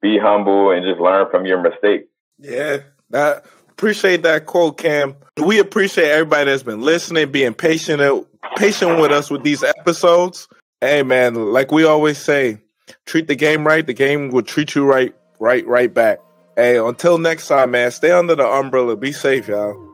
be 0.00 0.18
humble, 0.18 0.70
and 0.70 0.84
just 0.84 1.00
learn 1.00 1.30
from 1.30 1.46
your 1.46 1.60
mistakes. 1.60 2.09
Yeah, 2.40 2.78
that 3.10 3.44
appreciate 3.70 4.22
that 4.22 4.46
quote, 4.46 4.78
Cam. 4.78 5.16
We 5.36 5.58
appreciate 5.58 6.10
everybody 6.10 6.50
that's 6.50 6.62
been 6.62 6.80
listening, 6.82 7.30
being 7.30 7.54
patient, 7.54 8.26
patient 8.56 9.00
with 9.00 9.12
us 9.12 9.30
with 9.30 9.42
these 9.42 9.62
episodes. 9.62 10.48
Hey, 10.80 11.02
man, 11.02 11.52
like 11.52 11.70
we 11.70 11.84
always 11.84 12.18
say, 12.18 12.58
treat 13.06 13.28
the 13.28 13.34
game 13.34 13.66
right. 13.66 13.86
The 13.86 13.94
game 13.94 14.30
will 14.30 14.42
treat 14.42 14.74
you 14.74 14.84
right, 14.84 15.14
right, 15.38 15.66
right 15.66 15.92
back. 15.92 16.20
Hey, 16.56 16.78
until 16.78 17.18
next 17.18 17.48
time, 17.48 17.72
man. 17.72 17.90
Stay 17.90 18.10
under 18.10 18.34
the 18.34 18.46
umbrella. 18.46 18.96
Be 18.96 19.12
safe, 19.12 19.48
y'all. 19.48 19.89